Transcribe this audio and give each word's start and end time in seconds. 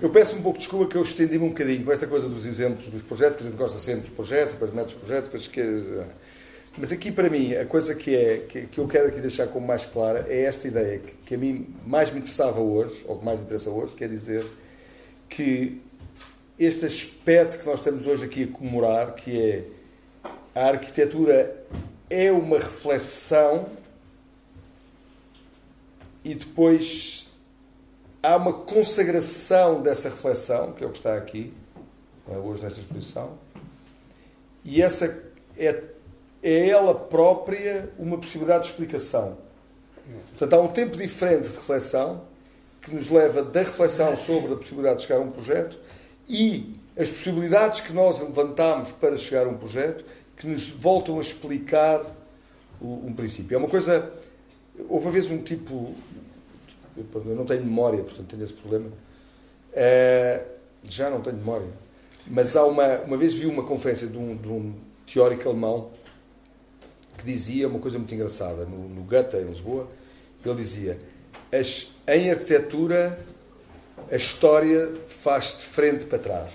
Eu 0.00 0.10
peço 0.10 0.36
um 0.36 0.42
pouco 0.42 0.58
de 0.58 0.64
desculpa 0.64 0.88
que 0.88 0.96
eu 0.96 1.02
estendi-me 1.02 1.44
um 1.44 1.48
bocadinho 1.48 1.84
com 1.84 1.90
esta 1.90 2.06
coisa 2.06 2.28
dos 2.28 2.46
exemplos 2.46 2.86
dos 2.86 3.02
projetos, 3.02 3.34
porque 3.34 3.48
a 3.48 3.50
gente 3.50 3.58
gosta 3.58 3.78
sempre 3.80 4.02
dos 4.02 4.10
projetos, 4.10 4.54
depois 4.54 4.72
mete 4.72 4.88
os 4.88 4.94
projetos, 4.94 5.24
depois 5.24 5.48
que... 5.48 6.02
Mas 6.76 6.92
aqui, 6.92 7.10
para 7.10 7.28
mim, 7.28 7.52
a 7.54 7.66
coisa 7.66 7.96
que, 7.96 8.14
é, 8.14 8.36
que, 8.48 8.66
que, 8.66 8.78
eu 8.78 8.86
quero 8.86 9.08
aqui 9.08 9.20
deixar 9.20 9.48
como 9.48 9.66
mais 9.66 9.84
clara 9.84 10.24
é 10.28 10.42
esta 10.42 10.68
ideia 10.68 11.00
que, 11.00 11.12
que 11.26 11.34
a 11.34 11.38
mim 11.38 11.74
mais 11.84 12.12
me 12.12 12.20
interessava 12.20 12.60
hoje, 12.60 13.04
ou 13.08 13.18
que 13.18 13.24
mais 13.24 13.38
me 13.40 13.44
interessa 13.44 13.70
hoje, 13.70 13.96
quer 13.96 14.08
dizer 14.08 14.46
que 15.28 15.80
este 16.56 16.86
aspecto 16.86 17.58
que 17.58 17.66
nós 17.66 17.80
estamos 17.80 18.06
hoje 18.06 18.24
aqui 18.24 18.44
a 18.44 18.46
comemorar, 18.46 19.16
que 19.16 19.36
é 19.36 19.64
a 20.54 20.68
arquitetura 20.68 21.56
é 22.08 22.30
uma 22.30 22.58
reflexão 22.58 23.68
e 26.24 26.34
depois 26.34 27.27
há 28.28 28.36
uma 28.36 28.52
consagração 28.52 29.80
dessa 29.80 30.10
reflexão, 30.10 30.72
que 30.72 30.84
é 30.84 30.86
o 30.86 30.90
que 30.90 30.98
está 30.98 31.16
aqui, 31.16 31.52
é, 32.30 32.36
hoje 32.36 32.62
nesta 32.62 32.80
exposição, 32.80 33.38
e 34.64 34.82
essa 34.82 35.22
é, 35.56 35.82
é 36.42 36.68
ela 36.68 36.94
própria 36.94 37.90
uma 37.98 38.18
possibilidade 38.18 38.64
de 38.64 38.70
explicação. 38.70 39.38
Portanto, 40.30 40.52
há 40.52 40.60
um 40.60 40.68
tempo 40.68 40.96
diferente 40.96 41.48
de 41.48 41.56
reflexão 41.56 42.22
que 42.82 42.94
nos 42.94 43.08
leva 43.08 43.42
da 43.42 43.60
reflexão 43.60 44.16
sobre 44.16 44.52
a 44.52 44.56
possibilidade 44.56 45.00
de 45.00 45.06
chegar 45.06 45.20
a 45.20 45.22
um 45.22 45.30
projeto 45.30 45.78
e 46.28 46.78
as 46.96 47.08
possibilidades 47.08 47.80
que 47.80 47.92
nós 47.92 48.20
levantamos 48.20 48.92
para 48.92 49.16
chegar 49.16 49.46
a 49.46 49.48
um 49.48 49.56
projeto 49.56 50.04
que 50.36 50.46
nos 50.46 50.68
voltam 50.68 51.18
a 51.18 51.22
explicar 51.22 52.04
um 52.80 53.12
princípio. 53.12 53.54
É 53.54 53.58
uma 53.58 53.68
coisa. 53.68 54.12
Houve 54.88 55.06
uma 55.06 55.12
vez 55.12 55.28
um 55.30 55.42
tipo 55.42 55.94
eu 57.14 57.34
não 57.34 57.44
tenho 57.44 57.64
memória, 57.64 58.02
portanto 58.02 58.26
tenho 58.28 58.42
esse 58.42 58.52
problema. 58.52 58.90
É, 59.72 60.44
já 60.84 61.10
não 61.10 61.20
tenho 61.20 61.36
memória. 61.36 61.68
Mas 62.26 62.56
há 62.56 62.64
uma, 62.64 62.98
uma 63.00 63.16
vez 63.16 63.34
vi 63.34 63.46
uma 63.46 63.62
conferência 63.62 64.06
de 64.06 64.16
um, 64.16 64.36
de 64.36 64.48
um 64.48 64.74
teórico 65.06 65.48
alemão 65.48 65.90
que 67.16 67.24
dizia 67.24 67.66
uma 67.66 67.78
coisa 67.78 67.98
muito 67.98 68.14
engraçada, 68.14 68.64
no, 68.64 68.88
no 68.88 69.02
Goethe, 69.02 69.36
em 69.36 69.44
Lisboa, 69.44 69.88
ele 70.44 70.54
dizia 70.54 70.98
as, 71.52 71.94
em 72.06 72.30
arquitetura 72.30 73.18
a 74.10 74.16
história 74.16 74.92
faz 75.08 75.58
de 75.58 75.64
frente 75.64 76.06
para 76.06 76.18
trás. 76.18 76.52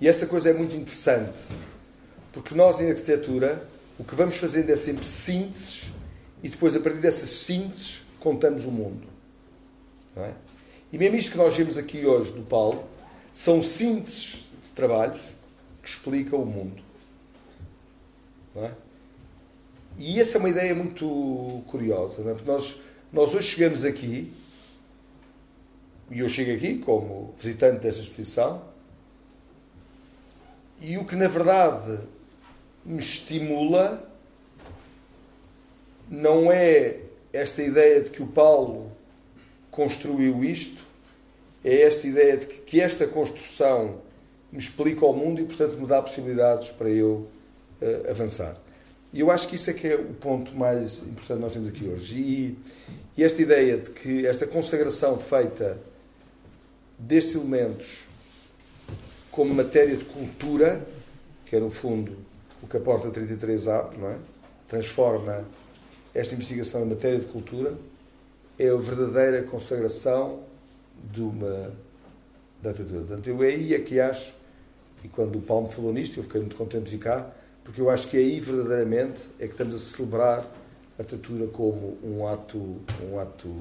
E 0.00 0.08
essa 0.08 0.26
coisa 0.26 0.50
é 0.50 0.52
muito 0.52 0.74
interessante, 0.76 1.40
porque 2.32 2.54
nós 2.54 2.80
em 2.80 2.90
arquitetura 2.90 3.66
o 3.98 4.04
que 4.04 4.14
vamos 4.14 4.36
fazendo 4.36 4.70
é 4.70 4.76
sempre 4.76 5.04
sínteses 5.04 5.90
e 6.42 6.48
depois 6.48 6.76
a 6.76 6.80
partir 6.80 6.98
dessas 6.98 7.30
sínteses 7.30 8.05
contamos 8.26 8.64
o 8.64 8.72
mundo. 8.72 9.06
É? 10.16 10.32
E 10.92 10.98
mesmo 10.98 11.16
isto 11.16 11.30
que 11.30 11.36
nós 11.36 11.56
vemos 11.56 11.76
aqui 11.76 12.04
hoje 12.04 12.32
do 12.32 12.42
Paulo 12.42 12.84
são 13.32 13.62
sínteses 13.62 14.48
de 14.64 14.70
trabalhos 14.74 15.22
que 15.80 15.88
explicam 15.88 16.42
o 16.42 16.44
mundo. 16.46 16.82
É? 18.56 18.72
E 19.96 20.20
essa 20.20 20.38
é 20.38 20.40
uma 20.40 20.48
ideia 20.48 20.74
muito 20.74 21.62
curiosa, 21.68 22.28
é? 22.28 22.34
porque 22.34 22.50
nós, 22.50 22.80
nós 23.12 23.32
hoje 23.32 23.48
chegamos 23.50 23.84
aqui, 23.84 24.32
e 26.10 26.18
eu 26.18 26.28
chego 26.28 26.50
aqui 26.50 26.78
como 26.78 27.32
visitante 27.38 27.78
dessa 27.82 28.00
exposição, 28.00 28.60
e 30.80 30.98
o 30.98 31.04
que 31.04 31.14
na 31.14 31.28
verdade 31.28 32.00
me 32.84 32.98
estimula 32.98 34.10
não 36.10 36.50
é 36.50 37.05
esta 37.36 37.62
ideia 37.62 38.00
de 38.00 38.10
que 38.10 38.22
o 38.22 38.26
Paulo 38.26 38.90
construiu 39.70 40.44
isto, 40.44 40.82
é 41.64 41.82
esta 41.82 42.06
ideia 42.06 42.36
de 42.36 42.46
que, 42.46 42.54
que 42.60 42.80
esta 42.80 43.06
construção 43.06 44.00
me 44.52 44.58
explica 44.58 45.04
o 45.04 45.12
mundo 45.12 45.40
e, 45.40 45.44
portanto, 45.44 45.76
me 45.78 45.86
dá 45.86 46.00
possibilidades 46.00 46.70
para 46.70 46.88
eu 46.88 47.28
uh, 47.80 48.10
avançar. 48.10 48.56
E 49.12 49.20
eu 49.20 49.30
acho 49.30 49.48
que 49.48 49.56
isso 49.56 49.70
é 49.70 49.72
que 49.72 49.88
é 49.88 49.96
o 49.96 50.14
ponto 50.14 50.54
mais 50.54 50.98
importante 50.98 51.38
que 51.38 51.42
nós 51.42 51.52
temos 51.52 51.68
aqui 51.68 51.88
hoje. 51.88 52.16
E, 52.16 52.58
e 53.16 53.24
esta 53.24 53.40
ideia 53.42 53.78
de 53.78 53.90
que 53.90 54.26
esta 54.26 54.46
consagração 54.46 55.18
feita 55.18 55.78
destes 56.98 57.34
elementos 57.34 57.88
como 59.30 59.54
matéria 59.54 59.96
de 59.96 60.04
cultura, 60.04 60.86
que 61.44 61.56
é 61.56 61.60
no 61.60 61.70
fundo 61.70 62.16
o 62.62 62.66
que 62.66 62.76
a 62.76 62.80
Porta 62.80 63.10
33 63.10 63.68
abre, 63.68 63.98
não 63.98 64.08
é? 64.08 64.16
transforma 64.68 65.44
esta 66.16 66.34
investigação 66.34 66.82
em 66.82 66.86
matéria 66.86 67.18
de 67.18 67.26
cultura 67.26 67.76
é 68.58 68.70
a 68.70 68.76
verdadeira 68.76 69.42
consagração 69.42 70.44
de 71.12 71.20
uma 71.20 71.74
da 72.62 72.70
arquitetura. 72.70 73.00
Portanto, 73.00 73.28
eu 73.28 73.42
é 73.42 73.48
aí 73.48 73.74
é 73.74 73.78
que 73.78 74.00
acho, 74.00 74.34
e 75.04 75.08
quando 75.08 75.36
o 75.36 75.42
Paulo 75.42 75.66
me 75.68 75.72
falou 75.74 75.92
nisto, 75.92 76.18
eu 76.18 76.22
fiquei 76.24 76.40
muito 76.40 76.56
contente 76.56 76.84
de 76.84 76.90
ficar, 76.92 77.36
porque 77.62 77.82
eu 77.82 77.90
acho 77.90 78.08
que 78.08 78.16
aí 78.16 78.40
verdadeiramente 78.40 79.20
é 79.38 79.46
que 79.46 79.52
estamos 79.52 79.74
a 79.74 79.78
celebrar 79.78 80.38
a 80.98 81.02
arquitetura 81.02 81.48
como 81.48 81.98
um 82.02 82.26
ato, 82.26 82.80
um 83.12 83.20
ato 83.20 83.54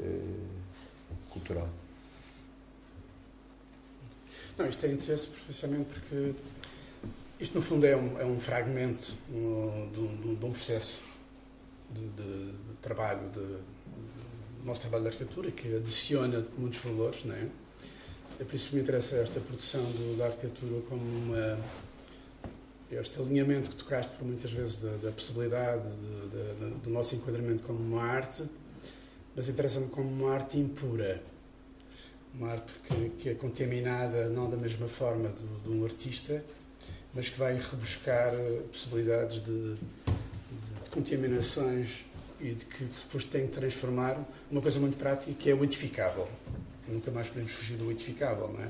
eh, 0.00 0.20
cultural. 1.28 1.68
Não, 4.56 4.66
isto 4.66 4.80
tem 4.80 4.92
interesse 4.92 5.26
precisamente 5.26 5.90
porque 5.90 6.32
isto 7.38 7.54
no 7.54 7.62
fundo 7.62 7.84
é 7.84 7.94
um, 7.94 8.18
é 8.18 8.24
um 8.24 8.40
fragmento 8.40 9.14
um, 9.30 9.90
de, 9.92 10.00
um, 10.00 10.34
de 10.34 10.44
um 10.46 10.50
processo 10.50 11.07
de, 11.90 12.00
de, 12.00 12.52
de 12.52 12.74
trabalho, 12.82 13.28
de, 13.30 13.40
de, 13.40 14.64
nosso 14.64 14.82
trabalho 14.82 15.04
de 15.04 15.08
arquitetura, 15.08 15.50
que 15.50 15.76
adiciona 15.76 16.44
muitos 16.56 16.80
valores, 16.80 17.24
não 17.24 17.34
é? 17.34 17.48
É 18.40 18.44
por 18.44 18.54
isso 18.54 18.68
que 18.68 18.76
me 18.76 18.82
interessa 18.82 19.16
esta 19.16 19.40
produção 19.40 19.82
do, 19.82 20.16
da 20.16 20.26
arquitetura 20.26 20.80
como 20.82 21.02
uma. 21.02 21.58
Este 22.90 23.20
alinhamento 23.20 23.70
que 23.70 23.76
tocaste 23.76 24.16
por 24.16 24.26
muitas 24.26 24.50
vezes 24.50 24.78
da, 24.78 24.96
da 24.96 25.12
possibilidade 25.12 25.82
de, 25.82 26.70
do 26.84 26.90
nosso 26.90 27.14
enquadramento 27.16 27.62
como 27.62 27.78
uma 27.78 28.02
arte, 28.02 28.44
mas 29.36 29.48
interessa-me 29.48 29.88
como 29.88 30.08
uma 30.08 30.32
arte 30.32 30.58
impura. 30.58 31.22
Uma 32.34 32.52
arte 32.52 32.72
que, 32.84 33.10
que 33.10 33.28
é 33.30 33.34
contaminada 33.34 34.28
não 34.28 34.48
da 34.48 34.56
mesma 34.56 34.88
forma 34.88 35.28
de, 35.28 35.44
de 35.44 35.68
um 35.68 35.84
artista, 35.84 36.42
mas 37.12 37.28
que 37.28 37.38
vai 37.38 37.54
rebuscar 37.54 38.32
possibilidades 38.70 39.42
de, 39.42 39.74
de 39.74 39.80
contaminações 40.90 42.04
e 42.40 42.50
de 42.50 42.64
que 42.64 42.84
depois 42.84 43.24
tem 43.24 43.46
que 43.46 43.52
transformar 43.52 44.16
uma 44.50 44.60
coisa 44.60 44.78
muito 44.78 44.96
prática 44.96 45.32
que 45.32 45.50
é 45.50 45.54
o 45.54 45.64
edificável. 45.64 46.28
Nunca 46.86 47.10
mais 47.10 47.28
podemos 47.28 47.52
fugir 47.52 47.76
do 47.76 47.90
edificável, 47.90 48.48
não 48.48 48.62
é? 48.62 48.68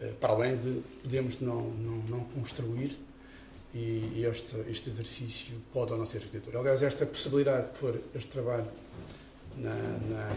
Eh, 0.00 0.12
para 0.20 0.32
além 0.32 0.56
de 0.56 0.82
podemos 1.02 1.40
não, 1.40 1.62
não, 1.70 1.96
não 2.08 2.20
construir 2.24 2.98
e 3.74 4.24
este, 4.24 4.56
este 4.70 4.88
exercício 4.88 5.54
pode 5.72 5.92
ou 5.92 5.98
não 5.98 6.06
ser 6.06 6.18
arquitetura. 6.18 6.60
Aliás, 6.60 6.82
esta 6.82 7.04
possibilidade 7.04 7.72
de 7.72 7.78
pôr 7.78 8.00
este 8.14 8.30
trabalho 8.30 8.66
na, 9.56 9.74
na, 9.74 10.28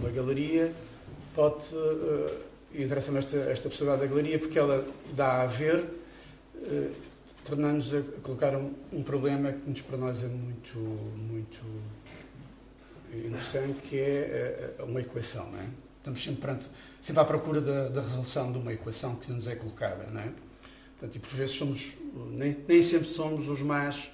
numa 0.00 0.10
galeria 0.10 0.72
pode. 1.34 1.74
Uh, 1.74 2.52
Interessa-me 2.74 3.18
esta, 3.18 3.36
esta 3.36 3.68
possibilidade 3.68 4.00
da 4.00 4.06
galeria 4.08 4.38
porque 4.38 4.58
ela 4.58 4.82
dá 5.14 5.42
a 5.42 5.46
ver 5.46 5.76
uh, 5.76 6.92
tornando-nos 7.44 7.94
a 7.94 8.02
colocar 8.22 8.56
um, 8.56 8.72
um, 8.92 9.02
problema 9.02 9.52
que 9.52 9.68
nos, 9.68 9.82
para 9.82 9.96
nós 9.96 10.22
é 10.22 10.28
muito, 10.28 10.78
muito 10.78 11.64
interessante, 13.12 13.80
que 13.82 13.98
é 13.98 14.74
uma 14.80 15.00
equação. 15.00 15.50
Não 15.50 15.58
é? 15.58 15.66
Estamos 15.98 16.22
sempre, 16.22 16.40
perante, 16.40 16.68
sempre 17.00 17.22
à 17.22 17.24
procura 17.24 17.60
da, 17.60 17.88
da, 17.88 18.02
resolução 18.02 18.52
de 18.52 18.58
uma 18.58 18.72
equação 18.72 19.16
que 19.16 19.30
nos 19.32 19.46
é 19.46 19.54
colocada. 19.54 20.08
Não 20.10 20.20
é? 20.20 20.32
Portanto, 20.98 21.16
e 21.16 21.18
por 21.18 21.30
vezes 21.30 21.56
somos, 21.56 21.98
nem, 22.30 22.56
nem 22.66 22.82
sempre 22.82 23.08
somos 23.08 23.48
os 23.48 23.60
mais 23.60 24.10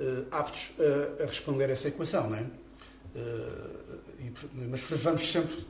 uh, 0.00 0.26
aptos 0.30 0.72
a, 0.78 1.22
a, 1.22 1.26
responder 1.26 1.66
a 1.66 1.72
essa 1.72 1.88
equação. 1.88 2.30
Não 2.30 2.36
é? 2.36 2.42
Uh, 2.42 4.00
e, 4.20 4.32
mas 4.68 4.80
vamos 4.82 5.30
sempre 5.30 5.66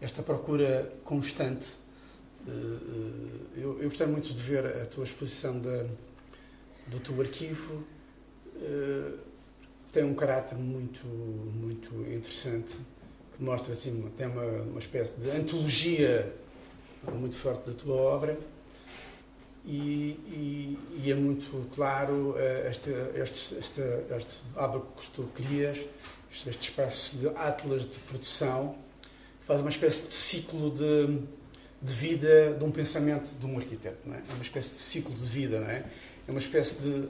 esta 0.00 0.22
procura 0.22 0.92
constante. 1.04 1.68
Uh, 2.46 3.48
eu, 3.56 3.82
eu 3.82 3.88
gostei 3.88 4.06
muito 4.06 4.32
de 4.32 4.42
ver 4.42 4.66
a 4.66 4.86
tua 4.86 5.04
exposição 5.04 5.60
da 5.60 5.86
do 6.90 7.00
teu 7.00 7.20
arquivo 7.20 7.84
uh, 8.56 9.18
tem 9.92 10.04
um 10.04 10.14
caráter 10.14 10.56
muito, 10.56 11.06
muito 11.06 11.94
interessante, 12.12 12.76
que 13.36 13.42
mostra 13.42 13.72
assim, 13.72 14.08
tem 14.16 14.26
uma, 14.26 14.44
uma 14.44 14.78
espécie 14.78 15.18
de 15.20 15.30
antologia 15.30 16.32
muito 17.12 17.34
forte 17.34 17.70
da 17.70 17.76
tua 17.76 17.96
obra 17.96 18.38
e, 19.64 20.18
e, 20.28 20.78
e 21.02 21.10
é 21.10 21.14
muito 21.14 21.68
claro 21.74 22.30
uh, 22.30 22.68
este, 22.68 22.90
este, 23.14 23.54
este, 23.56 23.80
este 24.16 24.40
ábaco 24.56 25.00
que 25.00 25.10
tu 25.10 25.24
crias, 25.34 25.78
este 26.30 26.68
espaço 26.68 27.16
de 27.16 27.28
atlas 27.28 27.82
de 27.82 27.96
produção, 28.00 28.76
faz 29.42 29.60
uma 29.60 29.70
espécie 29.70 30.06
de 30.06 30.12
ciclo 30.12 30.70
de, 30.70 31.18
de 31.82 31.92
vida 31.92 32.54
de 32.54 32.64
um 32.64 32.70
pensamento 32.70 33.32
de 33.32 33.46
um 33.46 33.58
arquiteto. 33.58 33.98
Não 34.06 34.14
é? 34.14 34.18
é 34.18 34.32
uma 34.34 34.42
espécie 34.42 34.76
de 34.76 34.80
ciclo 34.80 35.14
de 35.14 35.24
vida, 35.24 35.60
não 35.60 35.68
é? 35.68 35.84
É 36.30 36.32
uma 36.32 36.38
espécie 36.38 36.76
de, 36.76 37.08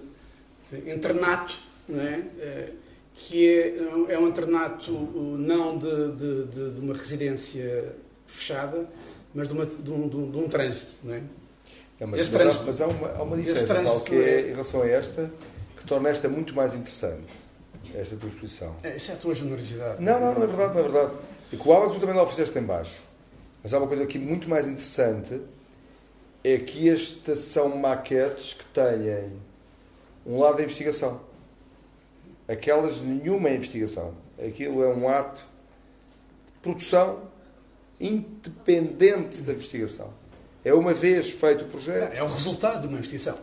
de 0.70 0.90
internato, 0.90 1.58
não 1.86 2.00
é? 2.00 2.24
é 2.38 2.72
que 3.14 3.46
é, 3.46 3.76
é 4.14 4.18
um 4.18 4.28
internato 4.28 4.90
não 4.90 5.76
de, 5.76 6.12
de, 6.12 6.72
de, 6.72 6.80
uma 6.80 6.94
residência 6.94 7.92
fechada, 8.26 8.88
mas 9.34 9.46
de, 9.46 9.54
uma, 9.54 9.66
de, 9.66 9.92
um, 9.92 10.08
de, 10.08 10.16
um, 10.16 10.30
de 10.30 10.38
um 10.38 10.48
trânsito, 10.48 10.92
não 11.04 11.14
é? 11.14 11.18
é 12.00 12.06
mas, 12.06 12.20
mas, 12.20 12.28
trânsito, 12.30 12.64
mas 12.66 12.80
há 12.80 12.86
uma, 12.86 13.08
há 13.10 13.22
uma 13.22 13.36
diferença 13.36 13.84
tal, 13.84 14.00
que 14.00 14.14
é, 14.14 14.48
em 14.48 14.50
relação 14.52 14.82
a 14.82 14.88
esta, 14.88 15.30
que 15.76 15.84
torna 15.84 16.08
esta 16.08 16.30
muito 16.30 16.54
mais 16.54 16.74
interessante, 16.74 17.28
esta 17.94 18.16
tua 18.16 18.30
exposição. 18.30 18.74
É, 18.82 18.96
isso 18.96 19.10
é 19.10 19.14
a 19.14 19.18
tua 19.18 19.34
generosidade. 19.34 20.02
Não, 20.02 20.18
não, 20.18 20.34
não 20.34 20.42
é 20.42 20.46
verdade, 20.46 20.72
não 20.72 20.80
é 20.80 20.82
verdade. 20.82 21.12
E 21.52 21.56
com 21.58 21.68
o 21.68 21.72
Alba 21.74 21.92
tu 21.92 22.00
também 22.00 22.16
lá 22.16 22.22
o 22.22 22.26
fizeste 22.26 22.58
em 22.58 22.62
baixo. 22.62 23.02
Mas 23.62 23.74
há 23.74 23.78
uma 23.78 23.86
coisa 23.86 24.04
aqui 24.04 24.18
muito 24.18 24.48
mais 24.48 24.66
interessante, 24.66 25.38
é 26.42 26.58
que 26.58 26.88
estas 26.88 27.40
são 27.40 27.76
maquetes 27.76 28.54
que 28.54 28.64
têm 28.66 29.32
um 30.26 30.38
lado 30.38 30.56
da 30.56 30.62
investigação. 30.62 31.20
Aquelas 32.48 33.00
nenhuma 33.00 33.48
é 33.48 33.56
investigação. 33.56 34.14
Aquilo 34.38 34.82
é 34.82 34.88
um 34.88 35.08
ato 35.08 35.42
de 36.46 36.52
produção 36.62 37.22
independente 38.00 39.42
da 39.42 39.52
investigação. 39.52 40.12
É 40.64 40.72
uma 40.74 40.92
vez 40.92 41.30
feito 41.30 41.64
o 41.64 41.68
projeto. 41.68 42.14
É 42.14 42.22
o 42.22 42.26
resultado 42.26 42.82
de 42.82 42.88
uma 42.88 42.98
investigação. 42.98 43.38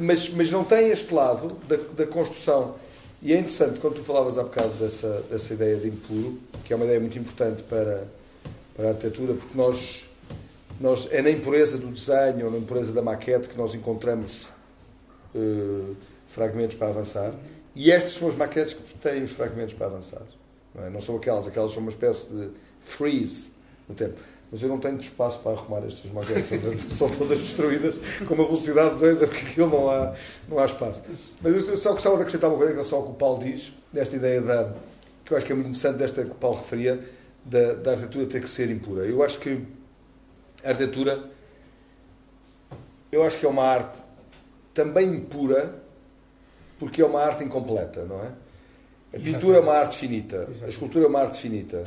Mas, 0.00 0.30
mas 0.30 0.50
não 0.50 0.64
tem 0.64 0.88
este 0.88 1.12
lado 1.12 1.56
da, 1.68 1.76
da 1.76 2.06
construção. 2.06 2.74
E 3.20 3.32
é 3.32 3.38
interessante, 3.38 3.78
quando 3.78 3.94
tu 3.94 4.02
falavas 4.02 4.36
há 4.36 4.42
bocado 4.42 4.72
dessa, 4.74 5.22
dessa 5.30 5.54
ideia 5.54 5.76
de 5.76 5.88
impuro, 5.88 6.40
que 6.64 6.72
é 6.72 6.76
uma 6.76 6.84
ideia 6.84 6.98
muito 6.98 7.16
importante 7.18 7.62
para, 7.62 8.08
para 8.74 8.86
a 8.86 8.88
arquitetura, 8.90 9.34
porque 9.34 9.56
nós, 9.56 10.04
nós 10.82 11.08
é 11.12 11.22
na 11.22 11.30
impureza 11.30 11.78
do 11.78 11.86
desenho 11.86 12.50
na 12.50 12.58
impureza 12.58 12.92
da 12.92 13.00
maquete 13.00 13.48
que 13.48 13.56
nós 13.56 13.72
encontramos 13.74 14.48
uh, 15.34 15.96
fragmentos 16.26 16.76
para 16.76 16.88
avançar. 16.88 17.32
E 17.74 17.90
estas 17.90 18.14
são 18.14 18.28
as 18.28 18.36
maquetes 18.36 18.74
que 18.74 18.94
têm 18.98 19.22
os 19.22 19.30
fragmentos 19.30 19.74
para 19.74 19.86
avançar. 19.86 20.22
Não, 20.74 20.84
é? 20.84 20.90
não 20.90 21.00
são 21.00 21.16
aquelas, 21.16 21.46
aquelas 21.46 21.70
são 21.70 21.80
uma 21.80 21.90
espécie 21.90 22.34
de 22.34 22.50
freeze 22.80 23.50
no 23.88 23.94
tempo. 23.94 24.20
Mas 24.50 24.60
eu 24.60 24.68
não 24.68 24.78
tenho 24.78 24.98
espaço 24.98 25.38
para 25.38 25.52
arrumar 25.52 25.86
estas 25.86 26.10
maquetes, 26.10 26.50
são 26.98 27.08
todas 27.08 27.38
destruídas 27.38 27.94
com 28.26 28.34
uma 28.34 28.44
velocidade 28.44 28.98
doida, 28.98 29.26
porque 29.26 29.46
aquilo 29.46 29.70
não 29.70 29.88
há, 29.88 30.14
não 30.48 30.58
há 30.58 30.66
espaço. 30.66 31.02
Mas 31.40 31.68
eu 31.68 31.76
só 31.76 31.92
gostava 31.92 32.16
de 32.16 32.22
acrescentar 32.22 32.50
uma 32.50 32.58
coisa 32.58 32.72
em 32.72 32.74
relação 32.74 32.98
ao 32.98 33.04
que 33.04 33.10
o 33.12 33.14
Paulo 33.14 33.42
diz, 33.42 33.72
desta 33.90 34.16
ideia 34.16 34.42
da, 34.42 34.74
que 35.24 35.32
eu 35.32 35.36
acho 35.36 35.46
que 35.46 35.52
é 35.52 35.54
muito 35.54 35.68
interessante, 35.68 35.96
desta 35.96 36.24
que 36.24 36.32
o 36.32 36.34
Paulo 36.34 36.58
referia, 36.58 37.00
da, 37.44 37.74
da 37.74 37.92
arquitetura 37.92 38.26
ter 38.26 38.42
que 38.42 38.50
ser 38.50 38.70
impura. 38.70 39.06
Eu 39.06 39.22
acho 39.22 39.38
que 39.38 39.64
a 40.64 40.68
arquitetura, 40.70 41.30
eu 43.10 43.22
acho 43.24 43.38
que 43.38 43.46
é 43.46 43.48
uma 43.48 43.64
arte 43.64 44.02
também 44.72 45.08
impura, 45.08 45.82
porque 46.78 47.02
é 47.02 47.04
uma 47.04 47.20
arte 47.20 47.44
incompleta, 47.44 48.04
não 48.04 48.22
é? 48.22 48.32
A 49.14 49.20
pintura 49.20 49.58
é 49.58 49.60
uma 49.60 49.74
arte 49.74 49.98
finita, 49.98 50.36
Exatamente. 50.36 50.64
a 50.64 50.68
escultura 50.68 51.04
é 51.04 51.08
uma 51.08 51.20
arte 51.20 51.38
finita. 51.38 51.84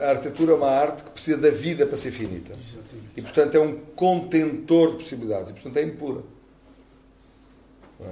A 0.00 0.10
arquitetura 0.10 0.52
é 0.52 0.54
uma 0.54 0.70
arte 0.70 1.02
que 1.02 1.10
precisa 1.10 1.36
da 1.36 1.50
vida 1.50 1.84
para 1.84 1.96
ser 1.96 2.12
finita. 2.12 2.52
Exatamente. 2.52 3.10
E, 3.16 3.22
portanto, 3.22 3.54
é 3.56 3.60
um 3.60 3.76
contentor 3.96 4.92
de 4.92 4.96
possibilidades. 4.98 5.50
E, 5.50 5.52
portanto, 5.54 5.76
é 5.78 5.82
impura. 5.82 6.22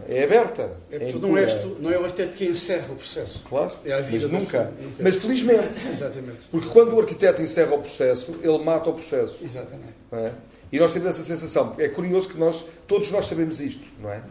É 0.08 0.24
aberta. 0.24 0.70
É, 0.90 0.96
é 0.96 0.98
tu 1.10 1.18
não, 1.18 1.36
és 1.36 1.54
tu, 1.54 1.76
não 1.78 1.90
é 1.90 1.98
o 1.98 2.04
arquiteto 2.04 2.36
que 2.36 2.46
encerra 2.46 2.90
o 2.90 2.96
processo. 2.96 3.42
Claro. 3.46 3.72
É 3.84 3.92
a 3.92 4.00
vida 4.00 4.28
mas 4.28 4.40
nunca. 4.40 4.72
nunca. 4.80 5.02
Mas 5.02 5.16
felizmente. 5.16 5.78
Exatamente. 5.92 6.46
Porque 6.50 6.68
quando 6.68 6.94
o 6.94 7.00
arquiteto 7.00 7.42
encerra 7.42 7.74
o 7.74 7.80
processo, 7.80 8.34
ele 8.42 8.58
mata 8.58 8.88
o 8.88 8.94
processo. 8.94 9.38
Exatamente. 9.42 9.94
É? 10.12 10.32
E 10.72 10.78
nós 10.78 10.92
temos 10.92 11.08
essa 11.08 11.22
sensação. 11.22 11.74
É 11.78 11.88
curioso 11.88 12.28
que 12.30 12.38
nós, 12.38 12.64
todos 12.86 13.10
nós 13.10 13.26
sabemos 13.26 13.60
isto, 13.60 13.84
não 14.00 14.10
é? 14.10 14.22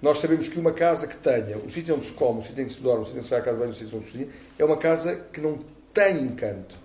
Nós 0.00 0.18
sabemos 0.18 0.48
que 0.48 0.58
uma 0.58 0.72
casa 0.72 1.06
que 1.06 1.16
tenha 1.16 1.58
o 1.58 1.70
sítio 1.70 1.94
onde 1.94 2.04
se 2.04 2.12
come, 2.12 2.40
o 2.40 2.42
sítio 2.42 2.62
em 2.62 2.66
que 2.66 2.74
se 2.74 2.80
dorme, 2.80 3.02
o 3.02 3.04
sítio 3.04 3.18
onde 3.18 3.26
se 3.26 3.30
vai 3.30 3.40
à 3.40 3.42
casa 3.42 3.56
de 3.56 3.60
banho, 3.60 3.72
o 3.72 3.74
sítio 3.74 3.98
onde 3.98 4.06
se 4.06 4.12
cozinha, 4.12 4.30
é 4.58 4.64
uma 4.64 4.76
casa 4.76 5.14
que 5.32 5.40
não 5.40 5.58
tem 5.94 6.22
encanto. 6.22 6.76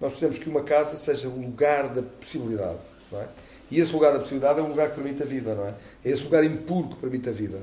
Nós 0.00 0.10
precisamos 0.10 0.38
que 0.38 0.48
uma 0.48 0.62
casa 0.62 0.96
seja 0.96 1.28
o 1.28 1.40
lugar 1.40 1.88
da 1.88 2.02
possibilidade. 2.02 2.78
Não 3.12 3.20
é? 3.20 3.28
E 3.72 3.80
esse 3.80 3.90
lugar 3.90 4.12
da 4.12 4.18
possibilidade 4.18 4.60
é 4.60 4.62
um 4.62 4.68
lugar 4.68 4.90
que 4.90 4.96
permite 4.96 5.22
a 5.22 5.24
vida, 5.24 5.54
não 5.54 5.66
é? 5.66 5.74
É 6.04 6.10
esse 6.10 6.24
lugar 6.24 6.44
impuro 6.44 6.88
que 6.88 6.96
permite 6.96 7.26
a 7.30 7.32
vida. 7.32 7.62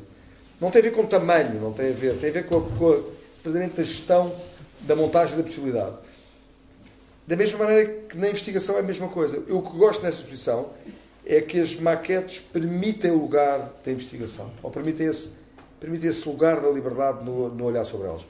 Não 0.59 0.71
tem 0.71 0.79
a 0.79 0.83
ver 0.83 0.91
com 0.91 1.05
tamanho, 1.05 1.61
não 1.61 1.71
tem 1.71 1.91
a 1.91 1.93
ver. 1.93 2.17
Tem 2.17 2.31
a 2.31 2.33
ver 2.33 2.47
com 2.47 2.57
a, 2.57 2.61
com 2.61 2.93
a, 2.93 3.79
a 3.79 3.83
gestão 3.83 4.35
da 4.79 4.95
montagem 4.95 5.37
da 5.37 5.43
possibilidade. 5.43 5.95
Da 7.27 7.35
mesma 7.35 7.59
maneira 7.59 7.85
que 8.09 8.17
na 8.17 8.27
investigação 8.27 8.77
é 8.77 8.79
a 8.79 8.83
mesma 8.83 9.07
coisa. 9.07 9.43
Eu 9.47 9.59
o 9.59 9.61
que 9.61 9.77
gosto 9.77 10.01
nesta 10.01 10.21
exposição 10.21 10.71
é 11.23 11.41
que 11.41 11.59
as 11.59 11.75
maquetes 11.75 12.39
permitem 12.39 13.11
o 13.11 13.19
lugar 13.19 13.71
da 13.85 13.91
investigação, 13.91 14.49
ou 14.63 14.71
permitem 14.71 15.05
esse, 15.05 15.33
permitem 15.79 16.09
esse 16.09 16.27
lugar 16.27 16.59
da 16.59 16.71
liberdade 16.71 17.23
no, 17.23 17.49
no 17.49 17.65
olhar 17.65 17.85
sobre 17.85 18.07
elas. 18.07 18.25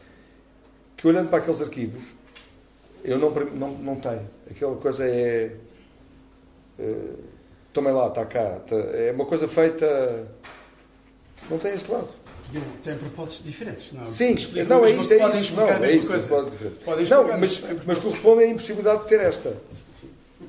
Que 0.98 1.08
olhando 1.08 1.30
para 1.30 1.40
aqueles 1.40 1.62
arquivos, 1.62 2.04
eu 3.06 3.18
não, 3.18 3.30
não, 3.30 3.72
não 3.72 3.96
tenho. 3.96 4.28
Aquela 4.52 4.76
coisa 4.76 5.06
é. 5.06 5.56
é 6.78 7.39
tomem 7.74 7.94
lá, 7.94 8.08
está 8.08 8.26
cá. 8.26 8.60
Tá, 8.68 8.76
é 8.76 9.12
uma 9.12 9.26
coisa 9.26 9.48
feita. 9.48 10.28
Não 11.50 11.58
tem 11.58 11.74
este 11.74 11.92
lado. 11.92 12.10
Tem 12.82 12.98
propósitos 12.98 13.46
diferentes, 13.46 13.94
não? 13.94 14.04
Sim, 14.06 14.36
não, 14.68 14.84
é 14.84 14.92
isso, 14.92 15.14
é 15.14 15.18
isso. 15.30 15.54
Não, 15.54 15.68
é 15.68 15.92
isso, 15.92 16.12
não, 17.12 17.38
mas, 17.38 17.64
mas 17.86 18.00
corresponde 18.00 18.44
à 18.44 18.48
impossibilidade 18.48 19.04
de 19.04 19.08
ter 19.08 19.20
esta. 19.20 19.56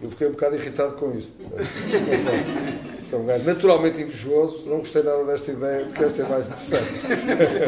Eu 0.03 0.09
fiquei 0.09 0.29
um 0.29 0.31
bocado 0.31 0.57
irritado 0.57 0.95
com 0.95 1.13
isso. 1.15 1.31
Sou 3.11 3.21
um 3.21 3.27
gajo 3.27 3.45
naturalmente 3.45 4.01
invejoso, 4.01 4.67
não 4.67 4.79
gostei 4.79 5.03
nada 5.03 5.25
desta 5.25 5.51
ideia 5.51 5.85
de 5.85 5.93
que 5.93 6.05
esta 6.05 6.23
é 6.23 6.29
mais 6.29 6.47
interessante. 6.47 7.07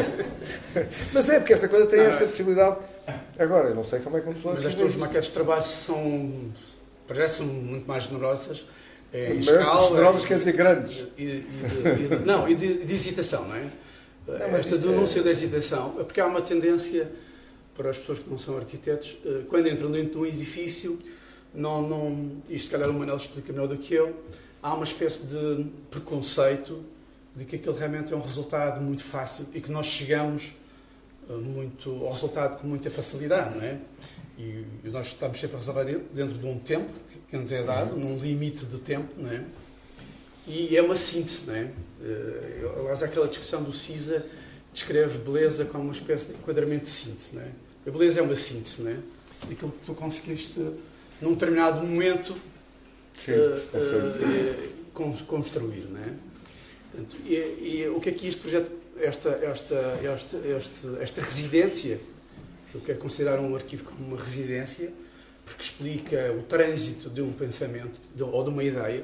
Mas 1.13 1.29
é, 1.29 1.39
porque 1.39 1.53
esta 1.53 1.67
coisa 1.67 1.85
tem 1.85 1.99
esta 1.99 2.25
possibilidade. 2.25 2.77
Agora, 3.37 3.69
eu 3.69 3.75
não 3.75 3.83
sei 3.83 3.99
como 3.99 4.17
é 4.17 4.21
que 4.21 4.27
uma 4.27 4.33
pessoa. 4.33 4.55
Mas 4.55 4.65
as 4.65 4.73
tuas 4.73 4.95
maquetes 4.95 5.27
de 5.27 5.33
trabalho 5.33 5.61
são. 5.61 6.31
parecem 7.07 7.45
muito 7.45 7.87
mais 7.87 8.05
generosas. 8.05 8.65
É, 9.13 9.31
em 9.31 9.39
escala, 9.39 9.87
generosas 9.89 10.25
quer 10.25 10.39
dizer 10.39 10.53
grandes. 10.53 11.07
E, 11.17 11.23
e 11.23 12.07
de, 12.09 12.15
não, 12.25 12.49
e 12.49 12.55
de, 12.55 12.83
de, 12.83 12.93
hesitação, 12.93 13.47
não 13.47 13.55
é? 13.55 13.69
Não, 14.27 14.57
Esta 14.57 14.77
denúncia 14.77 15.19
é... 15.19 15.23
da 15.23 15.29
hesitação, 15.29 15.95
é 15.99 16.03
porque 16.03 16.19
há 16.19 16.25
uma 16.25 16.41
tendência 16.41 17.11
para 17.75 17.89
as 17.89 17.97
pessoas 17.97 18.19
que 18.19 18.29
não 18.29 18.37
são 18.37 18.57
arquitetos, 18.57 19.17
eh, 19.25 19.43
quando 19.47 19.67
entram 19.67 19.91
dentro 19.91 20.11
de 20.11 20.17
um 20.17 20.25
edifício, 20.25 20.99
não, 21.53 21.81
não, 21.87 22.31
isto 22.49 22.65
se 22.65 22.71
calhar 22.71 22.89
o 22.89 22.93
Manel 22.93 23.17
explica 23.17 23.51
melhor 23.51 23.67
do 23.67 23.77
que 23.77 23.93
eu, 23.93 24.15
há 24.61 24.73
uma 24.73 24.83
espécie 24.83 25.27
de 25.27 25.65
preconceito 25.89 26.83
de 27.35 27.45
que 27.45 27.55
aquilo 27.55 27.75
realmente 27.75 28.13
é 28.13 28.15
um 28.15 28.21
resultado 28.21 28.79
muito 28.79 29.03
fácil 29.03 29.47
e 29.53 29.61
que 29.61 29.71
nós 29.71 29.87
chegamos 29.87 30.53
muito 31.29 31.89
ao 32.05 32.11
resultado 32.11 32.59
com 32.59 32.67
muita 32.67 32.89
facilidade, 32.89 33.57
não 33.57 33.63
é? 33.63 33.79
E, 34.37 34.65
e 34.83 34.89
nós 34.89 35.07
estamos 35.07 35.39
sempre 35.39 35.55
a 35.55 35.59
resolver 35.59 36.01
dentro 36.13 36.37
de 36.37 36.45
um 36.45 36.57
tempo 36.57 36.89
que 37.29 37.37
nos 37.37 37.51
é 37.51 37.63
dado, 37.63 37.93
uhum. 37.93 38.15
num 38.15 38.17
limite 38.17 38.65
de 38.65 38.77
tempo, 38.79 39.09
não 39.17 39.29
é? 39.29 39.43
E 40.45 40.75
é 40.75 40.81
uma 40.81 40.95
síntese, 40.95 41.47
não 41.47 41.55
é? 41.55 41.71
Uh, 42.01 42.79
aliás, 42.79 43.01
aquela 43.01 43.27
discussão 43.27 43.63
do 43.63 43.71
CISA 43.71 44.25
descreve 44.73 45.19
beleza 45.19 45.65
como 45.65 45.83
uma 45.83 45.93
espécie 45.93 46.27
de 46.27 46.33
enquadramento 46.33 46.85
de 46.85 46.89
síntese, 46.89 47.35
não 47.35 47.41
é? 47.41 47.49
A 47.87 47.91
beleza 47.91 48.19
é 48.19 48.23
uma 48.23 48.35
síntese, 48.35 48.81
não 48.81 48.91
é? 48.91 48.97
Aquilo 49.51 49.71
que 49.71 49.85
tu 49.85 49.93
conseguiste, 49.93 50.59
num 51.21 51.33
determinado 51.33 51.81
momento, 51.81 52.35
Sim, 53.23 53.31
uh, 53.31 55.01
uh, 55.01 55.23
construir, 55.25 55.85
não 55.89 56.01
é? 56.01 56.13
Portanto, 56.91 57.17
e, 57.25 57.33
e, 57.35 57.87
o 57.89 57.99
que 57.99 58.09
é 58.09 58.11
que 58.11 58.27
este 58.27 58.41
projeto, 58.41 58.71
esta, 58.99 59.29
esta, 59.29 59.75
esta, 60.03 60.37
esta, 60.37 60.87
esta 61.01 61.21
residência, 61.21 61.99
que 62.71 62.75
eu 62.75 62.81
quero 62.81 62.99
considerar 62.99 63.39
um 63.39 63.55
arquivo 63.55 63.83
como 63.83 64.07
uma 64.07 64.17
residência, 64.17 64.91
porque 65.45 65.63
explica 65.63 66.31
o 66.33 66.43
trânsito 66.43 67.09
de 67.09 67.21
um 67.21 67.31
pensamento 67.31 67.99
de, 68.15 68.23
ou 68.23 68.43
de 68.43 68.49
uma 68.49 68.63
ideia, 68.63 69.03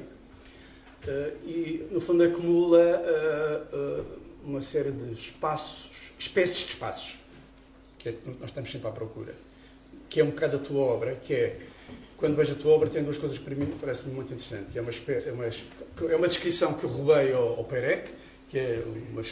Uh, 1.00 1.48
e, 1.48 1.88
no 1.90 2.00
fundo, 2.00 2.22
acumula 2.22 2.78
uh, 2.78 3.76
uh, 3.76 4.06
uma 4.44 4.60
série 4.60 4.90
de 4.90 5.12
espaços, 5.12 6.12
espécies 6.18 6.66
de 6.66 6.72
espaços, 6.72 7.18
que 7.98 8.10
é, 8.10 8.14
nós 8.38 8.50
estamos 8.50 8.70
sempre 8.70 8.88
à 8.88 8.90
procura, 8.90 9.34
que 10.10 10.20
é 10.20 10.24
um 10.24 10.28
bocado 10.28 10.56
a 10.56 10.58
tua 10.58 10.80
obra, 10.80 11.14
que 11.14 11.32
é, 11.32 11.58
quando 12.18 12.36
vejo 12.36 12.52
a 12.52 12.56
tua 12.56 12.72
obra, 12.72 12.90
tem 12.90 13.02
duas 13.02 13.16
coisas 13.16 13.38
que 13.38 13.44
para 13.44 13.54
mim 13.54 13.66
parece-me 13.80 14.12
muito 14.12 14.34
interessante, 14.34 14.72
que 14.72 14.78
é 14.78 14.82
uma, 14.82 14.90
é 14.90 15.32
uma, 15.32 16.12
é 16.12 16.16
uma 16.16 16.28
descrição 16.28 16.74
que 16.74 16.84
eu 16.84 16.90
roubei 16.90 17.32
ao, 17.32 17.56
ao 17.56 17.64
Perec, 17.64 18.12
que 18.50 18.58
é 18.58 18.82
uma, 19.10 19.22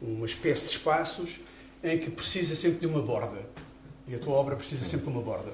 uma 0.00 0.26
espécie 0.26 0.66
de 0.66 0.72
espaços 0.72 1.40
em 1.82 1.98
que 1.98 2.10
precisa 2.10 2.54
sempre 2.54 2.80
de 2.80 2.86
uma 2.86 3.02
borda, 3.02 3.40
e 4.08 4.14
a 4.14 4.18
tua 4.18 4.34
obra 4.34 4.56
precisa 4.56 4.84
sempre 4.84 5.06
de 5.06 5.10
uma 5.10 5.22
borda. 5.22 5.52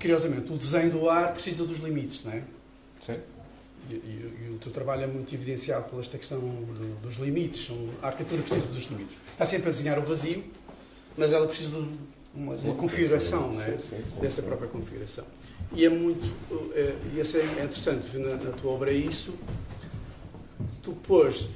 Curiosamente, 0.00 0.52
o 0.52 0.56
desenho 0.56 0.90
do 0.90 1.08
ar 1.08 1.32
precisa 1.32 1.64
dos 1.64 1.78
limites, 1.78 2.24
não 2.24 2.32
é? 2.32 2.42
Sim. 3.04 3.18
E, 3.88 3.94
e, 3.94 4.46
e, 4.46 4.54
o 4.54 4.58
teu 4.58 4.70
trabalho 4.70 5.02
é 5.02 5.06
muito 5.06 5.34
evidenciado 5.34 5.84
por 5.84 6.00
esta 6.00 6.16
questão 6.16 6.38
do, 6.38 7.00
dos 7.02 7.16
limites. 7.16 7.70
A 8.02 8.08
arquitetura 8.08 8.42
precisa 8.42 8.66
dos 8.66 8.86
limites. 8.86 9.16
Está 9.32 9.46
sempre 9.46 9.68
a 9.68 9.72
desenhar 9.72 9.98
o 9.98 10.02
vazio, 10.02 10.44
mas 11.16 11.32
ela 11.32 11.46
precisa 11.46 11.70
de 11.70 11.88
uma, 12.34 12.54
uma 12.54 12.74
configuração 12.74 13.52
sim, 13.52 13.62
é? 13.62 13.78
sim, 13.78 13.96
sim, 13.96 14.20
dessa 14.20 14.42
própria 14.42 14.68
configuração. 14.68 15.24
E 15.72 15.84
é 15.84 15.88
muito. 15.88 16.32
É, 16.74 16.94
e 17.14 17.20
é, 17.20 17.60
é 17.60 17.64
interessante 17.64 18.06
ver 18.08 18.20
na, 18.20 18.36
na, 18.36 18.52
tua 18.52 18.72
obra 18.72 18.92
isso. 18.92 19.34
Tu, 20.82 20.92
depois, 20.92 21.50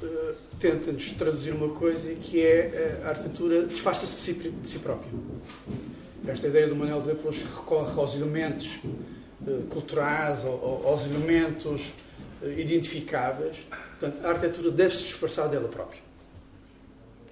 tentas 0.58 1.12
traduzir 1.12 1.52
uma 1.52 1.68
coisa 1.68 2.14
que 2.14 2.40
é 2.40 3.00
a 3.04 3.08
arquitetura 3.10 3.66
disfarça-se 3.66 4.14
de 4.14 4.20
si, 4.20 4.50
de 4.50 4.68
si 4.68 4.78
próprio. 4.78 5.10
Esta 6.26 6.48
ideia 6.48 6.66
do 6.68 6.76
Manuel 6.76 7.00
de 7.00 7.08
depois 7.08 7.42
recorre 7.42 8.00
aos 8.00 8.14
elementos 8.14 8.80
culturais, 9.70 10.44
aos 10.44 11.04
elementos 11.04 11.92
identificáveis. 12.56 13.66
Portanto, 13.98 14.24
a 14.24 14.30
arquitetura 14.30 14.70
deve 14.70 14.96
se 14.96 15.04
disfarçar 15.04 15.48
dela 15.48 15.68
própria. 15.68 16.02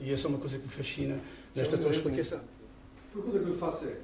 E 0.01 0.13
essa 0.13 0.27
é 0.27 0.29
uma 0.29 0.39
coisa 0.39 0.59
que 0.59 0.65
me 0.65 0.71
fascina 0.71 1.19
nesta 1.55 1.79
tua 1.79 1.91
explicação. 1.91 2.41
A 2.41 3.15
pergunta 3.15 3.39
que 3.39 3.49
eu 3.49 3.55
faço 3.55 3.87
é: 3.87 3.97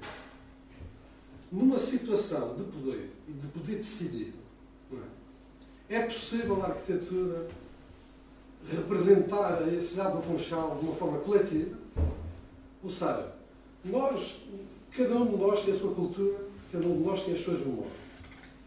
numa 1.50 1.78
situação 1.78 2.56
de 2.56 2.64
poder 2.64 3.10
e 3.28 3.32
de 3.32 3.46
poder 3.48 3.76
decidir, 3.76 4.34
é? 5.90 5.96
é? 5.96 6.02
possível 6.02 6.62
a 6.62 6.68
arquitetura 6.68 7.48
representar 8.70 9.62
a 9.62 9.82
cidade 9.82 10.16
do 10.16 10.22
Funchal 10.22 10.78
de 10.80 10.86
uma 10.86 10.94
forma 10.94 11.18
coletiva? 11.18 11.76
Ou 12.82 12.90
seja, 12.90 13.32
nós, 13.84 14.40
cada 14.92 15.14
um 15.14 15.26
de 15.26 15.36
nós 15.36 15.64
tem 15.64 15.74
a 15.74 15.78
sua 15.78 15.94
cultura, 15.94 16.38
cada 16.70 16.86
um 16.86 16.96
de 16.98 17.04
nós 17.04 17.22
tem 17.22 17.34
as 17.34 17.40
suas 17.40 17.60
memórias. 17.60 17.92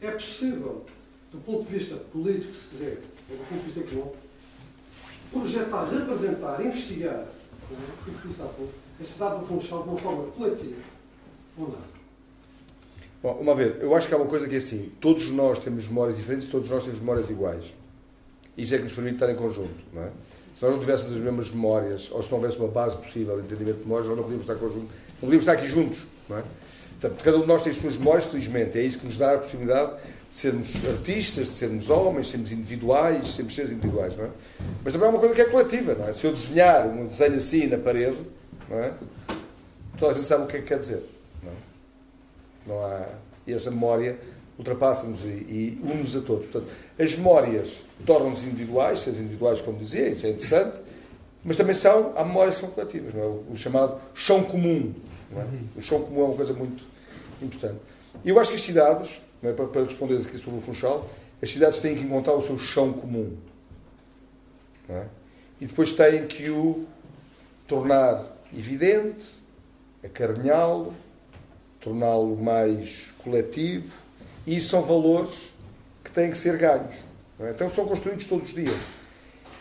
É 0.02 0.12
possível, 0.12 0.86
do 1.32 1.38
ponto 1.40 1.64
de 1.64 1.78
vista 1.78 1.96
político, 1.96 2.54
se 2.56 2.70
quiser, 2.70 3.02
ou 3.30 3.38
do 3.38 3.44
ponto 3.48 3.60
de 3.60 3.66
vista 3.66 3.80
económico, 3.82 4.18
projetar, 5.32 5.86
representar, 5.86 6.66
investigar, 6.66 7.26
o 7.72 8.12
que 8.20 8.28
disse 8.28 8.42
há 8.42 8.46
pouco, 8.46 8.74
a 9.00 9.04
cidade 9.04 9.40
do 9.40 9.46
Funchal 9.46 9.84
de 9.84 9.90
uma 9.90 9.98
forma 9.98 10.24
coletiva 10.32 10.82
ou 11.58 11.70
não? 11.70 12.02
Bom, 13.24 13.34
uma 13.40 13.54
vez, 13.54 13.82
eu 13.82 13.96
acho 13.96 14.08
que 14.08 14.14
há 14.14 14.18
uma 14.18 14.26
coisa 14.26 14.48
que 14.48 14.56
é 14.56 14.58
assim: 14.58 14.92
todos 15.00 15.30
nós 15.30 15.60
temos 15.60 15.88
memórias 15.88 16.18
diferentes, 16.18 16.48
todos 16.48 16.70
nós 16.70 16.84
temos 16.84 17.00
memórias 17.00 17.30
iguais. 17.30 17.76
Isso 18.58 18.76
é 18.76 18.78
que 18.78 18.84
nos 18.84 18.94
permite 18.94 19.16
estar 19.16 19.32
em 19.32 19.36
conjunto, 19.36 19.84
não 19.94 20.04
é? 20.04 20.10
Se 20.54 20.64
nós 20.64 20.74
não 20.74 20.80
tivéssemos 20.80 21.14
as 21.14 21.20
mesmas 21.20 21.50
memórias, 21.50 22.10
ou 22.12 22.22
se 22.22 22.30
não 22.30 22.38
houvesse 22.38 22.58
uma 22.58 22.68
base 22.68 22.96
possível 22.98 23.36
de 23.38 23.46
entendimento 23.46 23.78
de 23.78 23.84
memórias, 23.84 24.08
nós 24.08 24.18
não 24.18 24.24
podíamos 24.24 24.46
estar 24.46 24.56
conjunto, 24.56 24.88
não 24.88 25.20
podíamos 25.22 25.44
estar 25.44 25.54
aqui 25.54 25.68
juntos, 25.68 26.00
não 26.30 26.38
é? 26.38 26.44
Portanto, 27.00 27.24
cada 27.24 27.38
um 27.38 27.42
de 27.42 27.48
nós 27.48 27.64
tem 27.64 27.72
as 27.72 27.80
suas 27.80 27.98
memórias, 27.98 28.28
felizmente. 28.28 28.78
É 28.78 28.84
isso 28.84 29.00
que 29.00 29.08
nos 29.08 29.18
dá 29.18 29.34
a 29.34 29.38
possibilidade 29.40 29.96
de 30.30 30.36
sermos 30.36 30.70
artistas, 30.88 31.48
de 31.48 31.54
sermos 31.54 31.90
homens, 31.90 32.28
de 32.28 32.32
sermos 32.34 32.52
individuais, 32.52 33.26
de 33.26 33.34
sermos 33.34 33.56
seres 33.56 33.72
individuais, 33.72 34.16
não 34.16 34.26
é? 34.26 34.30
Mas 34.84 34.94
também 34.94 35.08
é 35.08 35.10
uma 35.10 35.20
coisa 35.20 35.34
que 35.34 35.42
é 35.42 35.46
coletiva, 35.46 35.96
não 35.96 36.08
é? 36.08 36.14
Se 36.14 36.26
eu 36.26 36.32
desenhar 36.32 36.86
um 36.86 37.08
desenho 37.08 37.34
assim 37.34 37.66
na 37.66 37.80
parede, 37.80 38.18
não 38.70 38.78
é? 38.78 38.94
Toda 39.98 40.12
a 40.12 40.14
gente 40.14 40.28
sabe 40.28 40.44
o 40.44 40.48
que 40.48 40.58
é 40.58 40.62
que 40.62 40.68
quer 40.68 40.78
dizer, 40.78 41.04
não 41.42 41.52
é? 41.52 41.56
Não 42.68 42.86
há... 42.86 43.08
E 43.48 43.54
essa 43.54 43.72
memória 43.72 44.20
ultrapassa-nos 44.62 45.26
e, 45.26 45.28
e 45.28 45.82
une-nos 45.84 46.16
a 46.16 46.22
todos. 46.22 46.46
Portanto, 46.46 46.72
as 46.98 47.16
memórias 47.16 47.82
tornam-nos 48.06 48.44
individuais, 48.44 49.00
seres 49.00 49.20
individuais, 49.20 49.60
como 49.62 49.80
dizia, 49.80 50.08
isso 50.10 50.26
é 50.26 50.30
interessante, 50.30 50.80
mas 51.44 51.58
também 51.58 51.74
são, 51.74 52.14
há 52.16 52.24
memórias 52.24 52.56
que 52.56 52.62
são 52.62 52.70
coletivas, 52.70 53.14
não 53.14 53.24
é? 53.24 53.26
O, 53.26 53.46
o 53.52 53.56
chamado 53.56 54.00
chão 54.14 54.44
comum. 54.44 54.94
É? 55.36 55.80
O 55.80 55.82
chão 55.82 56.02
comum 56.02 56.22
é 56.22 56.26
uma 56.26 56.36
coisa 56.36 56.54
muito 56.54 56.84
importante. 57.42 57.80
E 58.24 58.30
eu 58.30 58.40
acho 58.40 58.52
que 58.52 58.58
as 58.58 58.62
cidades, 58.62 59.22
é? 59.42 59.52
para, 59.52 59.66
para, 59.66 59.84
responder 59.84 60.18
aqui 60.18 60.38
sobre 60.38 60.60
o 60.60 60.62
Funchal, 60.62 61.10
as 61.42 61.50
cidades 61.50 61.80
têm 61.80 61.96
que 61.96 62.04
encontrar 62.04 62.34
o 62.34 62.42
seu 62.42 62.58
chão 62.60 62.94
comum. 62.94 63.36
É? 64.88 65.06
E 65.60 65.66
depois 65.66 65.94
têm 65.94 66.28
que 66.28 66.50
o 66.50 66.86
tornar 67.68 68.24
evidente, 68.56 69.26
acarinhá-lo, 70.04 70.94
torná-lo 71.80 72.36
mais 72.38 73.12
coletivo. 73.24 74.01
E 74.46 74.58
isso 74.58 74.70
são 74.70 74.82
valores 74.82 75.54
que 76.04 76.12
têm 76.12 76.32
que 76.32 76.38
ser 76.38 76.58
ganhos. 76.58 76.96
É? 77.40 77.52
Então 77.52 77.70
são 77.70 77.88
construídos 77.88 78.26
todos 78.28 78.48
os 78.48 78.54
dias. 78.54 78.76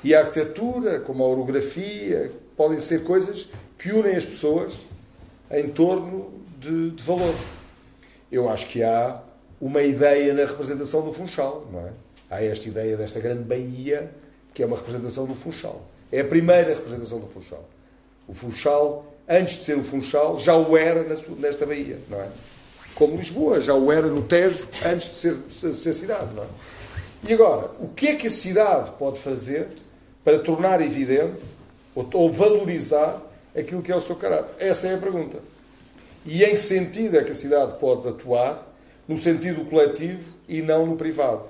E 0.03 0.15
a 0.15 0.21
arquitetura, 0.21 1.01
como 1.01 1.23
a 1.23 1.27
orografia, 1.27 2.31
podem 2.57 2.79
ser 2.79 3.05
coisas 3.05 3.49
que 3.79 3.93
unem 3.93 4.17
as 4.17 4.25
pessoas 4.25 4.75
em 5.51 5.69
torno 5.69 6.33
de, 6.59 6.91
de 6.91 7.03
valores. 7.03 7.41
Eu 8.31 8.49
acho 8.49 8.67
que 8.69 8.83
há 8.83 9.21
uma 9.61 9.83
ideia 9.83 10.33
na 10.33 10.45
representação 10.45 11.03
do 11.03 11.13
Funchal, 11.13 11.67
não 11.71 11.81
é? 11.81 11.93
Há 12.31 12.43
esta 12.43 12.69
ideia 12.69 12.97
desta 12.97 13.19
grande 13.21 13.43
baía 13.43 14.11
que 14.55 14.63
é 14.63 14.67
uma 14.67 14.77
representação 14.77 15.27
do 15.27 15.35
Funchal. 15.35 15.83
É 16.11 16.21
a 16.21 16.25
primeira 16.25 16.75
representação 16.75 17.19
do 17.19 17.27
Funchal. 17.27 17.69
O 18.27 18.35
Funchal, 18.35 19.07
antes 19.29 19.59
de 19.59 19.65
ser 19.65 19.77
o 19.77 19.85
Funchal, 19.85 20.39
já 20.39 20.57
o 20.57 20.77
era 20.77 21.05
nesta 21.39 21.67
baía, 21.67 21.99
não 22.09 22.21
é? 22.21 22.29
Como 23.01 23.17
Lisboa, 23.17 23.63
já 23.63 23.75
o 23.75 23.91
era 23.91 24.09
no 24.09 24.21
Tejo, 24.21 24.69
antes 24.85 25.09
de 25.09 25.17
ser, 25.17 25.73
ser 25.73 25.95
cidade, 25.95 26.35
não 26.35 26.43
é? 26.43 26.47
E 27.27 27.33
agora, 27.33 27.71
o 27.81 27.89
que 27.89 28.09
é 28.09 28.15
que 28.15 28.27
a 28.27 28.31
cidade 28.31 28.91
pode 28.99 29.19
fazer 29.19 29.69
para 30.23 30.39
tornar 30.39 30.83
evidente 30.83 31.41
ou, 31.95 32.07
ou 32.13 32.31
valorizar 32.31 33.23
aquilo 33.57 33.81
que 33.81 33.91
é 33.91 33.97
o 33.97 34.03
seu 34.03 34.17
caráter? 34.17 34.55
Essa 34.59 34.89
é 34.89 34.97
a 34.97 34.99
pergunta. 34.99 35.39
E 36.27 36.45
em 36.45 36.51
que 36.51 36.61
sentido 36.61 37.17
é 37.17 37.25
que 37.25 37.31
a 37.31 37.35
cidade 37.35 37.79
pode 37.81 38.07
atuar 38.07 38.71
no 39.09 39.17
sentido 39.17 39.65
coletivo 39.65 40.35
e 40.47 40.61
não 40.61 40.85
no 40.85 40.95
privado? 40.95 41.47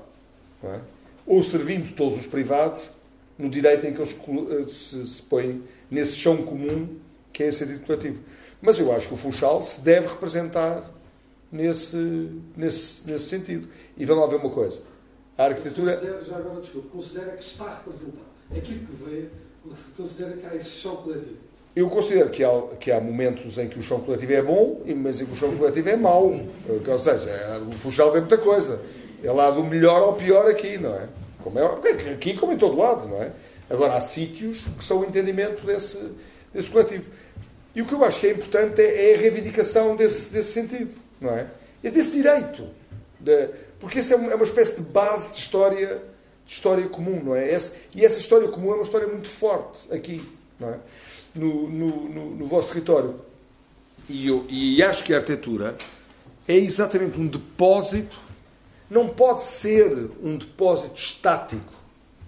Não 0.63 0.73
é? 0.73 0.79
Ou 1.27 1.43
servindo 1.43 1.93
todos 1.97 2.17
os 2.17 2.27
privados 2.27 2.85
no 3.37 3.51
direito 3.51 3.85
em 3.89 3.93
que 3.93 4.01
eles 4.01 4.15
eh, 4.15 4.69
se, 4.69 5.05
se 5.05 5.23
põem 5.23 5.65
nesse 5.91 6.15
chão 6.15 6.37
comum 6.45 6.97
que 7.33 7.43
é 7.43 7.49
esse 7.49 7.59
sentido 7.59 7.85
coletivo. 7.85 8.23
Mas 8.63 8.79
eu 8.79 8.93
acho 8.93 9.09
que 9.09 9.15
o 9.15 9.17
Funchal 9.17 9.61
se 9.63 9.81
deve 9.81 10.07
representar 10.07 10.89
nesse, 11.51 11.97
nesse, 12.57 13.11
nesse 13.11 13.25
sentido. 13.25 13.69
E 13.97 14.05
vamos 14.05 14.25
lá 14.25 14.31
ver 14.31 14.37
uma 14.37 14.51
coisa. 14.51 14.81
A 15.37 15.45
arquitetura. 15.45 15.95
Considera, 15.95 16.25
já 16.25 16.37
agora, 16.37 16.61
desculpe, 16.61 16.89
considera 16.89 17.33
que 17.33 17.45
está 17.45 17.75
representado. 17.75 18.31
Aquilo 18.51 18.81
que 18.81 19.05
vê, 19.05 19.29
considera 19.97 20.37
que 20.37 20.47
há 20.47 20.55
esse 20.55 20.71
chão 20.71 20.97
coletivo. 20.97 21.51
Eu 21.75 21.89
considero 21.89 22.31
que 22.31 22.43
há, 22.43 22.63
que 22.81 22.91
há 22.91 23.01
momentos 23.01 23.57
em 23.57 23.69
que 23.69 23.79
o 23.79 23.83
chão 23.83 24.01
coletivo 24.01 24.33
é 24.33 24.43
bom, 24.43 24.83
mas 24.97 25.21
em 25.21 25.27
que 25.27 25.33
o 25.33 25.37
chão 25.37 25.57
coletivo 25.57 25.89
é 25.89 25.97
mau. 25.97 26.25
Ou 26.25 26.99
seja, 26.99 27.31
é, 27.31 27.59
o 27.59 27.73
Funchal 27.73 28.11
tem 28.11 28.21
muita 28.21 28.39
coisa. 28.39 28.83
É 29.23 29.31
lá 29.31 29.51
do 29.51 29.63
melhor 29.65 30.03
ao 30.03 30.15
pior 30.15 30.51
aqui, 30.51 30.79
não 30.79 30.95
é? 30.95 31.09
Como 31.43 31.59
é 31.59 31.65
aqui 32.13 32.35
como 32.35 32.53
em 32.53 32.59
todo 32.59 32.77
lado, 32.77 33.09
não 33.09 33.23
é? 33.23 33.33
Agora, 33.69 33.95
há 33.95 34.01
sítios 34.01 34.65
que 34.77 34.85
são 34.85 35.01
o 35.01 35.05
entendimento 35.05 35.65
desse, 35.65 35.99
desse 36.53 36.69
coletivo. 36.69 37.11
E 37.75 37.83
o 37.83 37.87
que 37.87 37.95
eu 37.95 38.05
acho 38.05 38.19
que 38.19 38.27
é 38.27 38.33
importante 38.33 38.83
é, 38.83 39.13
é 39.13 39.15
a 39.15 39.19
reivindicação 39.19 39.95
desse, 39.95 40.33
desse 40.33 40.53
sentido, 40.53 40.95
não 41.21 41.31
é? 41.31 41.47
É 41.83 41.91
desse 41.91 42.13
direito. 42.13 42.67
De, 43.19 43.49
porque 43.79 44.01
isso 44.01 44.15
é 44.15 44.17
é 44.17 44.35
uma 44.35 44.45
espécie 44.45 44.83
de 44.83 44.89
base 44.89 45.35
de 45.35 45.41
história, 45.41 46.03
de 46.47 46.53
história 46.53 46.89
comum, 46.89 47.23
não 47.23 47.35
é? 47.35 47.53
Esse, 47.53 47.79
e 47.95 48.05
essa 48.05 48.19
história 48.19 48.49
comum 48.49 48.73
é 48.73 48.75
uma 48.75 48.85
história 48.85 49.07
muito 49.07 49.29
forte 49.29 49.81
aqui, 49.93 50.23
não 50.59 50.71
é? 50.71 50.79
no, 51.35 51.69
no, 51.69 52.09
no, 52.09 52.31
no 52.37 52.47
vosso 52.47 52.73
território. 52.73 53.17
E, 54.09 54.27
eu, 54.27 54.45
e 54.49 54.83
acho 54.83 55.05
que 55.05 55.15
a 55.15 55.19
arquitetura 55.19 55.77
é 56.49 56.57
exatamente 56.57 57.19
um 57.19 57.27
depósito, 57.27 58.19
não 58.91 59.09
pode 59.09 59.43
ser 59.43 60.11
um 60.23 60.37
depósito 60.37 60.99
estático, 60.99 61.73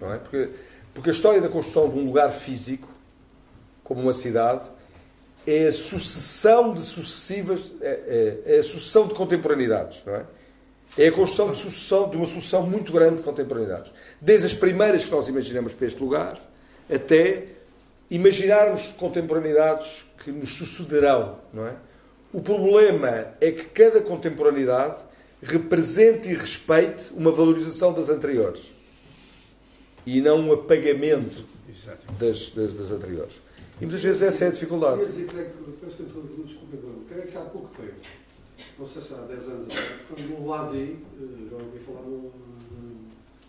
não 0.01 0.13
é? 0.13 0.19
Porque, 0.19 0.49
porque 0.95 1.11
a 1.11 1.13
história 1.13 1.41
da 1.41 1.49
construção 1.49 1.89
de 1.89 1.99
um 1.99 2.07
lugar 2.07 2.31
físico, 2.31 2.89
como 3.83 4.01
uma 4.01 4.13
cidade, 4.13 4.71
é 5.47 5.67
a 5.67 5.73
sucessão 5.73 6.73
de 6.73 6.83
sucessivas, 6.83 7.73
é, 7.81 8.41
é, 8.47 8.57
é 8.57 8.59
a 8.59 8.63
sucessão 8.63 9.07
de 9.07 9.15
contemporaneidades, 9.15 10.03
não 10.07 10.15
é? 10.15 10.25
É 10.97 11.09
a 11.09 11.13
construção 11.13 11.51
de, 11.51 11.57
sucessão, 11.57 12.11
de 12.11 12.17
uma 12.17 12.27
sucessão 12.27 12.67
muito 12.69 12.93
grande 12.93 13.17
de 13.17 13.23
contemporaneidades. 13.23 13.93
Desde 14.21 14.47
as 14.47 14.55
primeiras 14.55 15.05
que 15.05 15.11
nós 15.11 15.27
imaginamos 15.27 15.73
para 15.73 15.87
este 15.87 15.99
lugar, 15.99 16.39
até 16.93 17.47
imaginarmos 18.11 18.89
contemporaneidades 18.99 20.05
que 20.23 20.31
nos 20.31 20.55
sucederão, 20.55 21.39
não 21.53 21.67
é? 21.67 21.75
O 22.31 22.41
problema 22.41 23.35
é 23.41 23.51
que 23.51 23.65
cada 23.65 24.01
contemporaneidade 24.01 25.03
represente 25.43 26.31
e 26.31 26.35
respeite 26.35 27.11
uma 27.15 27.33
valorização 27.33 27.93
das 27.93 28.09
anteriores 28.09 28.73
e 30.07 30.21
não 30.21 30.41
um 30.41 30.53
apagamento 30.53 31.45
das, 32.19 32.51
das, 32.51 32.75
das 32.75 32.91
anteriores. 32.91 33.41
E 33.83 33.85
muitas 33.85 34.01
vezes 34.01 34.23
essa 34.23 34.45
é 34.45 34.47
a 34.47 34.51
dificuldade. 34.53 35.01
Eu 35.01 35.07
dizer, 35.09 35.27
creio 35.27 35.51
que, 35.51 35.87
desculpa, 35.87 36.77
creio 37.09 37.27
que 37.27 37.37
há 37.37 37.41
pouco 37.41 37.69
tempo, 37.71 37.95
não 38.79 38.87
sei 38.87 39.03
se 39.03 39.13
há 39.13 39.17
10 39.17 39.49
anos 39.49 39.75
quando 40.09 40.47
o 40.47 40.55
AD, 40.55 40.79
eh, 40.79 40.97
já 41.51 41.57
ouvi 41.57 41.79
falar 41.81 42.03
num. 42.03 42.31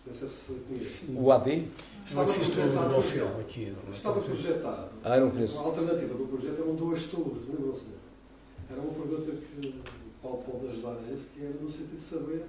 Não 0.04 0.12
sei 0.12 0.28
se 0.28 0.54
conhece. 0.66 1.04
O 1.08 1.30
AD? 1.30 1.68
Estava 2.04 2.32
projetado, 2.32 3.02
filme 3.02 3.40
aqui. 3.40 3.76
Estava 3.92 4.20
projetado. 4.20 4.88
Ah, 5.04 5.20
não 5.20 5.30
conheço. 5.30 5.56
A 5.56 5.62
alternativa 5.62 6.14
do 6.14 6.26
projeto 6.26 6.62
eram 6.62 6.74
duas 6.74 7.04
torres, 7.04 7.48
lembram-se? 7.48 7.86
Era 8.68 8.80
uma 8.80 8.92
pergunta 8.92 9.30
que 9.30 9.68
o 9.68 10.20
Paulo 10.20 10.42
pode 10.42 10.72
ajudar 10.72 10.96
a 10.98 11.14
isso, 11.14 11.28
que 11.32 11.44
era 11.44 11.54
no 11.54 11.70
sentido 11.70 11.96
de 11.96 12.02
saber. 12.02 12.44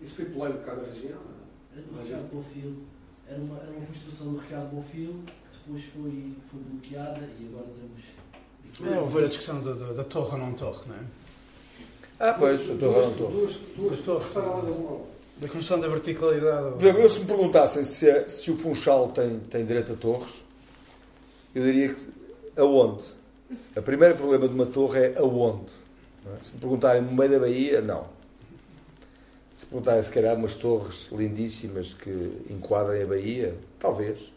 Isso 0.00 0.14
foi 0.14 0.26
polémico 0.26 0.62
cá 0.62 0.76
na 0.76 0.84
região. 0.84 1.18
Era 1.72 1.82
do 1.82 2.00
Ricardo 2.00 2.32
Bonfil. 2.32 2.76
Era 3.26 3.40
uma, 3.40 3.58
era 3.58 3.70
uma 3.72 3.84
construção 3.84 4.32
do 4.32 4.38
Ricardo 4.38 4.70
Bonfil 4.70 5.24
depois 5.68 5.84
foi, 5.84 6.32
foi 6.50 6.60
bloqueada 6.60 7.28
e 7.38 7.46
agora 7.46 7.66
temos. 7.66 8.94
É, 8.94 8.98
houve 8.98 9.24
a 9.24 9.28
discussão 9.28 9.60
da, 9.62 9.72
da, 9.74 9.92
da 9.92 10.04
torre 10.04 10.32
ou 10.32 10.38
não 10.38 10.54
torre, 10.54 10.80
não 10.86 10.94
é? 10.94 11.00
Ah, 12.20 12.32
pois, 12.32 12.70
a 12.70 12.74
torre 12.74 12.96
ou 12.96 13.10
não 13.10 13.16
torre. 13.16 13.32
Duas, 13.34 13.54
duas, 13.76 13.98
duas 13.98 14.24
da 15.36 15.48
construção 15.48 15.78
da 15.78 15.88
verticalidade. 15.88 16.72
Por 16.72 16.80
exemplo, 16.80 17.02
eu 17.02 17.08
se 17.08 17.20
me 17.20 17.26
perguntassem 17.26 17.84
se, 17.84 18.08
é, 18.08 18.28
se 18.28 18.50
o 18.50 18.56
Funchal 18.56 19.08
tem, 19.08 19.38
tem 19.40 19.64
direito 19.64 19.92
a 19.92 19.96
torres, 19.96 20.42
eu 21.54 21.62
diria 21.62 21.94
que 21.94 22.08
aonde? 22.56 23.04
O 23.76 23.82
primeiro 23.82 24.16
problema 24.16 24.48
de 24.48 24.54
uma 24.54 24.66
torre 24.66 25.00
é 25.00 25.18
aonde. 25.18 25.72
É? 26.26 26.44
Se 26.44 26.52
me 26.54 26.60
perguntarem 26.60 27.02
no 27.02 27.12
meio 27.12 27.30
da 27.30 27.38
Bahia, 27.38 27.80
não. 27.80 28.06
Se 29.56 29.66
perguntarem 29.66 30.02
se 30.02 30.10
calhar 30.10 30.36
umas 30.36 30.54
torres 30.54 31.08
lindíssimas 31.12 31.94
que 31.94 32.10
enquadrem 32.50 33.02
a 33.02 33.06
Bahia, 33.06 33.54
talvez. 33.78 34.32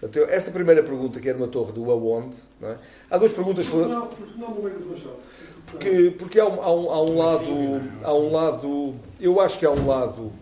Portanto, 0.00 0.30
esta 0.30 0.50
primeira 0.50 0.82
pergunta, 0.82 1.20
que 1.20 1.28
era 1.28 1.36
uma 1.36 1.48
torre 1.48 1.72
do 1.72 1.90
aonde, 1.90 2.36
não 2.58 2.70
é? 2.70 2.78
há 3.10 3.18
duas 3.18 3.32
perguntas. 3.32 3.68
Porque 3.68 3.88
não, 3.88 4.06
porque 4.06 4.40
não 4.40 4.54
no 4.54 4.62
meio 4.62 4.78
do 4.78 4.94
Funchal? 4.94 5.20
Porque, 5.66 6.14
porque 6.18 6.40
há, 6.40 6.48
um, 6.48 6.62
há, 6.62 6.74
um, 6.74 6.90
há 6.90 7.02
um 7.02 7.18
lado. 7.18 7.82
Há 8.02 8.14
um 8.14 8.32
lado. 8.32 8.94
Eu 9.20 9.40
acho 9.40 9.58
que 9.58 9.66
há 9.66 9.70
um 9.70 9.86
lado. 9.86 10.32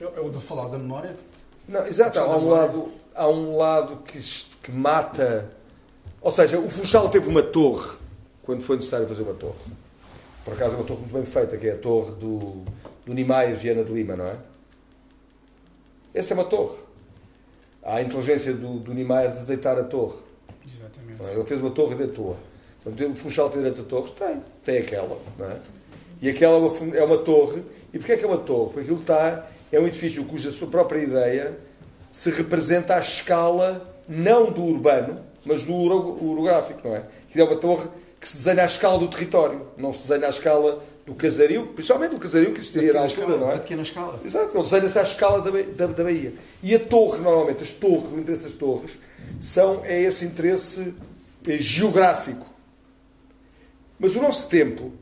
É 0.00 0.04
é 0.04 0.20
o 0.20 0.30
de 0.30 0.40
falar 0.40 0.68
da 0.68 0.78
memória? 0.78 1.16
Não, 1.66 1.86
exato, 1.86 2.18
há 2.18 2.36
um 2.36 2.48
lado, 2.48 2.88
há 3.14 3.28
um 3.28 3.56
lado 3.56 3.96
que, 4.04 4.18
que 4.62 4.70
mata. 4.70 5.50
Ou 6.20 6.30
seja, 6.30 6.58
o 6.58 6.68
Funchal 6.68 7.08
teve 7.08 7.28
uma 7.28 7.42
torre 7.42 7.96
quando 8.42 8.62
foi 8.62 8.76
necessário 8.76 9.08
fazer 9.08 9.22
uma 9.22 9.34
torre. 9.34 9.54
Por 10.44 10.54
acaso 10.54 10.74
é 10.74 10.78
uma 10.78 10.86
torre 10.86 11.00
muito 11.00 11.12
bem 11.12 11.24
feita, 11.24 11.56
que 11.56 11.66
é 11.66 11.72
a 11.72 11.78
torre 11.78 12.12
do, 12.12 12.64
do 13.06 13.14
Niemeyer 13.14 13.56
Viana 13.56 13.82
de 13.82 13.92
Lima, 13.92 14.16
não 14.16 14.26
é? 14.26 14.36
Essa 16.12 16.34
é 16.34 16.34
uma 16.34 16.44
torre. 16.44 16.76
A 17.82 18.02
inteligência 18.02 18.52
do, 18.52 18.78
do 18.78 18.92
Niemeyer 18.92 19.32
de 19.32 19.44
deitar 19.44 19.78
a 19.78 19.84
torre. 19.84 20.18
Exatamente. 20.66 21.28
É? 21.28 21.34
Ele 21.34 21.44
fez 21.44 21.60
uma 21.60 21.70
torre 21.70 21.94
e 21.94 21.98
deitou-a. 21.98 22.36
Portanto, 22.82 23.12
o 23.12 23.16
Funchal 23.16 23.50
tem 23.50 23.62
direito 23.62 23.82
a 23.82 23.84
torres? 23.84 24.10
Tem. 24.12 24.42
Tem 24.64 24.78
aquela. 24.78 25.18
É? 25.40 25.56
E 26.22 26.28
aquela 26.28 26.56
é 26.56 26.58
uma, 26.58 26.96
é 26.96 27.04
uma 27.04 27.18
torre. 27.18 27.62
E 27.92 27.98
porquê 27.98 28.12
é 28.12 28.16
que 28.16 28.24
é 28.24 28.26
uma 28.26 28.38
torre? 28.38 28.72
Porque 28.72 28.80
aquilo 28.80 29.00
está, 29.00 29.46
é 29.72 29.80
um 29.80 29.86
edifício 29.86 30.24
cuja 30.24 30.50
sua 30.50 30.68
própria 30.68 31.00
ideia 31.00 31.56
se 32.10 32.30
representa 32.30 32.96
à 32.96 33.00
escala 33.00 33.88
não 34.08 34.50
do 34.50 34.62
urbano, 34.62 35.20
mas 35.44 35.64
do 35.64 35.74
orográfico, 35.74 36.80
não 36.86 36.96
é? 36.96 37.04
Que 37.30 37.40
é 37.40 37.44
uma 37.44 37.56
torre 37.56 37.88
que 38.20 38.28
se 38.28 38.36
desenha 38.36 38.64
à 38.64 38.66
escala 38.66 38.98
do 38.98 39.08
território, 39.08 39.66
não 39.76 39.92
se 39.92 40.08
desenha 40.08 40.26
à 40.26 40.30
escala 40.30 40.82
do 41.06 41.14
casario, 41.14 41.66
principalmente 41.68 42.14
o 42.14 42.18
casario 42.18 42.52
que 42.52 42.60
existiria 42.60 42.92
na 42.92 43.00
altura, 43.00 43.22
escala, 43.22 43.38
não 43.38 43.50
é? 43.50 43.54
Na 43.54 43.60
pequena 43.60 43.82
escala. 43.82 44.20
Exato, 44.24 44.56
ele 44.56 44.62
desenha-se 44.62 44.98
à 44.98 45.02
escala 45.02 45.40
da, 45.40 45.50
da, 45.50 45.86
da 45.86 46.04
Bahia. 46.04 46.34
E 46.62 46.74
a 46.74 46.78
torre, 46.78 47.18
normalmente, 47.18 47.62
as 47.62 47.70
torres, 47.70 48.12
o 48.12 48.18
interesse 48.18 48.44
das 48.44 48.52
torres, 48.52 48.98
são, 49.40 49.84
é 49.84 50.00
esse 50.02 50.24
interesse 50.24 50.94
é, 51.46 51.58
geográfico. 51.58 52.46
Mas 53.98 54.14
o 54.14 54.22
nosso 54.22 54.48
tempo, 54.48 54.92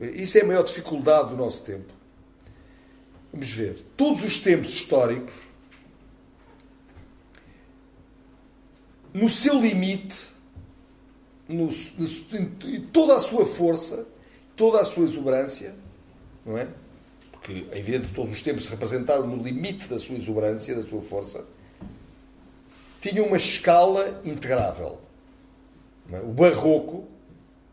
isso 0.00 0.38
é 0.38 0.42
a 0.42 0.46
maior 0.46 0.64
dificuldade 0.64 1.30
do 1.30 1.36
nosso 1.36 1.64
tempo. 1.64 1.92
Vamos 3.32 3.50
ver, 3.50 3.78
todos 3.96 4.24
os 4.24 4.38
tempos 4.38 4.74
históricos, 4.74 5.34
no 9.12 9.28
seu 9.28 9.60
limite, 9.60 10.26
no, 11.48 11.66
no, 11.66 12.80
toda 12.92 13.16
a 13.16 13.18
sua 13.18 13.44
força, 13.44 14.06
toda 14.56 14.80
a 14.80 14.84
sua 14.84 15.04
exuberância, 15.04 15.74
não 16.44 16.56
é? 16.58 16.68
Porque 17.30 17.66
é 17.70 17.78
evidente 17.78 18.08
que 18.08 18.14
todos 18.14 18.32
os 18.32 18.42
tempos 18.42 18.64
se 18.64 18.70
representaram 18.70 19.26
no 19.26 19.42
limite 19.42 19.88
da 19.88 19.98
sua 19.98 20.16
exuberância, 20.16 20.74
da 20.74 20.82
sua 20.82 21.00
força, 21.00 21.44
tinham 23.00 23.26
uma 23.26 23.36
escala 23.36 24.20
integrável. 24.24 24.98
É? 26.12 26.20
O 26.20 26.28
barroco 26.28 27.04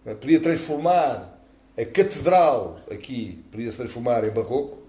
é? 0.05 0.15
podia 0.15 0.39
transformar 0.39 1.39
a 1.77 1.86
catedral 1.86 2.79
aqui, 2.91 3.43
podia 3.51 3.69
se 3.69 3.77
transformar 3.77 4.24
em 4.24 4.31
barroco, 4.31 4.79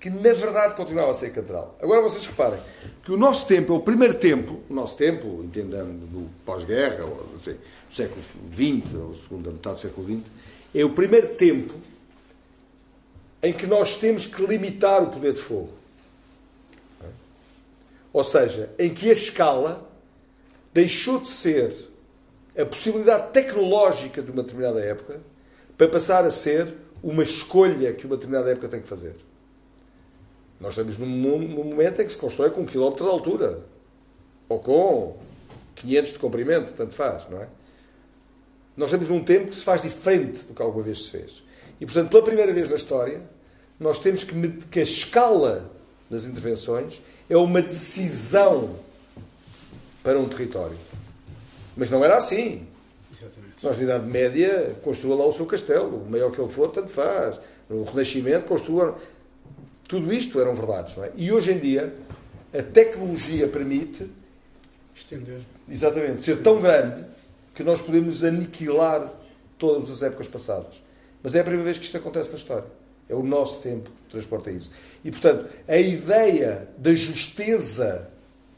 que 0.00 0.10
na 0.10 0.32
verdade 0.32 0.74
continuava 0.74 1.10
a 1.10 1.14
ser 1.14 1.30
catedral. 1.30 1.76
Agora 1.80 2.02
vocês 2.02 2.26
reparem 2.26 2.58
que 3.02 3.10
o 3.10 3.16
nosso 3.16 3.46
tempo 3.46 3.72
é 3.72 3.76
o 3.76 3.80
primeiro 3.80 4.14
tempo, 4.14 4.60
o 4.68 4.74
nosso 4.74 4.96
tempo, 4.96 5.42
entendendo 5.42 6.06
do 6.06 6.30
pós-guerra, 6.44 7.04
ou 7.04 7.38
sei, 7.42 7.54
do 7.54 7.94
século 7.94 8.20
XX, 8.52 8.94
ou 8.94 9.14
segunda 9.14 9.50
metade 9.50 9.76
do 9.76 9.80
século 9.80 10.06
XX, 10.06 10.30
é 10.74 10.84
o 10.84 10.90
primeiro 10.90 11.34
tempo 11.34 11.74
em 13.42 13.52
que 13.52 13.66
nós 13.66 13.96
temos 13.96 14.26
que 14.26 14.44
limitar 14.44 15.02
o 15.02 15.08
poder 15.08 15.34
de 15.34 15.40
fogo. 15.40 15.70
Ou 18.12 18.24
seja, 18.24 18.70
em 18.78 18.92
que 18.92 19.10
a 19.10 19.12
escala 19.12 19.88
deixou 20.72 21.20
de 21.20 21.28
ser 21.28 21.74
a 22.56 22.64
possibilidade 22.64 23.32
tecnológica 23.32 24.22
de 24.22 24.30
uma 24.30 24.42
determinada 24.42 24.80
época 24.80 25.20
para 25.76 25.88
passar 25.88 26.24
a 26.24 26.30
ser 26.30 26.74
uma 27.02 27.22
escolha 27.22 27.92
que 27.92 28.06
uma 28.06 28.16
determinada 28.16 28.50
época 28.50 28.68
tem 28.68 28.80
que 28.80 28.88
fazer. 28.88 29.16
Nós 30.60 30.70
estamos 30.70 30.96
num, 30.96 31.06
momento 31.06 32.00
em 32.00 32.06
que 32.06 32.12
se 32.12 32.18
constrói 32.18 32.50
com 32.50 32.62
um 32.62 32.66
quilómetro 32.66 33.04
de 33.04 33.10
altura 33.10 33.60
ou 34.48 34.58
com 34.60 35.16
500 35.74 36.12
de 36.12 36.18
comprimento, 36.18 36.72
tanto 36.72 36.94
faz, 36.94 37.28
não 37.28 37.42
é? 37.42 37.48
Nós 38.76 38.88
estamos 38.88 39.08
num 39.08 39.22
tempo 39.22 39.48
que 39.48 39.56
se 39.56 39.62
faz 39.62 39.82
diferente 39.82 40.44
do 40.44 40.54
que 40.54 40.62
alguma 40.62 40.82
vez 40.82 41.04
se 41.04 41.10
fez. 41.10 41.44
E, 41.80 41.86
portanto, 41.86 42.10
pela 42.10 42.22
primeira 42.22 42.52
vez 42.52 42.70
na 42.70 42.76
história, 42.76 43.20
nós 43.78 43.98
temos 43.98 44.24
que, 44.24 44.34
que 44.70 44.80
a 44.80 44.82
escala 44.82 45.70
das 46.10 46.24
intervenções 46.24 47.00
é 47.28 47.36
uma 47.36 47.62
decisão 47.62 48.74
para 50.02 50.18
um 50.18 50.28
território. 50.28 50.76
Mas 51.76 51.90
não 51.90 52.04
era 52.04 52.16
assim. 52.16 52.66
Exatamente. 53.12 53.64
Nós, 53.64 53.76
na 53.76 53.82
Idade 53.84 54.06
Média, 54.06 54.76
construa 54.82 55.16
lá 55.16 55.26
o 55.26 55.32
seu 55.32 55.46
castelo. 55.46 56.04
O 56.04 56.10
maior 56.10 56.30
que 56.30 56.40
ele 56.40 56.50
for, 56.50 56.70
tanto 56.70 56.90
faz. 56.90 57.40
No 57.68 57.84
Renascimento, 57.84 58.44
construa. 58.44 58.96
Tudo 59.88 60.12
isto 60.12 60.40
eram 60.40 60.54
verdades, 60.54 60.96
não 60.96 61.04
é? 61.04 61.12
E 61.14 61.32
hoje 61.32 61.52
em 61.52 61.58
dia, 61.58 61.94
a 62.52 62.62
tecnologia 62.62 63.48
permite. 63.48 64.10
Estender. 64.94 65.40
Exatamente. 65.68 66.22
Ser 66.22 66.38
tão 66.38 66.60
grande 66.60 67.04
que 67.54 67.62
nós 67.62 67.80
podemos 67.80 68.24
aniquilar 68.24 69.12
todas 69.58 69.90
as 69.90 70.02
épocas 70.02 70.28
passadas. 70.28 70.82
Mas 71.22 71.34
é 71.34 71.40
a 71.40 71.44
primeira 71.44 71.64
vez 71.64 71.78
que 71.78 71.84
isto 71.84 71.96
acontece 71.96 72.30
na 72.30 72.36
história. 72.36 72.66
É 73.08 73.14
o 73.14 73.22
nosso 73.22 73.62
tempo 73.62 73.90
que 73.90 74.10
transporta 74.10 74.50
isso. 74.50 74.70
E, 75.04 75.10
portanto, 75.10 75.48
a 75.68 75.76
ideia 75.76 76.68
da 76.76 76.94
justeza 76.94 78.10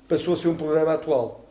passou 0.09 0.35
a 0.35 0.37
ser 0.37 0.49
um 0.49 0.57
programa 0.57 0.95
atual. 0.95 1.45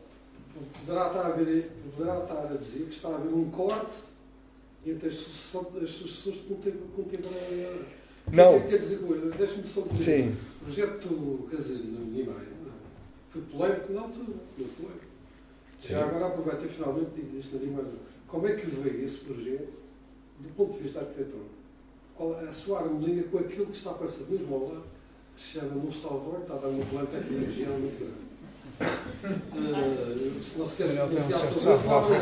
Poderá 0.84 1.08
estar 1.08 1.26
a, 1.26 1.30
ver, 1.30 1.70
poderá 1.94 2.18
estar 2.18 2.52
a 2.52 2.56
dizer 2.56 2.84
que 2.84 2.94
está 2.94 3.08
a 3.08 3.14
haver 3.14 3.32
um 3.32 3.50
corte 3.50 4.06
entre 4.86 5.08
as 5.08 5.14
sucessões, 5.14 5.82
as 5.82 5.90
sucessões 5.90 6.36
contemporâneas. 6.94 7.86
Não. 8.32 8.60
Quer 8.62 8.78
dizer, 8.78 8.98
deixa-me 9.36 9.66
só 9.66 9.82
dizer. 9.82 9.98
Sim. 10.22 10.36
O 10.60 10.64
projeto 10.64 11.08
do 11.08 11.48
Casario 11.50 11.84
no 11.84 12.06
Niemeyer 12.06 12.56
foi 13.30 13.42
polémico 13.42 13.92
na 13.92 14.00
altura. 14.02 14.38
Muito 14.56 14.76
polémico. 14.76 15.05
Sim. 15.78 15.92
Já 15.94 16.04
agora 16.04 16.26
aproveito 16.26 16.64
e 16.64 16.68
finalmente 16.68 17.10
digo 17.14 17.38
isto 17.38 17.56
na 17.56 17.62
Niemeyer. 17.62 17.86
Como 18.26 18.48
é 18.48 18.54
que 18.54 18.66
veio 18.66 19.04
esse 19.04 19.18
projeto 19.18 19.72
do 20.38 20.48
ponto 20.56 20.72
de 20.74 20.82
vista 20.82 21.00
arquitetónico? 21.00 21.56
Qual 22.16 22.40
é 22.40 22.48
a 22.48 22.52
sua 22.52 22.80
harmonia 22.80 23.24
com 23.24 23.38
aquilo 23.38 23.66
que 23.66 23.76
está 23.76 23.90
a 23.90 23.92
aparecer 23.92 24.26
mesmo 24.28 24.54
ao 24.54 24.62
lado, 24.62 24.84
que 25.36 25.42
se 25.42 25.58
chama 25.58 25.74
Novo 25.74 25.92
Salvador, 25.92 26.40
está 26.42 26.54
a 26.54 26.58
dar 26.58 26.68
uma 26.68 26.84
polémica 26.86 27.18
aqui 27.18 27.34
na 27.34 27.46
região 27.46 27.72
muito 27.72 27.98
grande. 27.98 28.26
Uh, 28.78 30.44
se 30.44 30.58
não 30.58 30.66
se 30.66 30.76
quer 30.76 30.88
Daniel 30.88 31.08
tem 31.08 31.18
um 31.18 31.22
pronunciar 31.22 31.40
certo 31.40 31.58
sobre 31.58 31.74
isso, 31.74 31.86
savoir 31.86 32.20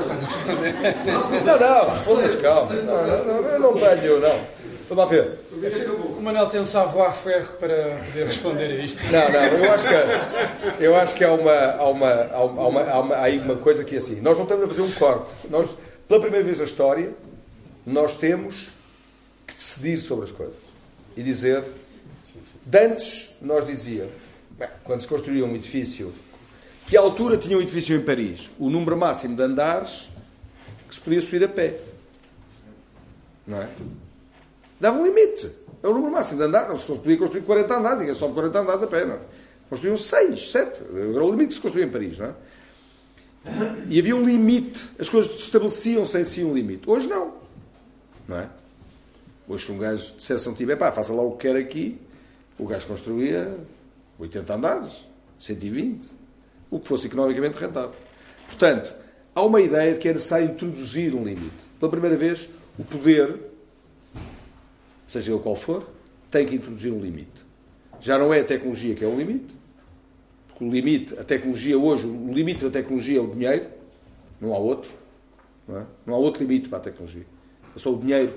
não, 1.05 1.31
Não, 1.45 1.59
não, 1.59 1.95
vamos 1.97 2.35
calma. 2.37 2.73
Não, 2.75 3.07
não, 3.07 3.25
não, 3.25 3.49
eu 3.49 3.61
não 3.61 3.73
tenho, 3.75 4.21
não. 4.21 4.47
Vamos 4.89 5.05
lá 5.05 5.11
ver. 5.11 5.39
O 6.17 6.21
Manel 6.21 6.47
tem 6.49 6.61
um 6.61 6.67
savoir-faire 6.67 7.47
para 7.59 7.99
poder 8.05 8.27
responder 8.27 8.67
a 8.67 8.85
isto. 8.85 9.01
Não, 9.11 9.33
não, 9.33 9.45
eu 9.45 9.73
acho 9.73 9.87
que, 9.89 10.85
eu 10.85 10.97
acho 10.97 11.15
que 11.15 11.25
há, 11.25 11.33
uma, 11.33 11.53
há, 11.53 11.89
uma, 11.89 12.11
há, 12.11 12.45
uma, 12.45 12.61
há, 12.83 12.99
uma, 13.01 13.15
há, 13.15 13.23
aí 13.23 13.39
uma 13.39 13.57
coisa 13.57 13.83
que 13.83 13.95
é 13.95 13.99
assim. 13.99 14.21
Nós 14.21 14.37
não 14.37 14.45
estamos 14.45 14.65
a 14.65 14.69
fazer 14.69 14.83
um 14.83 14.91
corte. 14.93 15.31
Nós, 15.49 15.75
pela 16.07 16.21
primeira 16.21 16.45
vez 16.45 16.59
na 16.59 16.65
história, 16.65 17.13
nós 17.87 18.19
temos 18.19 18.69
que 19.47 19.55
decidir 19.55 19.99
sobre 19.99 20.27
as 20.27 20.33
coisas. 20.33 20.57
E 21.17 21.23
dizer. 21.23 21.65
De 22.67 22.79
antes, 22.79 23.31
nós 23.41 23.67
dizíamos, 23.67 24.13
bem, 24.51 24.69
quando 24.83 25.01
se 25.01 25.09
construía 25.09 25.45
um 25.45 25.55
edifício, 25.55 26.13
que 26.87 26.97
altura 26.97 27.37
tinha 27.37 27.57
um 27.57 27.61
edifício 27.61 27.97
em 27.97 28.01
Paris? 28.01 28.51
O 28.59 28.69
número 28.69 28.97
máximo 28.97 29.37
de 29.37 29.43
andares 29.43 30.11
que 30.89 30.95
se 30.95 31.01
podia 31.01 31.21
subir 31.21 31.45
a 31.45 31.49
pé. 31.49 31.79
Não 33.47 33.63
é? 33.63 33.69
Dava 34.85 34.99
um 34.99 35.07
limite. 35.07 35.51
É 35.83 35.89
o 35.89 35.95
número 35.95 36.13
máximo 36.13 36.37
de 36.37 36.45
andares. 36.45 36.79
Se 36.79 36.87
podia 36.87 37.17
construir 37.17 37.41
40 37.41 37.75
andares, 37.75 37.99
ninguém 38.01 38.15
sobe 38.15 38.35
40 38.35 38.61
andares 38.61 38.83
a. 38.83 39.07
Não 39.07 39.15
é? 39.15 39.19
Construíam 39.71 39.97
6, 39.97 40.53
7. 40.53 40.83
Era 40.95 41.25
o 41.25 41.31
limite 41.31 41.49
que 41.49 41.55
se 41.55 41.61
construía 41.63 41.87
em 41.87 41.91
Paris. 41.91 42.19
Não 42.19 42.27
é? 42.27 42.35
E 43.89 43.99
havia 43.99 44.15
um 44.15 44.23
limite. 44.23 44.87
As 44.99 45.09
coisas 45.09 45.41
estabeleciam-se 45.41 46.21
em 46.21 46.25
si 46.27 46.45
um 46.45 46.53
limite. 46.53 46.83
Hoje 46.87 47.09
não. 47.09 47.33
Não 48.29 48.39
é? 48.39 48.51
Hoje, 49.49 49.65
se 49.65 49.73
um 49.73 49.79
gajo 49.79 50.17
dissesse 50.17 50.47
a 50.47 50.51
um 50.51 50.55
tipo, 50.55 50.77
pá, 50.77 50.93
faça 50.93 51.15
lá 51.15 51.23
o 51.23 51.33
que 51.33 51.49
quer 51.49 51.57
aqui, 51.57 51.99
o 52.59 52.67
gajo 52.67 52.87
construía 52.87 53.57
80 54.19 54.55
andares, 54.55 55.07
120, 55.39 56.11
o 56.71 56.79
que 56.79 56.87
fosse 56.87 57.07
economicamente 57.07 57.57
rentável. 57.57 57.95
Portanto, 58.47 58.93
há 59.35 59.43
uma 59.43 59.63
ideia 59.63 59.95
de 59.95 59.99
que 59.99 60.11
é 60.11 60.13
necessário 60.13 60.45
introduzir 60.47 61.15
um 61.15 61.25
limite. 61.25 61.71
Pela 61.81 61.91
primeira 61.91 62.17
vez, 62.19 62.51
o 62.79 62.85
poder, 62.85 63.54
seja 65.15 65.33
ele 65.33 65.41
qual 65.41 65.57
for, 65.57 65.89
tem 66.31 66.47
que 66.47 66.55
introduzir 66.55 66.93
um 66.93 67.01
limite. 67.01 67.45
Já 68.01 68.19
não 68.19 68.33
é 68.33 68.41
a 68.41 68.45
tecnologia 68.45 68.95
que 68.95 69.05
é 69.05 69.09
o 69.09 69.17
limite, 69.17 69.55
porque 70.49 70.65
o 70.65 70.71
limite, 70.71 71.19
a 71.19 71.25
tecnologia 71.25 71.79
hoje, 71.79 72.07
o 72.07 72.33
limite 72.33 72.65
da 72.65 72.71
tecnologia 72.71 73.19
é 73.19 73.23
o 73.23 73.29
dinheiro, 73.29 73.67
não 74.41 74.53
há 74.55 74.59
outro. 74.59 74.93
Não, 75.67 75.81
é? 75.81 75.87
não 76.07 76.15
há 76.15 76.19
outro 76.19 76.43
limite 76.43 76.69
para 76.69 76.79
a 76.79 76.81
tecnologia. 76.83 77.27
É 77.75 77.79
só 77.79 77.93
o 77.93 77.99
dinheiro 77.99 78.33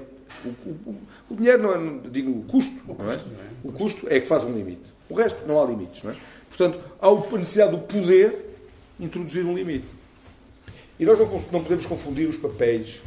O, 0.45 0.49
o, 0.69 0.95
o 1.29 1.35
dinheiro 1.35 1.63
não 1.63 1.73
é, 1.73 2.09
digo, 2.09 2.31
o 2.31 2.43
custo, 2.43 2.79
O 2.87 2.95
não 2.95 3.11
é? 3.11 3.15
custo, 3.15 3.29
não 3.29 3.39
é? 3.39 3.47
O 3.63 3.71
custo 3.71 4.07
é 4.09 4.19
que 4.19 4.27
faz 4.27 4.43
um 4.43 4.53
limite. 4.53 4.93
O 5.09 5.13
resto 5.13 5.45
não 5.47 5.61
há 5.61 5.65
limites, 5.65 6.03
não 6.03 6.11
é? 6.11 6.15
Portanto, 6.49 6.79
há 7.01 7.07
a 7.07 7.37
necessidade 7.37 7.71
do 7.71 7.79
poder 7.79 8.55
introduzir 8.99 9.45
um 9.45 9.55
limite. 9.55 9.87
E 10.99 11.05
nós 11.05 11.19
não, 11.19 11.27
não 11.51 11.63
podemos 11.63 11.85
confundir 11.85 12.27
os 12.27 12.37
papéis 12.37 13.01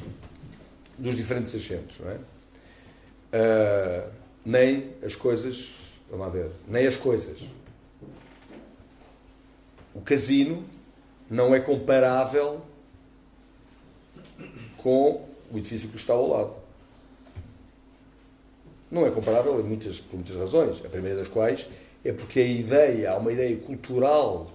dos 0.99 1.17
diferentes 1.17 1.55
agentes, 1.55 1.99
não 1.99 2.11
é? 2.11 2.19
Ah, 3.33 4.09
nem 4.45 4.93
as 5.05 5.15
coisas, 5.15 6.01
vamos 6.11 6.27
lá 6.27 6.33
ver, 6.33 6.51
nem 6.67 6.87
as 6.87 6.97
coisas. 6.97 7.41
O 9.95 10.01
casino 10.01 10.65
não 11.29 11.55
é 11.55 11.61
comparável 11.61 12.63
com 14.79 15.27
o 15.53 15.59
edifício 15.59 15.89
que 15.89 15.97
está 15.97 16.15
ao 16.15 16.29
lado. 16.29 16.55
Não 18.91 19.07
é 19.07 19.11
comparável 19.11 19.61
em 19.61 19.63
muitas, 19.63 20.01
por 20.01 20.17
muitas 20.17 20.37
razões. 20.37 20.85
A 20.85 20.89
primeira 20.89 21.19
das 21.19 21.29
quais 21.29 21.69
é 22.05 22.13
porque 22.13 22.41
a 22.41 22.47
ideia, 22.47 23.13
há 23.13 23.17
uma 23.17 23.33
ideia 23.33 23.57
cultural 23.59 24.51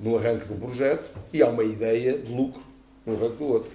no 0.00 0.16
arranque 0.16 0.46
de 0.46 0.52
um 0.52 0.58
projeto 0.58 1.10
e 1.32 1.42
há 1.42 1.48
uma 1.48 1.62
ideia 1.62 2.18
de 2.18 2.32
lucro 2.32 2.62
no 3.04 3.16
arranque 3.16 3.36
do 3.36 3.44
outro. 3.44 3.70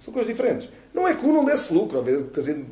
São 0.00 0.12
coisas 0.12 0.34
diferentes. 0.34 0.68
Não 0.92 1.08
é 1.08 1.14
que 1.14 1.24
um 1.24 1.32
não 1.32 1.44
desse 1.44 1.72
lucro. 1.72 1.98
A 1.98 2.02
vez, 2.02 2.20
o 2.20 2.26
casino, 2.26 2.66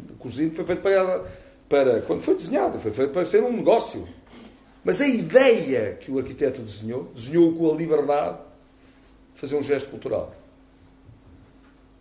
foi 0.55 0.65
feito 0.65 0.83
para, 0.83 1.25
para. 1.69 2.03
Quando 2.03 2.23
foi 2.23 2.35
desenhado, 2.35 2.79
foi 2.79 2.93
feito 2.93 3.11
para 3.13 3.25
ser 3.27 3.43
um 3.43 3.57
negócio. 3.57 4.09
Mas 4.85 5.01
a 5.01 5.07
ideia 5.07 5.95
que 5.95 6.11
o 6.11 6.19
arquiteto 6.19 6.63
desenhou, 6.63 7.11
desenhou 7.15 7.55
com 7.55 7.73
a 7.73 7.77
liberdade 7.77 8.39
de 9.35 9.41
fazer 9.41 9.57
um 9.57 9.63
gesto 9.63 9.91
cultural. 9.91 10.35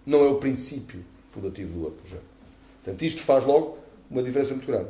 Não 0.06 0.24
é 0.26 0.30
o 0.30 0.36
princípio 0.36 1.04
fundativo 1.30 1.90
do 1.90 1.92
projeto. 1.92 2.24
Portanto, 2.84 3.02
isto 3.04 3.22
faz 3.22 3.44
logo 3.44 3.78
uma 4.10 4.24
diferença 4.24 4.54
muito 4.54 4.66
grande. 4.66 4.90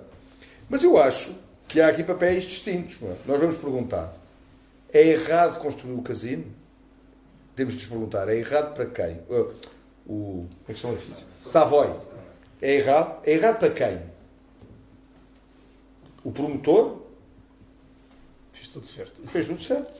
Mas 0.69 0.83
eu 0.83 0.97
acho 0.97 1.35
que 1.67 1.81
há 1.81 1.87
aqui 1.87 2.03
papéis 2.03 2.43
distintos. 2.43 2.97
É? 3.01 3.15
Nós 3.25 3.39
vamos 3.39 3.57
perguntar: 3.57 4.13
é 4.93 5.07
errado 5.07 5.59
construir 5.59 5.93
o 5.93 6.01
casino? 6.01 6.45
Temos 7.55 7.73
de 7.73 7.81
nos 7.81 7.89
perguntar: 7.89 8.29
é 8.29 8.35
errado 8.35 8.73
para 8.73 8.85
quem? 8.85 9.19
O, 10.09 10.47
como 10.65 10.95
é? 10.95 10.97
Savoy. 11.45 11.95
É 12.59 12.73
errado? 12.73 13.21
É 13.23 13.33
errado 13.33 13.59
para 13.59 13.69
quem? 13.69 14.01
O 16.23 16.31
promotor 16.31 17.03
Fiz 18.51 18.67
tudo 18.69 18.87
certo. 18.87 19.21
fez 19.27 19.45
tudo 19.45 19.61
certo. 19.61 19.93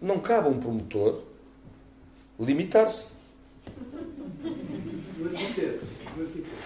Não 0.00 0.18
cabe 0.20 0.48
a 0.48 0.50
um 0.50 0.60
promotor 0.60 1.22
limitar-se. 2.38 3.08
O 4.44 5.24
arquiteto. 5.26 5.86
O 6.16 6.20
arquiteto. 6.20 6.56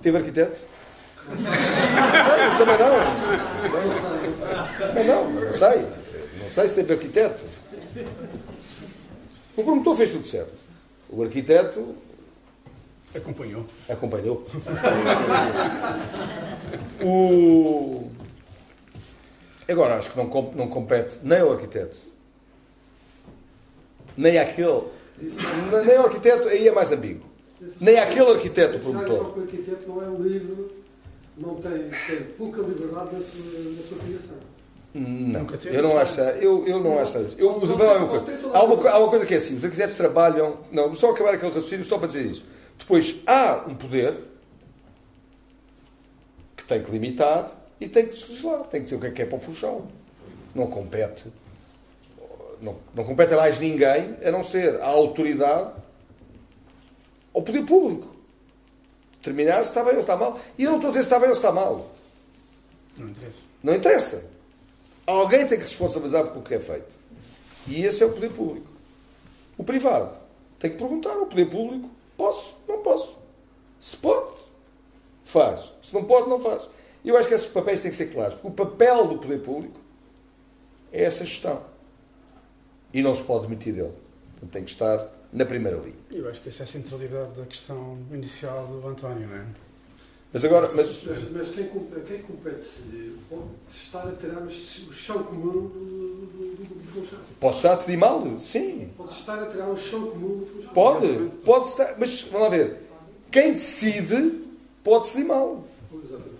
Teve 0.00 0.16
arquiteto? 0.16 0.60
Não, 1.28 2.58
também 2.58 2.78
não. 2.78 2.94
Também 4.78 5.06
não, 5.06 5.30
não 5.30 5.52
sei. 5.52 5.82
Não 6.40 6.50
sei 6.50 6.68
se 6.68 6.74
teve 6.76 6.92
arquiteto. 6.94 7.44
O 9.56 9.62
promotor 9.64 9.94
fez 9.96 10.10
tudo 10.10 10.26
certo. 10.26 10.52
O 11.08 11.22
arquiteto 11.22 11.94
Acompanhou. 13.14 13.64
acompanhou. 13.88 14.46
O... 17.02 18.10
Agora, 19.66 19.96
acho 19.96 20.10
que 20.10 20.18
não, 20.18 20.26
não 20.54 20.68
compete 20.68 21.18
nem 21.22 21.38
ao 21.40 21.52
arquiteto, 21.52 21.96
nem 24.16 24.38
àquele. 24.38 24.82
Nem 25.86 25.96
ao 25.96 26.06
arquiteto, 26.06 26.48
aí 26.48 26.68
é 26.68 26.72
mais 26.72 26.92
ambíguo. 26.92 27.26
Nem 27.80 27.98
àquele 27.98 28.32
arquiteto, 28.32 28.76
o 28.76 28.80
promotor. 28.80 29.18
próprio 29.18 29.42
arquiteto 29.44 29.88
não 29.88 30.02
é 30.02 30.28
livro, 30.28 30.70
não 31.38 31.54
tem, 31.56 31.88
tem 32.06 32.22
pouca 32.36 32.60
liberdade 32.60 33.14
na 33.14 33.20
sua, 33.20 33.60
na 33.70 33.82
sua 33.82 33.98
criação. 33.98 34.36
Não, 34.92 35.46
eu 35.66 35.82
não 35.82 35.96
acho, 35.98 36.20
eu, 36.20 36.66
eu 36.66 36.80
não 36.80 36.98
acho 36.98 37.18
isso. 37.20 37.36
Eu, 37.38 37.60
vou 37.60 37.78
falar 37.78 37.98
uma 37.98 38.08
coisa. 38.08 38.26
Há, 38.52 38.64
uma, 38.64 38.90
há 38.90 38.98
uma 38.98 39.08
coisa 39.08 39.24
que 39.24 39.34
é 39.34 39.36
assim: 39.36 39.54
os 39.54 39.64
arquitetos 39.64 39.96
trabalham. 39.96 40.58
Não, 40.72 40.92
só 40.94 41.10
acabar 41.10 41.34
aquele 41.34 41.52
raciocínio 41.52 41.84
só 41.84 41.96
para 41.96 42.08
dizer 42.08 42.26
isso. 42.26 42.44
Depois 42.76 43.20
há 43.24 43.64
um 43.68 43.74
poder 43.76 44.16
que 46.56 46.64
tem 46.64 46.82
que 46.82 46.90
limitar 46.90 47.52
e 47.80 47.88
tem 47.88 48.06
que 48.06 48.12
legislar, 48.12 48.62
tem 48.62 48.80
que 48.80 48.84
dizer 48.84 48.96
o 48.96 49.00
que 49.00 49.06
é 49.06 49.10
que 49.12 49.22
é 49.22 49.26
para 49.26 49.36
o 49.36 49.40
funchal. 49.40 49.86
Não 50.54 50.66
compete. 50.66 51.32
Não, 52.60 52.76
não 52.92 53.04
compete 53.04 53.32
a 53.32 53.36
mais 53.36 53.60
ninguém 53.60 54.16
a 54.24 54.30
não 54.30 54.42
ser 54.42 54.80
a 54.82 54.86
autoridade 54.86 55.70
ao 57.32 57.42
poder 57.42 57.64
público. 57.64 58.14
Determinar 59.18 59.62
se 59.62 59.70
está 59.70 59.84
bem 59.84 59.94
ou 59.94 60.00
está 60.00 60.16
mal. 60.16 60.38
E 60.58 60.64
eu 60.64 60.70
não 60.70 60.78
estou 60.78 60.88
a 60.88 60.92
dizer 60.92 61.04
se 61.04 61.06
está 61.06 61.18
bem 61.20 61.28
ou 61.28 61.34
se 61.34 61.40
está 61.40 61.52
mal. 61.52 61.90
Não 62.98 63.08
interessa. 63.08 63.42
Não 63.62 63.74
interessa. 63.74 64.39
Alguém 65.10 65.46
tem 65.46 65.58
que 65.58 65.64
responsabilizar 65.64 66.28
pelo 66.28 66.42
que 66.42 66.54
é 66.54 66.60
feito. 66.60 66.88
E 67.66 67.84
esse 67.84 68.02
é 68.02 68.06
o 68.06 68.12
poder 68.12 68.30
público. 68.30 68.68
O 69.58 69.64
privado 69.64 70.16
tem 70.58 70.70
que 70.70 70.78
perguntar 70.78 71.10
ao 71.10 71.26
poder 71.26 71.46
público: 71.50 71.90
posso? 72.16 72.56
Não 72.68 72.78
posso. 72.78 73.18
Se 73.80 73.96
pode, 73.96 74.34
faz. 75.24 75.72
Se 75.82 75.92
não 75.94 76.04
pode, 76.04 76.28
não 76.28 76.38
faz. 76.38 76.68
Eu 77.04 77.16
acho 77.16 77.28
que 77.28 77.34
esses 77.34 77.48
papéis 77.48 77.80
têm 77.80 77.90
que 77.90 77.96
ser 77.96 78.12
claros. 78.12 78.38
O 78.42 78.50
papel 78.50 79.08
do 79.08 79.18
poder 79.18 79.40
público 79.40 79.80
é 80.92 81.02
essa 81.02 81.24
gestão. 81.24 81.62
E 82.92 83.02
não 83.02 83.14
se 83.14 83.22
pode 83.22 83.42
demitir 83.42 83.74
dele. 83.74 83.94
Portanto, 84.32 84.52
tem 84.52 84.64
que 84.64 84.70
estar 84.70 85.08
na 85.32 85.44
primeira 85.44 85.78
linha. 85.78 85.96
Eu 86.10 86.28
acho 86.28 86.40
que 86.40 86.48
essa 86.48 86.62
é 86.62 86.64
a 86.64 86.66
centralidade 86.66 87.32
da 87.32 87.46
questão 87.46 87.98
inicial 88.12 88.66
do 88.66 88.86
António, 88.86 89.26
não 89.26 89.36
é? 89.36 89.46
Mas 90.32 90.44
agora, 90.44 90.68
mas, 90.74 91.02
Mas, 91.04 91.30
mas 91.32 91.48
quem, 91.48 91.64
quem 92.06 92.18
compete 92.22 92.68
pode 93.28 93.42
estar 93.68 94.06
a 94.08 94.12
tirar 94.12 94.40
o 94.42 94.48
ch- 94.50 94.86
o 94.88 94.92
chão 94.92 95.24
comum 95.24 95.50
do, 95.50 95.68
do, 95.68 96.64
do, 96.66 96.92
funchal. 96.94 97.18
posso 97.40 97.56
estar 97.58 97.72
a 97.72 97.74
decidir 97.74 97.96
mal? 97.96 98.38
Sim. 98.38 98.88
Pode 98.96 99.12
estar 99.12 99.42
a 99.42 99.46
tirar 99.46 99.68
o 99.68 99.76
chão 99.76 100.02
comum 100.06 100.38
do 100.38 100.46
funchal. 100.46 100.72
Pode. 100.72 101.06
Exatamente. 101.06 101.36
Pode 101.44 101.68
estar. 101.68 101.94
Mas 101.98 102.20
vamos 102.22 102.40
lá 102.42 102.48
ver. 102.48 102.76
Quem 103.32 103.50
decide 103.52 104.40
pode 104.84 105.04
decidir 105.04 105.24
mal. 105.24 105.64
Exatamente. 105.92 106.30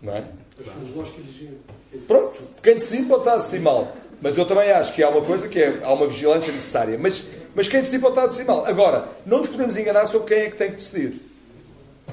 Não 0.00 0.12
é? 0.16 0.24
Mas 0.58 0.96
nós 0.96 1.08
que 1.10 1.20
elegimos. 1.20 1.58
Pronto, 2.06 2.42
quem 2.62 2.74
decidir 2.74 3.06
pode 3.06 3.20
estar 3.20 3.34
a 3.34 3.36
decidir 3.36 3.60
mal. 3.60 3.92
Mas 4.22 4.36
eu 4.38 4.46
também 4.46 4.70
acho 4.72 4.94
que 4.94 5.02
há 5.02 5.08
uma 5.10 5.24
coisa 5.24 5.48
que 5.48 5.58
é, 5.60 5.84
há 5.84 5.92
uma 5.92 6.06
vigilância 6.06 6.52
necessária. 6.52 6.98
Mas, 6.98 7.26
mas 7.54 7.68
quem 7.68 7.80
decidir 7.80 8.00
pode 8.00 8.12
estar 8.12 8.24
a 8.24 8.26
decidir 8.26 8.46
mal. 8.46 8.64
Agora, 8.64 9.06
não 9.26 9.38
nos 9.38 9.48
podemos 9.48 9.76
enganar 9.76 10.06
sobre 10.06 10.28
quem 10.34 10.44
é 10.44 10.50
que 10.50 10.56
tem 10.56 10.70
que 10.70 10.76
decidir. 10.76 11.20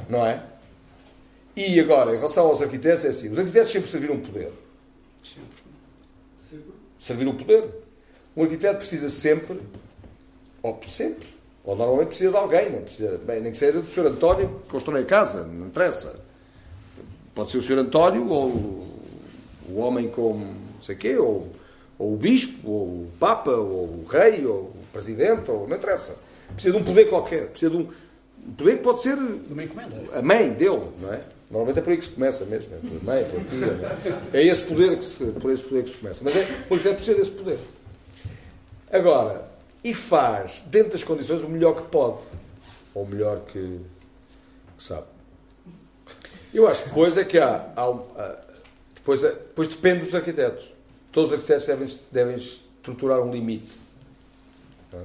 Não 0.10 0.26
é? 0.26 0.44
E 1.56 1.80
agora, 1.80 2.12
em 2.12 2.16
relação 2.16 2.48
aos 2.48 2.62
arquitetos, 2.62 3.06
é 3.06 3.10
assim. 3.10 3.30
Os 3.30 3.40
arquitetos 3.40 3.72
sempre 3.72 3.90
serviram 3.90 4.16
um 4.16 4.20
poder. 4.20 4.52
Sempre. 5.24 5.64
Sempre. 6.38 6.74
Servir 7.00 7.28
um 7.28 7.36
poder. 7.36 7.70
Um 8.36 8.44
arquiteto 8.44 8.78
precisa 8.80 9.10
sempre, 9.10 9.62
ou 10.62 10.78
sempre, 10.84 11.28
ou 11.64 11.76
normalmente 11.76 12.08
precisa 12.10 12.32
de 12.32 12.38
alguém. 12.38 12.70
Não 12.70 12.82
precisa, 12.82 13.18
bem, 13.20 13.42
nem 13.42 13.52
que 13.52 13.58
seja 13.58 13.80
do 13.80 13.88
Sr. 13.88 14.08
António 14.08 14.60
que 14.64 14.70
constrói 14.70 15.02
a 15.02 15.06
casa. 15.06 15.46
Não 15.46 15.68
interessa. 15.68 16.20
Pode 17.34 17.52
ser 17.52 17.58
o 17.58 17.62
Sr. 17.62 17.80
António 17.80 18.28
ou 18.30 18.50
o 19.70 19.78
homem 19.78 20.10
com 20.10 20.34
não 20.34 20.82
sei 20.82 20.96
quê, 20.96 21.18
ou, 21.18 21.50
ou 21.98 22.14
o 22.14 22.18
bispo, 22.18 22.70
ou 22.70 22.84
o 22.84 23.12
papa, 23.20 23.52
ou 23.52 23.86
o 23.86 24.06
rei, 24.10 24.46
ou 24.46 24.64
o 24.64 24.76
presidente, 24.92 25.50
ou 25.50 25.68
não 25.68 25.78
interessa. 25.78 26.18
Precisa 26.54 26.76
de 26.76 26.82
um 26.82 26.86
poder 26.86 27.06
qualquer. 27.06 27.48
Precisa 27.48 27.72
de 27.72 27.78
um, 27.78 27.90
um 28.48 28.52
poder 28.54 28.78
que 28.78 28.84
pode 28.84 29.02
ser 29.02 29.16
De 29.16 29.54
uma 29.54 29.64
encomenda. 29.64 29.96
a 30.14 30.22
mãe 30.22 30.52
dele, 30.52 30.82
não 31.00 31.14
é? 31.14 31.22
Normalmente 31.50 31.80
é 31.80 31.82
por 31.82 31.92
aí 31.92 31.98
que 31.98 32.06
se 32.06 32.12
começa 32.12 32.44
mesmo, 32.46 32.74
é 32.74 32.78
pela 32.80 33.04
mãe, 33.04 33.24
pela 33.26 33.44
tia. 33.44 34.20
É 34.34 34.42
É 34.42 34.44
esse 34.48 34.62
poder 34.64 34.98
que 34.98 35.06
se, 35.06 35.24
por 35.26 35.52
esse 35.52 35.64
poder 35.64 35.84
que 35.84 35.90
se 35.92 35.98
começa. 35.98 36.24
Mas 36.24 36.36
é, 36.36 36.40
o 36.70 36.74
arquiteto 36.74 36.96
precisa 36.96 37.18
desse 37.18 37.32
poder. 37.32 37.60
Agora, 38.92 39.48
e 39.84 39.94
faz, 39.94 40.64
dentro 40.68 40.94
das 40.94 41.04
condições, 41.04 41.44
o 41.44 41.50
melhor 41.50 41.76
que 41.76 41.84
pode. 41.84 42.20
Ou 42.94 43.04
o 43.04 43.08
melhor 43.08 43.42
que, 43.46 43.80
que 44.78 44.84
sabe. 44.84 45.06
Eu 46.54 46.68
acho 46.68 46.84
que 46.84 46.90
depois 46.90 47.18
é 47.18 47.24
que 47.26 47.38
há. 47.38 47.68
há 47.76 48.36
depois, 48.96 49.24
é- 49.24 49.32
depois 49.32 49.68
depende 49.68 50.06
dos 50.06 50.16
arquitetos. 50.16 50.68
Todos 51.12 51.30
os 51.32 51.36
arquitetos 51.38 51.66
devem, 51.68 51.88
devem 52.12 52.36
estruturar 52.36 53.20
um 53.22 53.32
limite. 53.32 53.72
é? 54.94 54.98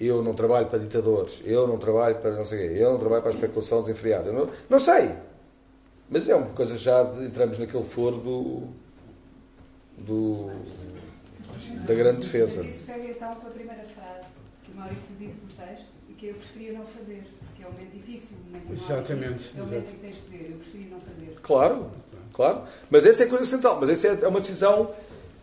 Eu 0.00 0.22
não 0.22 0.32
trabalho 0.32 0.66
para 0.68 0.78
ditadores, 0.78 1.42
eu 1.44 1.66
não 1.68 1.76
trabalho 1.76 2.16
para 2.16 2.30
não 2.30 2.46
sei 2.46 2.66
o 2.66 2.70
quê, 2.72 2.78
eu 2.82 2.92
não 2.92 2.98
trabalho 2.98 3.22
para 3.22 3.30
a 3.32 3.34
especulação 3.34 3.82
desenfreada. 3.82 4.32
Não, 4.32 4.48
não 4.70 4.78
sei. 4.78 5.10
Mas 6.10 6.28
é 6.28 6.34
uma 6.34 6.46
coisa 6.48 6.76
já 6.76 7.04
de, 7.04 7.24
entramos 7.24 7.56
naquele 7.58 7.84
foro 7.84 8.16
do, 8.16 8.62
do 9.98 10.50
da 11.86 11.94
grande 11.94 12.20
defesa. 12.20 12.62
Mas 12.64 12.74
isso 12.74 12.84
pega 12.84 13.04
então 13.10 13.34
com 13.36 13.46
a 13.46 13.50
primeira 13.50 13.84
frase 13.84 14.26
que 14.64 14.72
o 14.72 14.76
Maurício 14.76 15.14
disse 15.18 15.40
no 15.42 15.52
texto 15.52 15.92
e 16.08 16.12
que 16.14 16.26
eu 16.26 16.34
preferia 16.34 16.72
não 16.72 16.84
fazer, 16.86 17.22
porque 17.46 17.62
é 17.62 17.66
um 17.68 17.70
momento 17.72 17.92
difícil. 17.92 18.36
Um 18.44 18.50
momento 18.50 18.72
Exatamente, 18.72 19.52
É 19.56 19.62
o 19.62 19.64
momento 19.66 19.88
em 19.88 19.92
que 19.92 19.98
tens 20.00 20.16
de 20.16 20.36
ver, 20.36 20.50
eu 20.50 20.56
preferia 20.58 20.88
não 20.90 21.00
fazer. 21.00 21.34
Claro, 21.42 21.90
claro. 22.34 22.62
Mas 22.90 23.06
essa 23.06 23.22
é 23.22 23.26
a 23.26 23.28
coisa 23.30 23.44
central. 23.44 23.78
Mas 23.80 23.90
essa 23.90 24.08
é 24.08 24.28
uma 24.28 24.40
decisão. 24.40 24.92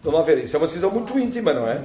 Vamos 0.03 0.19
lá 0.19 0.25
ver, 0.25 0.43
isso 0.43 0.55
é 0.55 0.59
uma 0.59 0.67
decisão 0.67 0.91
muito 0.91 1.17
íntima, 1.17 1.53
não 1.53 1.65
é? 1.67 1.81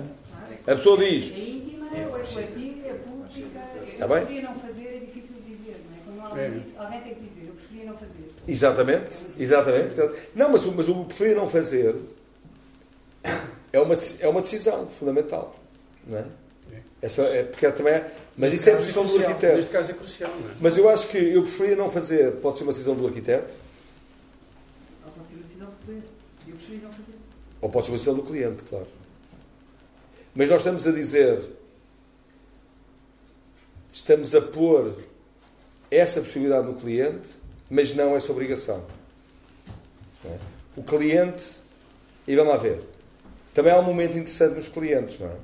A 0.62 0.72
pessoa 0.74 0.98
diz: 0.98 1.32
É 1.32 1.38
íntima, 1.38 1.86
ou 1.86 2.16
é 2.18 2.22
coletiva, 2.24 2.88
é 2.88 2.94
pública. 2.94 4.08
Bem? 4.08 4.08
preferia 4.08 4.42
não 4.42 4.54
fazer 4.56 4.86
é 4.86 4.98
difícil 4.98 5.36
de 5.36 5.56
dizer, 5.56 5.80
não 5.88 5.96
é? 5.96 6.00
Quando 6.04 6.16
não 6.16 6.26
há 6.26 6.40
É. 6.40 6.48
limite, 6.48 6.76
alguém 6.76 7.00
tem 7.02 7.14
que 7.14 7.20
dizer, 7.20 7.46
eu 7.46 7.54
preferia 7.54 7.84
não 7.86 7.96
fazer. 7.96 8.31
Exatamente, 8.46 9.16
exatamente. 9.38 9.94
Não, 10.34 10.50
mas, 10.50 10.64
o- 10.64 10.72
mas 10.72 10.88
o 10.88 11.04
preferir 11.04 11.36
não 11.36 11.48
fazer 11.48 11.94
é 13.72 13.80
uma, 13.80 13.94
é 14.20 14.28
uma 14.28 14.40
decisão 14.40 14.86
fundamental. 14.88 15.56
Não 16.06 16.18
é? 16.18 16.26
É. 16.72 16.80
Essa 17.00 17.22
é, 17.22 17.44
porque 17.44 17.70
também 17.72 17.94
é, 17.94 18.12
mas 18.36 18.52
isso 18.52 18.68
é 18.68 18.72
a 18.72 18.76
Neste 18.76 18.92
posição 18.92 19.02
caso 19.04 19.12
do 19.14 19.18
crucial. 19.18 19.30
arquiteto. 19.30 19.56
Neste 19.56 19.70
caso 19.72 19.90
é 19.90 19.94
crucial, 19.94 20.30
não 20.40 20.50
é? 20.50 20.54
Mas 20.60 20.76
eu 20.76 20.88
acho 20.88 21.08
que 21.08 21.18
eu 21.18 21.42
preferia 21.42 21.76
não 21.76 21.88
fazer, 21.88 22.32
pode 22.36 22.58
ser 22.58 22.64
uma 22.64 22.72
decisão 22.72 22.94
do 22.96 23.06
arquiteto, 23.06 23.54
Ou 25.04 25.12
pode 25.12 25.28
ser 25.28 25.34
uma 25.36 25.42
decisão 25.44 25.68
de 25.68 25.74
poder. 25.76 26.02
Eu 26.48 26.54
preferia 26.56 26.82
não 26.82 26.90
fazer. 26.92 27.12
ou 27.60 27.68
pode 27.70 27.84
ser 27.84 27.90
uma 27.92 27.96
decisão 27.98 28.14
do 28.16 28.22
cliente, 28.24 28.62
claro. 28.64 28.86
Mas 30.34 30.48
nós 30.48 30.58
estamos 30.58 30.86
a 30.86 30.92
dizer, 30.92 31.40
estamos 33.92 34.34
a 34.34 34.40
pôr 34.40 34.96
essa 35.90 36.20
possibilidade 36.22 36.66
no 36.66 36.74
cliente, 36.74 37.28
mas 37.72 37.94
não 37.94 38.14
essa 38.14 38.30
obrigação. 38.30 38.84
É? 40.26 40.38
O 40.76 40.82
cliente, 40.82 41.56
e 42.28 42.36
vamos 42.36 42.52
lá 42.52 42.58
ver, 42.58 42.84
também 43.54 43.72
há 43.72 43.78
um 43.78 43.82
momento 43.82 44.10
interessante 44.10 44.56
nos 44.56 44.68
clientes, 44.68 45.18
não 45.18 45.28
é? 45.28 45.36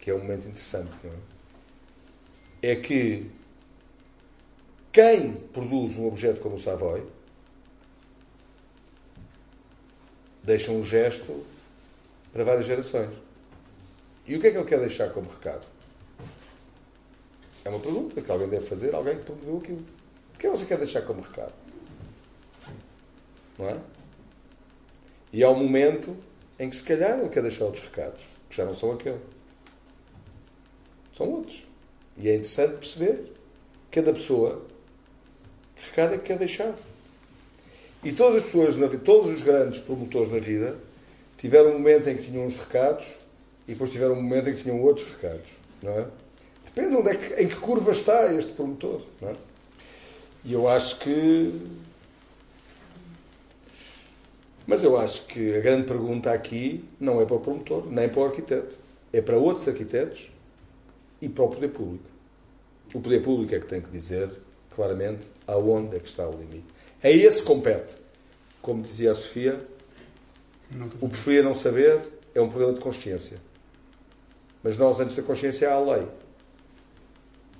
Que 0.00 0.10
é 0.10 0.14
um 0.14 0.18
momento 0.18 0.48
interessante, 0.48 0.96
não 1.04 1.12
é? 1.12 2.72
É 2.72 2.74
que 2.74 3.30
quem 4.90 5.34
produz 5.52 5.96
um 5.96 6.08
objeto 6.08 6.40
como 6.40 6.56
o 6.56 6.58
Savoy 6.58 7.06
deixa 10.42 10.72
um 10.72 10.82
gesto 10.82 11.46
para 12.32 12.42
várias 12.42 12.66
gerações. 12.66 13.14
E 14.26 14.34
o 14.34 14.40
que 14.40 14.48
é 14.48 14.50
que 14.50 14.56
ele 14.56 14.66
quer 14.66 14.80
deixar 14.80 15.10
como 15.10 15.30
recado? 15.30 15.64
É 17.64 17.68
uma 17.68 17.78
pergunta 17.78 18.20
que 18.20 18.30
alguém 18.30 18.48
deve 18.48 18.66
fazer, 18.66 18.96
alguém 18.96 19.16
que 19.16 19.22
promoveu 19.22 19.58
aquilo. 19.58 19.93
Que 20.44 20.50
você 20.50 20.66
quer 20.66 20.76
deixar 20.76 21.00
como 21.00 21.22
recado? 21.22 21.54
Não 23.58 23.66
é? 23.66 23.78
E 25.32 25.42
há 25.42 25.48
um 25.48 25.56
momento 25.56 26.14
em 26.58 26.68
que 26.68 26.76
se 26.76 26.82
calhar 26.82 27.18
ele 27.18 27.30
quer 27.30 27.40
deixar 27.40 27.64
outros 27.64 27.82
recados, 27.82 28.22
que 28.50 28.56
já 28.56 28.66
não 28.66 28.76
são 28.76 28.92
aquele. 28.92 29.20
São 31.16 31.30
outros. 31.30 31.66
E 32.18 32.28
é 32.28 32.34
interessante 32.34 32.74
perceber 32.74 33.32
cada 33.90 34.12
pessoa 34.12 34.66
que 35.76 35.88
recado 35.88 36.14
é 36.14 36.18
que 36.18 36.24
quer 36.24 36.38
deixar. 36.38 36.74
E 38.04 38.12
todas 38.12 38.42
as 38.42 38.44
pessoas, 38.44 38.74
todos 39.02 39.34
os 39.34 39.40
grandes 39.40 39.80
promotores 39.80 40.30
na 40.30 40.40
vida, 40.40 40.76
tiveram 41.38 41.70
um 41.70 41.78
momento 41.78 42.06
em 42.10 42.18
que 42.18 42.24
tinham 42.24 42.44
uns 42.44 42.54
recados 42.54 43.06
e 43.66 43.72
depois 43.72 43.90
tiveram 43.90 44.12
um 44.12 44.22
momento 44.22 44.50
em 44.50 44.52
que 44.52 44.62
tinham 44.62 44.78
outros 44.82 45.08
recados. 45.08 45.52
Não 45.82 45.90
é? 45.90 46.06
Depende 46.66 46.90
de 46.90 46.96
onde 46.96 47.08
é 47.08 47.16
que, 47.16 47.42
em 47.42 47.48
que 47.48 47.56
curva 47.56 47.92
está 47.92 48.30
este 48.34 48.52
promotor. 48.52 49.00
Não 49.22 49.30
é? 49.30 49.53
E 50.44 50.52
eu 50.52 50.68
acho 50.68 50.98
que. 50.98 51.60
Mas 54.66 54.82
eu 54.82 54.96
acho 54.98 55.26
que 55.26 55.56
a 55.56 55.60
grande 55.60 55.86
pergunta 55.86 56.32
aqui 56.32 56.84
não 57.00 57.20
é 57.20 57.24
para 57.24 57.36
o 57.36 57.40
promotor, 57.40 57.86
nem 57.90 58.08
para 58.08 58.20
o 58.20 58.24
arquiteto. 58.24 58.74
É 59.12 59.20
para 59.20 59.36
outros 59.36 59.66
arquitetos 59.68 60.30
e 61.20 61.28
para 61.28 61.44
o 61.44 61.48
poder 61.48 61.68
público. 61.68 62.04
O 62.94 63.00
poder 63.00 63.22
público 63.22 63.54
é 63.54 63.60
que 63.60 63.66
tem 63.66 63.80
que 63.80 63.90
dizer 63.90 64.30
claramente 64.70 65.30
aonde 65.46 65.96
é 65.96 66.00
que 66.00 66.08
está 66.08 66.28
o 66.28 66.36
limite. 66.36 66.66
A 67.02 67.10
esse 67.10 67.42
compete. 67.42 67.96
Como 68.60 68.82
dizia 68.82 69.12
a 69.12 69.14
Sofia, 69.14 69.62
o 71.00 71.08
preferir 71.08 71.44
não 71.44 71.54
saber 71.54 72.00
é 72.34 72.40
um 72.40 72.48
problema 72.48 72.72
de 72.72 72.80
consciência. 72.80 73.38
Mas 74.62 74.78
nós, 74.78 74.98
antes 75.00 75.14
da 75.14 75.22
consciência, 75.22 75.70
há 75.70 75.74
a 75.74 75.80
lei. 75.80 76.06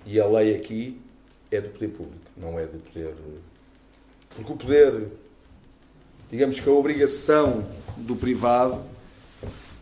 E 0.07 0.19
a 0.19 0.27
lei 0.27 0.55
aqui 0.55 1.01
é 1.51 1.61
do 1.61 1.69
poder 1.69 1.89
público, 1.89 2.31
não 2.37 2.59
é 2.59 2.67
do 2.67 2.79
poder. 2.79 3.15
Porque 4.35 4.53
o 4.53 4.57
poder, 4.57 5.09
digamos 6.31 6.59
que 6.59 6.69
a 6.69 6.73
obrigação 6.73 7.65
do 7.97 8.17
privado 8.17 8.83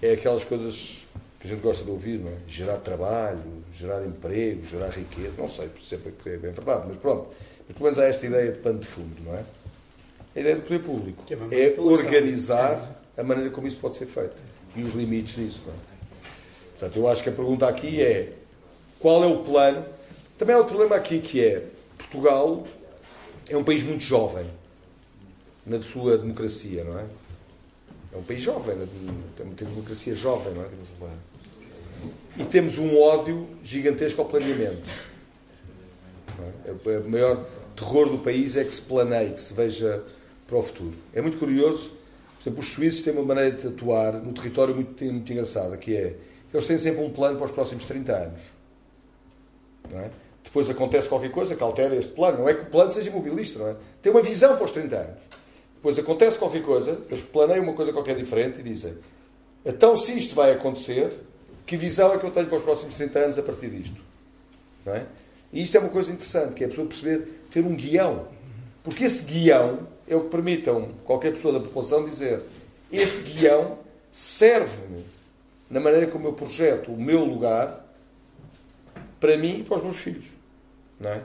é 0.03 0.13
aquelas 0.13 0.45
coisas 0.45 1.07
que 1.41 1.47
a 1.47 1.51
gente 1.51 1.61
gosta 1.61 1.85
de 1.85 1.91
ouvir, 1.91 2.19
não 2.19 2.31
é? 2.31 2.37
Gerar 2.47 2.77
trabalho, 2.79 3.43
gerar 3.73 4.05
emprego, 4.05 4.65
gerar 4.65 4.91
riqueza. 4.91 5.33
Não 5.39 5.49
sei 5.49 5.71
sempre 5.83 6.13
que 6.13 6.29
é 6.29 6.37
bem 6.37 6.53
verdade, 6.53 6.85
mas 6.89 6.99
pronto. 6.99 7.29
Mas 7.67 7.77
pelo 7.77 7.85
menos 7.85 7.99
há 7.99 8.05
esta 8.05 8.27
ideia 8.27 8.53
de 8.53 8.59
pano 8.59 8.79
de 8.79 8.87
fundo, 8.87 9.23
não 9.25 9.35
é? 9.35 9.43
A 10.37 10.41
ideia 10.41 10.57
do 10.57 10.63
poder 10.63 10.81
público 10.81 11.25
é 11.51 11.65
é 11.65 11.81
organizar 11.81 13.03
a 13.17 13.23
maneira 13.23 13.51
como 13.51 13.67
isso 13.67 13.77
pode 13.79 13.97
ser 13.97 14.07
feito 14.07 14.37
e 14.75 14.83
os 14.83 14.95
limites 14.95 15.35
disso, 15.35 15.63
não 15.67 15.75
é? 15.75 15.77
Portanto, 16.71 16.97
eu 16.97 17.09
acho 17.09 17.23
que 17.23 17.29
a 17.29 17.33
pergunta 17.33 17.69
aqui 17.69 18.01
é 18.03 18.33
qual 18.99 19.23
é 19.23 19.27
o 19.27 19.39
plano? 19.39 19.85
Também 20.39 20.55
há 20.55 20.59
outro 20.59 20.77
problema 20.77 20.97
aqui 20.97 21.21
que 21.21 21.45
é 21.45 21.67
Portugal 21.99 22.67
é 23.49 23.57
um 23.57 23.65
país 23.65 23.83
muito 23.83 24.03
jovem 24.03 24.47
na 25.65 25.81
sua 25.83 26.19
democracia, 26.19 26.85
não 26.85 26.99
é? 26.99 27.05
É 28.13 28.17
um 28.19 28.23
país 28.23 28.43
jovem, 28.43 28.77
temos 29.37 29.57
democracia 29.57 30.15
jovem, 30.15 30.53
não 30.53 30.63
é? 30.63 30.69
E 32.37 32.45
temos 32.45 32.79
um 32.79 32.99
ódio 32.99 33.49
gigantesco 33.63 34.21
ao 34.21 34.29
planeamento. 34.29 34.87
não 36.39 36.93
é? 36.93 36.99
O 36.99 37.11
maior 37.11 37.47
terror 37.77 38.09
do 38.11 38.19
país 38.19 38.57
é 38.57 38.65
que 38.65 38.75
se 38.75 38.83
planeie, 38.83 39.33
que 39.33 39.41
se 39.41 39.55
veja 39.55 40.03
para 40.47 40.57
o 40.57 40.63
futuro. 40.63 40.95
É 41.15 41.23
muito 41.23 41.39
curioso, 41.39 41.91
por 42.37 42.43
exemplo, 42.43 42.61
os 42.61 42.69
suíços 42.69 43.03
têm 43.03 43.13
uma 43.13 43.23
maneira 43.23 43.53
de 43.53 43.67
atuar 43.67 44.15
no 44.15 44.33
território 44.33 44.75
muito, 44.75 45.05
muito 45.05 45.33
engraçada, 45.33 45.77
que 45.77 45.97
é, 45.97 46.17
eles 46.53 46.67
têm 46.67 46.77
sempre 46.77 47.03
um 47.03 47.11
plano 47.11 47.37
para 47.37 47.47
os 47.47 47.53
próximos 47.53 47.85
30 47.87 48.13
anos. 48.13 48.41
Não 49.91 50.01
é? 50.01 50.11
Depois 50.53 50.69
acontece 50.69 51.09
qualquer 51.09 51.31
coisa 51.31 51.57
que 51.57 51.63
altera 51.63 51.97
este 51.97 52.13
plano. 52.13 52.41
Não 52.41 52.49
é 52.49 52.53
que 52.53 52.65
o 52.65 52.67
plano 52.67 52.93
seja 52.93 53.09
imobilista, 53.09 53.59
não 53.59 53.69
é? 53.69 53.77
Tem 54.03 54.13
uma 54.13 54.21
visão 54.21 54.55
para 54.57 54.67
os 54.67 54.73
30 54.73 54.97
anos. 54.97 55.23
Depois 55.77 55.99
acontece 55.99 56.39
qualquer 56.39 56.63
coisa, 56.63 57.01
eles 57.09 57.23
planeiam 57.23 57.65
uma 57.65 57.73
coisa 57.73 57.91
qualquer 57.91 58.15
diferente 58.15 58.61
e 58.61 58.63
dizem 58.63 58.95
então 59.65 59.97
se 59.97 60.17
isto 60.17 60.35
vai 60.35 60.53
acontecer, 60.53 61.13
que 61.65 61.77
visão 61.77 62.13
é 62.13 62.19
que 62.19 62.25
eu 62.25 62.31
tenho 62.31 62.47
para 62.49 62.59
os 62.59 62.65
próximos 62.65 62.95
30 62.95 63.19
anos 63.19 63.39
a 63.39 63.43
partir 63.43 63.71
disto? 63.71 64.01
Não 64.85 64.95
é? 64.95 65.07
E 65.53 65.63
isto 65.63 65.77
é 65.77 65.81
uma 65.81 65.89
coisa 65.89 66.11
interessante, 66.11 66.55
que 66.55 66.65
é 66.65 66.67
a 66.67 66.71
pessoa 66.71 66.87
perceber, 66.87 67.45
ter 67.51 67.65
um 67.65 67.75
guião. 67.75 68.27
Porque 68.83 69.05
esse 69.05 69.25
guião 69.31 69.87
é 70.09 70.17
o 70.17 70.25
que 70.25 70.31
permite 70.31 70.69
a 70.69 70.75
qualquer 71.05 71.33
pessoa 71.33 71.55
da 71.55 71.61
população 71.61 72.05
dizer 72.05 72.41
este 72.91 73.23
guião 73.23 73.79
serve-me 74.11 75.05
na 75.71 75.81
maneira 75.81 76.07
como 76.09 76.27
eu 76.27 76.33
projeto 76.33 76.93
o 76.93 77.01
meu 77.01 77.25
lugar 77.25 77.87
para 79.21 79.39
mim 79.39 79.61
e 79.61 79.63
para 79.63 79.79
os 79.79 79.85
meus 79.85 79.97
filhos. 79.97 80.42
Não 81.03 81.11
é? 81.11 81.25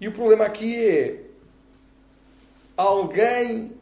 E 0.00 0.06
o 0.06 0.12
problema 0.12 0.44
aqui 0.44 0.88
é 0.88 1.24
alguém 2.76 3.72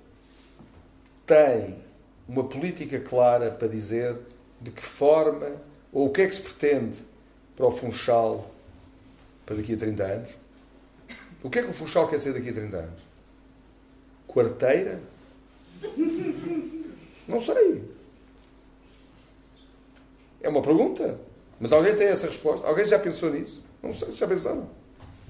tem 1.27 1.79
uma 2.27 2.45
política 2.45 2.99
clara 2.99 3.51
para 3.51 3.69
dizer 3.69 4.17
de 4.61 4.71
que 4.71 4.83
forma 4.83 5.61
ou 5.93 6.07
o 6.07 6.11
que 6.11 6.23
é 6.23 6.27
que 6.27 6.35
se 6.35 6.41
pretende 6.41 6.97
para 7.55 7.67
o 7.67 7.71
Funchal 7.71 8.51
para 9.45 9.57
daqui 9.57 9.75
a 9.75 9.77
30 9.77 10.03
anos? 10.03 10.31
O 11.43 11.51
que 11.51 11.59
é 11.59 11.63
que 11.63 11.69
o 11.69 11.73
Funchal 11.73 12.09
quer 12.09 12.19
ser 12.19 12.33
daqui 12.33 12.49
a 12.49 12.55
30 12.55 12.77
anos? 12.77 13.03
Quarteira? 14.27 14.99
Não 17.29 17.39
sei. 17.39 17.85
É 20.41 20.49
uma 20.49 20.63
pergunta. 20.63 21.21
Mas 21.61 21.73
alguém 21.73 21.95
tem 21.95 22.09
essa 22.09 22.27
resposta? 22.27 22.67
Alguém 22.67 22.87
já 22.87 22.99
pensou 22.99 23.31
nisso? 23.31 23.63
Não 23.83 23.93
sei 23.93 24.09
se 24.09 24.19
já 24.19 24.27
pensaram. 24.27 24.69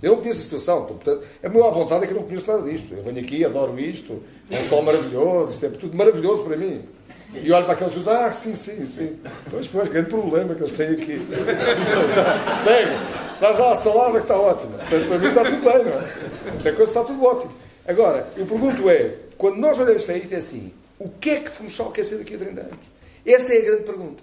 Eu 0.02 0.12
não 0.12 0.18
conheço 0.18 0.40
a 0.40 0.42
situação, 0.42 0.84
então, 0.84 0.96
portanto, 0.96 1.26
a 1.42 1.48
minha 1.48 1.70
vontade 1.70 2.04
é 2.04 2.06
que 2.06 2.12
eu 2.12 2.20
não 2.20 2.26
conheço 2.26 2.50
nada 2.50 2.68
disto. 2.70 2.92
Eu 2.92 3.02
venho 3.02 3.20
aqui, 3.20 3.44
adoro 3.44 3.78
isto, 3.78 4.22
é 4.50 4.60
um 4.60 4.68
sol 4.68 4.82
maravilhoso, 4.82 5.52
isto 5.52 5.66
é 5.66 5.68
tudo 5.70 5.96
maravilhoso 5.96 6.44
para 6.44 6.56
mim. 6.56 6.84
E 7.32 7.50
olho 7.50 7.64
para 7.64 7.74
aqueles 7.74 7.94
que 7.94 8.08
ah, 8.08 8.32
sim, 8.32 8.54
sim, 8.54 8.88
sim. 8.88 9.18
Pois, 9.50 9.66
pois, 9.66 9.88
grande 9.88 10.08
problema 10.08 10.54
que 10.54 10.62
eles 10.62 10.76
têm 10.76 10.88
aqui. 10.90 11.20
Segue, 12.62 12.92
traz 13.38 13.58
lá 13.58 13.72
a 13.72 13.74
salada 13.74 14.18
que 14.18 14.24
está 14.24 14.38
ótima. 14.38 14.78
Portanto, 14.78 15.08
para 15.08 15.18
mim 15.18 15.26
está 15.26 15.44
tudo 15.44 15.64
bem, 15.64 15.84
não 15.84 15.92
é? 15.92 16.62
Tem 16.62 16.74
coisa 16.74 16.90
está 16.90 17.04
tudo 17.04 17.24
ótimo. 17.24 17.52
Agora, 17.86 18.28
eu 18.36 18.46
pergunto 18.46 18.88
é, 18.88 19.16
quando 19.36 19.56
nós 19.56 19.78
olhamos 19.78 20.04
para 20.04 20.16
isto, 20.16 20.32
é 20.32 20.38
assim, 20.38 20.72
o 20.98 21.08
que 21.08 21.30
é 21.30 21.40
que 21.40 21.50
Funchal 21.50 21.90
quer 21.90 22.04
ser 22.04 22.18
daqui 22.18 22.34
a 22.34 22.38
30 22.38 22.60
anos? 22.60 22.86
Essa 23.26 23.54
é 23.54 23.58
a 23.58 23.64
grande 23.64 23.82
pergunta. 23.82 24.22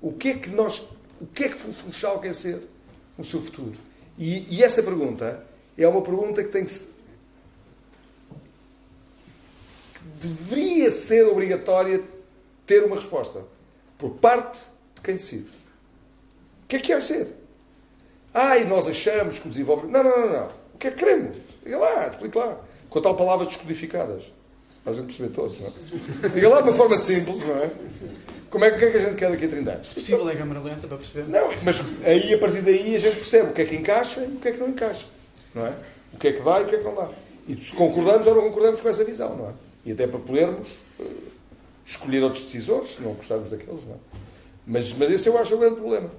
O 0.00 0.12
que 0.12 0.30
é 0.30 0.34
que 0.34 0.50
nós, 0.50 0.82
o 1.22 1.26
que 1.26 1.44
é 1.44 1.48
que 1.48 1.54
o 1.54 1.72
Funchal 1.72 2.20
quer 2.20 2.34
ser 2.34 2.60
no 3.16 3.22
seu 3.22 3.40
futuro? 3.40 3.78
E, 4.18 4.56
e 4.56 4.64
essa 4.64 4.82
pergunta 4.82 5.46
é 5.78 5.86
uma 5.86 6.02
pergunta 6.02 6.42
que 6.42 6.50
tem 6.50 6.64
que 6.64 6.74
que 9.94 10.04
deveria 10.20 10.90
ser 10.90 11.24
obrigatória 11.26 12.02
ter 12.66 12.82
uma 12.82 12.96
resposta 12.96 13.44
por 13.96 14.10
parte 14.16 14.60
de 14.96 15.00
quem 15.00 15.14
decide. 15.14 15.48
O 16.64 16.66
que 16.66 16.76
é 16.76 16.78
que 16.80 16.88
quer 16.88 17.00
ser? 17.00 17.36
Ah, 18.34 18.58
e 18.58 18.64
nós 18.64 18.88
achamos 18.88 19.38
que 19.38 19.46
o 19.46 19.50
desenvolvimento. 19.50 19.92
Não, 19.92 20.02
não, 20.02 20.26
não, 20.26 20.32
não. 20.32 20.46
O 20.74 20.78
que 20.78 20.88
é 20.88 20.90
que 20.90 20.96
queremos? 20.96 21.36
Diga 21.62 21.78
lá, 21.78 22.08
explique 22.08 22.36
lá. 22.36 22.58
Com 22.90 23.00
tal 23.00 23.14
palavras 23.14 23.46
descodificadas. 23.48 24.32
Para 24.84 24.92
a 24.92 24.96
gente 24.96 25.06
perceber 25.06 25.28
todos, 25.30 25.60
não 25.60 25.68
é? 25.68 26.28
Diga 26.30 26.48
lá 26.48 26.60
de 26.60 26.68
uma 26.70 26.74
forma 26.74 26.96
simples, 26.96 27.40
não 27.46 27.56
é? 27.56 27.70
Como 28.50 28.64
é, 28.64 28.70
que- 28.70 28.76
o 28.76 28.78
que 28.80 28.84
é 28.86 28.90
que 28.90 28.96
a 28.96 29.00
gente 29.00 29.14
quer 29.14 29.30
daqui 29.30 29.44
a 29.46 29.48
30 29.48 29.70
anos? 29.72 29.88
Se 29.88 29.94
possível, 29.94 30.28
é 30.28 30.34
câmara 30.36 30.60
lenta 30.60 30.86
para 30.86 30.96
perceber. 30.98 31.30
Não, 31.30 31.50
mas 31.62 31.80
aí, 32.04 32.34
a 32.34 32.38
partir 32.38 32.62
daí, 32.62 32.94
a 32.94 32.98
gente 32.98 33.14
percebe 33.16 33.50
o 33.50 33.52
que 33.52 33.62
é 33.62 33.64
que 33.64 33.76
encaixa 33.76 34.20
e 34.24 34.26
o 34.36 34.40
que 34.40 34.48
é 34.48 34.52
que 34.52 34.58
não 34.58 34.68
encaixa. 34.68 35.06
Não 35.54 35.66
é? 35.66 35.72
O 36.12 36.18
que 36.18 36.28
é 36.28 36.32
que 36.32 36.42
dá 36.42 36.60
e 36.60 36.64
o 36.64 36.66
que 36.66 36.74
é 36.74 36.78
que 36.78 36.84
não 36.84 36.94
dá. 36.94 37.08
E 37.48 37.56
se 37.56 37.74
concordamos 37.74 38.26
ou 38.26 38.34
não 38.34 38.42
concordamos 38.42 38.80
com 38.80 38.88
essa 38.88 39.04
visão, 39.04 39.36
não 39.36 39.48
é? 39.48 39.52
E 39.86 39.92
até 39.92 40.06
para 40.06 40.18
podermos 40.20 40.68
eh, 41.00 41.04
escolher 41.86 42.22
outros 42.22 42.42
decisores, 42.42 42.96
se 42.96 43.02
não 43.02 43.12
gostarmos 43.14 43.48
daqueles, 43.48 43.84
não 43.84 43.94
é? 43.94 43.98
Mas, 44.66 44.92
mas 44.94 45.10
esse 45.10 45.28
eu 45.28 45.38
acho 45.38 45.54
o 45.54 45.58
grande 45.58 45.76
problema. 45.76 46.10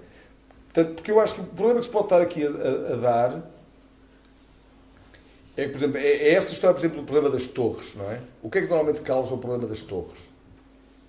Portanto, 0.73 0.95
porque 0.95 1.11
eu 1.11 1.19
acho 1.19 1.35
que 1.35 1.41
o 1.41 1.43
problema 1.45 1.79
que 1.79 1.85
se 1.85 1.91
pode 1.91 2.05
estar 2.05 2.21
aqui 2.21 2.43
a, 2.45 2.49
a- 2.49 2.93
a 2.93 2.95
dar 2.97 3.51
é 5.55 5.65
que, 5.65 5.69
por 5.69 5.77
exemplo, 5.77 5.97
é, 5.97 6.07
é 6.07 6.33
essa 6.33 6.51
história, 6.51 6.73
por 6.73 6.81
exemplo, 6.81 7.01
do 7.01 7.05
problema 7.05 7.29
das 7.29 7.45
torres, 7.45 7.93
não 7.95 8.09
é? 8.11 8.19
O 8.41 8.49
que 8.49 8.57
é 8.57 8.61
que 8.61 8.67
normalmente 8.67 9.01
causa 9.01 9.33
o 9.33 9.37
problema 9.37 9.67
das 9.67 9.81
torres? 9.81 10.19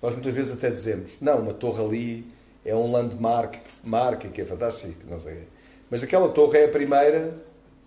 Nós 0.01 0.13
muitas 0.13 0.33
vezes 0.33 0.53
até 0.53 0.69
dizemos, 0.69 1.13
não, 1.19 1.39
uma 1.39 1.53
torre 1.53 1.83
ali 1.83 2.27
é 2.63 2.75
um 2.75 2.91
landmark 2.91 3.53
que 3.53 3.89
marca, 3.89 4.27
que 4.27 4.41
é 4.41 4.45
fantástico, 4.45 5.01
não 5.09 5.19
sei. 5.19 5.47
Mas 5.89 6.03
aquela 6.03 6.29
torre 6.29 6.59
é 6.59 6.65
a 6.65 6.67
primeira 6.67 7.35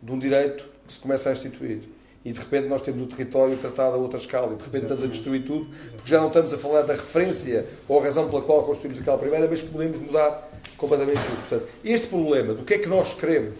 de 0.03 0.13
um 0.13 0.19
direito 0.19 0.69
que 0.87 0.93
se 0.93 0.99
começa 0.99 1.29
a 1.29 1.33
instituir. 1.33 1.81
E 2.25 2.33
de 2.33 2.39
repente 2.39 2.67
nós 2.67 2.83
temos 2.83 3.03
o 3.03 3.07
território 3.07 3.57
tratado 3.57 3.95
a 3.95 3.99
outra 3.99 4.19
escala. 4.19 4.53
E 4.55 4.57
de 4.57 4.65
repente 4.65 4.83
estamos 4.83 5.05
a 5.05 5.07
destruir 5.07 5.45
tudo, 5.45 5.67
porque 5.97 6.11
já 6.11 6.21
não 6.21 6.29
estamos 6.29 6.53
a 6.53 6.59
falar 6.59 6.83
da 6.83 6.95
referência 6.95 7.67
ou 7.89 8.01
a 8.01 8.03
razão 8.03 8.29
pela 8.29 8.43
qual 8.43 8.65
construímos 8.65 9.01
aquela 9.01 9.19
primeira, 9.19 9.47
mas 9.49 9.63
que 9.63 9.69
podemos 9.69 10.01
mudar 10.01 10.49
completamente 10.77 11.21
tudo. 11.21 11.49
Portanto, 11.49 11.69
este 11.85 12.07
problema 12.09 12.55
do 12.55 12.65
que 12.65 12.75
é 12.75 12.79
que 12.79 12.89
nós 12.89 13.15
queremos, 13.15 13.59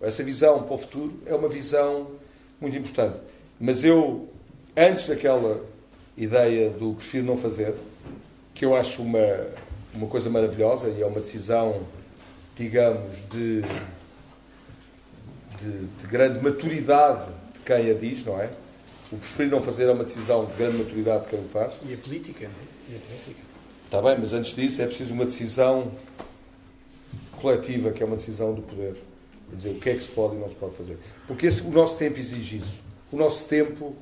essa 0.00 0.22
visão 0.22 0.62
para 0.62 0.74
o 0.74 0.78
futuro, 0.78 1.14
é 1.26 1.34
uma 1.34 1.48
visão 1.48 2.08
muito 2.60 2.76
importante. 2.76 3.20
Mas 3.58 3.84
eu, 3.84 4.28
antes 4.76 5.06
daquela 5.06 5.64
ideia 6.16 6.70
do 6.70 6.94
prefiro 6.94 7.26
não 7.26 7.36
fazer, 7.36 7.74
que 8.54 8.64
eu 8.64 8.74
acho 8.74 9.02
uma, 9.02 9.46
uma 9.94 10.06
coisa 10.06 10.30
maravilhosa 10.30 10.88
e 10.88 11.02
é 11.02 11.06
uma 11.06 11.20
decisão, 11.20 11.82
digamos, 12.56 13.18
de, 13.30 13.62
de, 15.58 15.86
de 16.00 16.06
grande 16.06 16.42
maturidade 16.42 17.30
de 17.54 17.60
quem 17.60 17.90
a 17.90 17.94
diz, 17.94 18.24
não 18.24 18.40
é? 18.40 18.50
O 19.12 19.18
preferir 19.18 19.52
não 19.52 19.62
fazer 19.62 19.84
é 19.84 19.92
uma 19.92 20.04
decisão 20.04 20.44
de 20.46 20.54
grande 20.54 20.78
maturidade 20.78 21.24
de 21.24 21.30
quem 21.30 21.38
o 21.38 21.44
faz. 21.44 21.74
E 21.86 21.94
a 21.94 21.96
política. 21.96 22.50
E 22.88 22.96
a 22.96 22.98
política. 22.98 23.46
Está 23.84 24.02
bem, 24.02 24.16
mas 24.18 24.32
antes 24.32 24.54
disso 24.54 24.82
é 24.82 24.86
preciso 24.86 25.14
uma 25.14 25.24
decisão 25.24 25.92
coletiva, 27.40 27.92
que 27.92 28.02
é 28.02 28.06
uma 28.06 28.16
decisão 28.16 28.52
do 28.52 28.62
poder. 28.62 28.96
Quer 29.48 29.56
dizer, 29.56 29.70
o 29.70 29.80
que 29.80 29.90
é 29.90 29.94
que 29.94 30.02
se 30.02 30.08
pode 30.08 30.36
e 30.36 30.38
não 30.38 30.48
se 30.48 30.54
pode 30.54 30.74
fazer. 30.74 30.98
Porque 31.26 31.46
esse, 31.46 31.62
o 31.62 31.70
nosso 31.70 31.96
tempo 31.98 32.18
exige 32.18 32.58
isso. 32.58 32.78
O 33.12 33.16
nosso 33.16 33.48
tempo, 33.48 33.94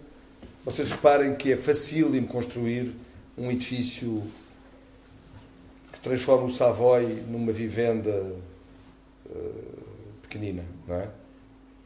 vocês 0.64 0.90
reparem 0.90 1.34
que 1.34 1.52
é 1.52 1.56
facílimo 1.56 2.26
construir 2.26 2.94
um 3.36 3.50
edifício 3.50 4.22
que 5.92 6.00
transforma 6.00 6.46
o 6.46 6.50
Savoy 6.50 7.06
numa 7.28 7.52
vivenda 7.52 8.34
eh, 9.30 9.50
pequenina, 10.22 10.64
não 10.86 10.96
é? 10.96 11.08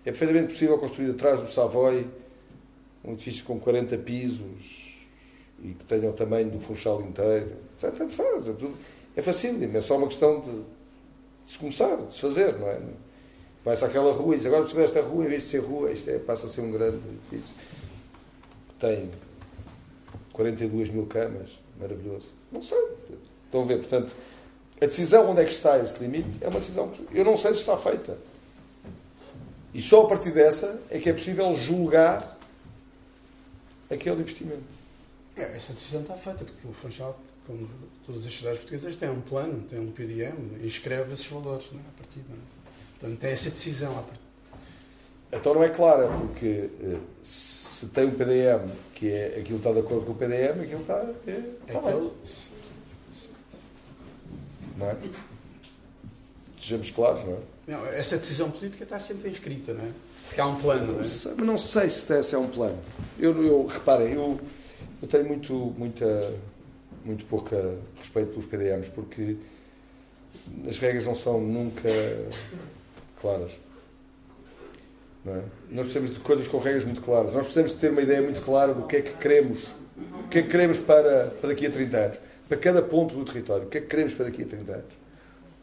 É 0.05 0.11
perfeitamente 0.11 0.53
possível 0.53 0.79
construir 0.79 1.11
atrás 1.11 1.40
do 1.40 1.51
Savoy 1.51 2.07
um 3.05 3.12
edifício 3.12 3.44
com 3.44 3.59
40 3.59 3.99
pisos 3.99 5.07
e 5.62 5.68
que 5.68 5.85
tenha 5.85 6.09
o 6.09 6.12
tamanho 6.12 6.51
do 6.51 6.61
Funchal 6.61 7.03
inteiro. 7.03 7.57
Tanto 7.79 8.11
faz, 8.11 8.49
é, 8.49 8.53
tudo, 8.53 8.75
é 9.16 9.23
facílimo, 9.23 9.77
é 9.77 9.81
só 9.81 9.97
uma 9.97 10.07
questão 10.07 10.40
de, 10.40 10.51
de 10.51 11.53
se 11.53 11.59
começar, 11.59 11.97
de 11.97 12.14
se 12.14 12.21
fazer, 12.21 12.57
não 12.59 12.68
é? 12.68 12.81
Vai-se 13.68 13.85
rua 13.85 14.35
e 14.35 14.38
diz, 14.38 14.46
agora 14.46 14.66
se 14.66 14.81
esta 14.81 15.02
rua, 15.02 15.26
em 15.26 15.28
vez 15.28 15.42
de 15.42 15.48
ser 15.48 15.59
rua, 15.59 15.92
isto 15.92 16.09
é, 16.09 16.18
passa 16.18 16.46
a 16.46 16.48
ser 16.48 16.62
um 16.62 16.70
grande 16.70 17.02
edifício. 17.07 17.54
Tem 18.81 19.11
42 20.33 20.88
mil 20.88 21.04
camas, 21.04 21.59
maravilhoso. 21.78 22.31
Não 22.50 22.62
sei. 22.62 22.83
Estão 23.44 23.61
a 23.61 23.66
ver, 23.66 23.76
portanto, 23.76 24.14
a 24.81 24.87
decisão 24.87 25.31
onde 25.31 25.42
é 25.42 25.44
que 25.44 25.50
está 25.50 25.78
esse 25.81 25.98
limite 25.98 26.38
é 26.40 26.48
uma 26.48 26.61
decisão 26.61 26.88
que 26.88 27.07
eu 27.12 27.22
não 27.22 27.37
sei 27.37 27.52
se 27.52 27.61
está 27.61 27.76
feita. 27.76 28.16
E 29.74 29.83
só 29.83 30.04
a 30.04 30.09
partir 30.09 30.31
dessa 30.31 30.81
é 30.88 30.98
que 30.98 31.11
é 31.11 31.12
possível 31.12 31.54
julgar 31.54 32.38
aquele 33.90 34.22
investimento. 34.22 34.64
É, 35.37 35.42
essa 35.54 35.74
decisão 35.74 36.00
está 36.00 36.14
feita, 36.14 36.42
porque 36.42 36.66
o 36.66 36.72
Funchal, 36.72 37.20
como 37.46 37.68
todas 38.07 38.24
as 38.24 38.33
cidades 38.33 38.61
portuguesas, 38.61 38.96
tem 38.96 39.11
um 39.11 39.20
plano, 39.20 39.61
tem 39.68 39.78
um 39.78 39.92
PDM, 39.92 40.57
e 40.62 40.66
escreve 40.66 41.12
esses 41.12 41.26
valores 41.26 41.70
não 41.70 41.81
é, 41.81 41.83
a 41.83 41.98
partir. 41.98 42.20
Portanto, 42.99 43.19
tem 43.19 43.31
essa 43.31 43.51
decisão. 43.51 44.05
Então 45.31 45.55
não 45.55 45.63
é 45.63 45.69
clara, 45.69 46.09
porque 46.09 46.71
eh, 46.83 46.97
se 47.23 47.87
tem 47.89 48.07
um 48.07 48.11
PDM 48.11 48.69
que 48.95 49.13
é 49.13 49.39
aquilo 49.39 49.59
está 49.59 49.73
de 49.73 49.81
acordo 49.81 50.07
com 50.07 50.13
o 50.13 50.15
PDM, 50.15 50.63
aquilo 50.63 50.81
está. 50.81 51.07
É, 51.27 51.43
está 51.67 51.79
aquele, 51.79 52.11
não 54.79 54.87
é? 54.91 54.97
Sejamos 56.59 56.91
claros, 56.91 57.25
não 57.25 57.35
é? 57.35 57.39
não, 57.69 57.87
essa 57.87 58.17
decisão 58.17 58.51
política 58.51 58.85
está 58.85 58.99
sempre 58.99 59.31
inscrita, 59.31 59.75
não 59.75 59.85
é? 59.85 59.93
Porque 60.27 60.41
há 60.41 60.47
um 60.47 60.57
plano, 60.57 60.95
não 60.95 61.01
é? 61.01 61.05
sei, 61.05 61.35
mas 61.37 61.47
não 61.47 61.59
sei 61.59 61.91
se 61.91 62.19
esse 62.19 62.35
é 62.35 62.39
um 62.39 62.49
plano. 62.49 62.79
Eu, 63.19 63.43
eu 63.45 63.67
reparem, 63.67 64.15
eu, 64.15 64.41
eu 65.01 65.09
tenho 65.09 65.27
muito, 65.27 65.55
muita, 65.77 66.35
muito 67.05 67.25
pouca 67.27 67.77
respeito 67.99 68.31
pelos 68.31 68.47
PDMs, 68.47 68.91
porque 68.91 69.37
as 70.67 70.79
regras 70.79 71.07
não 71.07 71.15
são 71.15 71.41
nunca 71.41 71.89
claras. 73.20 73.52
É? 75.26 75.42
Nós 75.70 75.85
precisamos 75.87 76.11
de 76.11 76.20
coisas 76.20 76.48
com 76.48 76.59
regras 76.59 76.85
muito 76.85 77.02
claras. 77.02 77.33
Nós 77.33 77.42
precisamos 77.42 77.74
de 77.74 77.78
ter 77.78 77.90
uma 77.90 78.00
ideia 78.00 78.22
muito 78.22 78.40
clara 78.40 78.72
do 78.72 78.87
que 78.87 78.96
é 78.96 79.02
que 79.02 79.14
queremos, 79.14 79.64
o 80.24 80.28
que 80.28 80.38
é 80.38 80.42
que 80.42 80.48
queremos 80.48 80.78
para, 80.78 81.26
para 81.40 81.50
daqui 81.50 81.66
a 81.66 81.70
30 81.70 81.96
anos, 81.96 82.18
para 82.48 82.57
cada 82.57 82.83
ponto 82.83 83.14
do 83.14 83.24
território, 83.24 83.66
o 83.66 83.68
que 83.68 83.78
é 83.78 83.81
que 83.81 83.87
queremos 83.87 84.14
para 84.14 84.26
daqui 84.26 84.42
a 84.42 84.46
30 84.46 84.72
anos. 84.72 84.94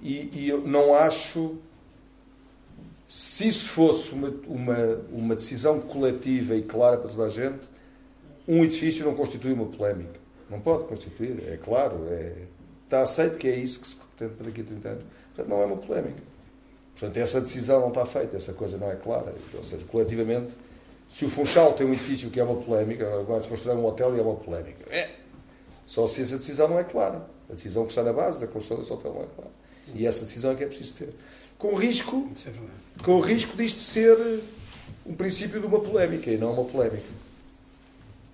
E, 0.01 0.29
e 0.33 0.49
eu 0.49 0.61
não 0.61 0.93
acho 0.93 1.57
se 3.07 3.47
isso 3.47 3.69
fosse 3.69 4.13
uma, 4.13 4.33
uma, 4.47 5.01
uma 5.11 5.35
decisão 5.35 5.79
coletiva 5.79 6.55
e 6.55 6.63
clara 6.63 6.97
para 6.97 7.09
toda 7.09 7.25
a 7.25 7.29
gente, 7.29 7.65
um 8.47 8.63
edifício 8.63 9.05
não 9.05 9.13
constitui 9.13 9.53
uma 9.53 9.65
polémica. 9.65 10.19
Não 10.49 10.59
pode 10.59 10.85
constituir, 10.85 11.43
é 11.47 11.57
claro. 11.57 12.07
É, 12.09 12.33
está 12.83 13.01
aceito 13.01 13.37
que 13.37 13.47
é 13.47 13.55
isso 13.55 13.79
que 13.79 13.87
se 13.87 13.95
pretende 13.95 14.35
para 14.35 14.45
daqui 14.47 14.61
a 14.61 14.63
30 14.63 14.89
anos. 14.89 15.03
Portanto, 15.35 15.49
não 15.49 15.61
é 15.61 15.65
uma 15.65 15.77
polémica. 15.77 16.21
Portanto, 16.97 17.17
essa 17.17 17.41
decisão 17.41 17.81
não 17.81 17.89
está 17.89 18.05
feita, 18.05 18.37
essa 18.37 18.53
coisa 18.53 18.77
não 18.77 18.89
é 18.89 18.95
clara. 18.95 19.33
Ou 19.53 19.63
seja, 19.63 19.83
coletivamente, 19.85 20.53
se 21.11 21.25
o 21.25 21.29
Funchal 21.29 21.73
tem 21.73 21.85
um 21.85 21.93
edifício 21.93 22.29
que 22.29 22.39
é 22.39 22.43
uma 22.43 22.55
polémica, 22.55 23.05
agora 23.05 23.23
vai-se 23.23 23.49
construir 23.49 23.75
um 23.75 23.85
hotel 23.85 24.15
e 24.15 24.19
é 24.19 24.23
uma 24.23 24.35
polémica. 24.35 24.85
É. 24.89 25.11
Só 25.85 26.07
se 26.07 26.21
essa 26.21 26.37
decisão 26.37 26.69
não 26.69 26.79
é 26.79 26.83
clara. 26.83 27.27
A 27.49 27.53
decisão 27.53 27.83
que 27.83 27.91
está 27.91 28.01
na 28.01 28.13
base 28.13 28.39
da 28.39 28.47
construção 28.47 28.77
desse 28.79 28.91
hotel 28.93 29.13
não 29.13 29.23
é 29.23 29.27
clara. 29.35 29.51
E 29.93 30.07
essa 30.07 30.23
decisão 30.25 30.51
é 30.51 30.55
que 30.55 30.63
é 30.63 30.67
preciso 30.67 30.93
ter. 30.95 31.13
Com 31.57 31.73
o 31.73 31.75
risco 31.75 32.29
é 32.47 33.03
com 33.03 33.11
o 33.17 33.19
risco 33.21 33.55
disto 33.55 33.77
ser 33.79 34.17
um 35.05 35.13
princípio 35.13 35.59
de 35.59 35.67
uma 35.67 35.79
polémica 35.79 36.31
e 36.31 36.37
não 36.37 36.53
uma 36.53 36.63
polémica. 36.65 37.05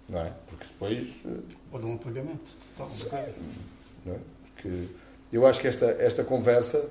Não 0.08 0.20
é? 0.22 0.32
Porque 0.48 0.66
depois. 0.66 1.08
eh, 1.26 1.30
Ou 1.72 1.80
de 1.80 1.86
um 1.88 1.96
apagamento 1.96 2.52
total. 2.78 2.92
Não 4.06 4.14
é? 4.14 4.18
Porque 4.46 4.88
eu 5.32 5.46
acho 5.46 5.60
que 5.60 5.68
esta, 5.68 5.86
esta 6.00 6.24
conversa, 6.24 6.86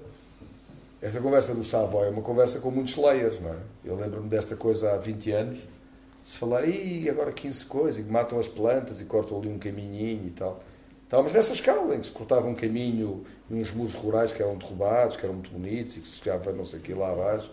esta 1.03 1.21
conversa 1.21 1.55
do 1.55 1.65
Savoy 1.65 2.09
é 2.09 2.11
uma 2.11 2.23
conversa 2.23 2.61
com 2.61 2.71
muitos 2.71 2.97
layers, 2.97 3.41
não 3.41 3.51
é? 3.51 3.57
Eu 3.85 3.97
lembro-me 3.97 4.29
desta 4.29 4.55
coisa 4.55 4.93
há 4.93 4.97
20 4.99 5.33
anos, 5.33 5.59
de 5.59 6.29
se 6.29 6.37
falar, 6.37 6.69
e 6.69 7.09
agora 7.09 7.33
15 7.33 7.65
coisas, 7.65 7.99
e 7.99 8.03
matam 8.03 8.39
as 8.39 8.49
plantas 8.49 9.01
e 9.01 9.05
cortam 9.05 9.39
ali 9.39 9.49
um 9.49 9.59
caminhinho 9.59 10.27
e 10.27 10.31
tal. 10.31 10.63
Tal, 11.09 11.23
mas 11.23 11.33
nessa 11.33 11.53
escala, 11.55 11.97
em 11.97 12.01
que 12.01 12.07
se 12.07 12.13
cortava 12.13 12.47
um 12.47 12.55
caminho 12.55 13.25
e 13.51 13.55
uns 13.55 13.73
muros 13.73 13.95
rurais 13.95 14.31
que 14.31 14.43
eram 14.43 14.57
derrubados, 14.57 15.17
que 15.17 15.25
eram 15.25 15.35
muito 15.35 15.51
bonitos 15.51 15.97
e 15.97 16.01
que 16.01 16.07
se 16.07 16.19
chegava 16.19 16.53
não 16.53 16.65
sei 16.65 16.79
o 16.79 16.83
que 16.83 16.93
lá 16.93 17.11
abaixo, 17.11 17.51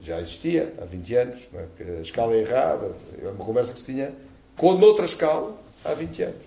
já 0.00 0.20
existia 0.20 0.74
há 0.80 0.84
20 0.84 1.14
anos, 1.14 1.48
não 1.50 1.60
é? 1.60 1.62
Porque 1.64 1.82
a 1.82 2.00
escala 2.00 2.34
é 2.34 2.40
errada, 2.40 2.94
é 3.22 3.28
uma 3.28 3.44
conversa 3.44 3.72
que 3.72 3.78
se 3.80 3.86
tinha 3.86 4.12
com 4.54 4.74
noutra 4.74 5.06
escala 5.06 5.56
há 5.82 5.94
20 5.94 6.22
anos. 6.22 6.42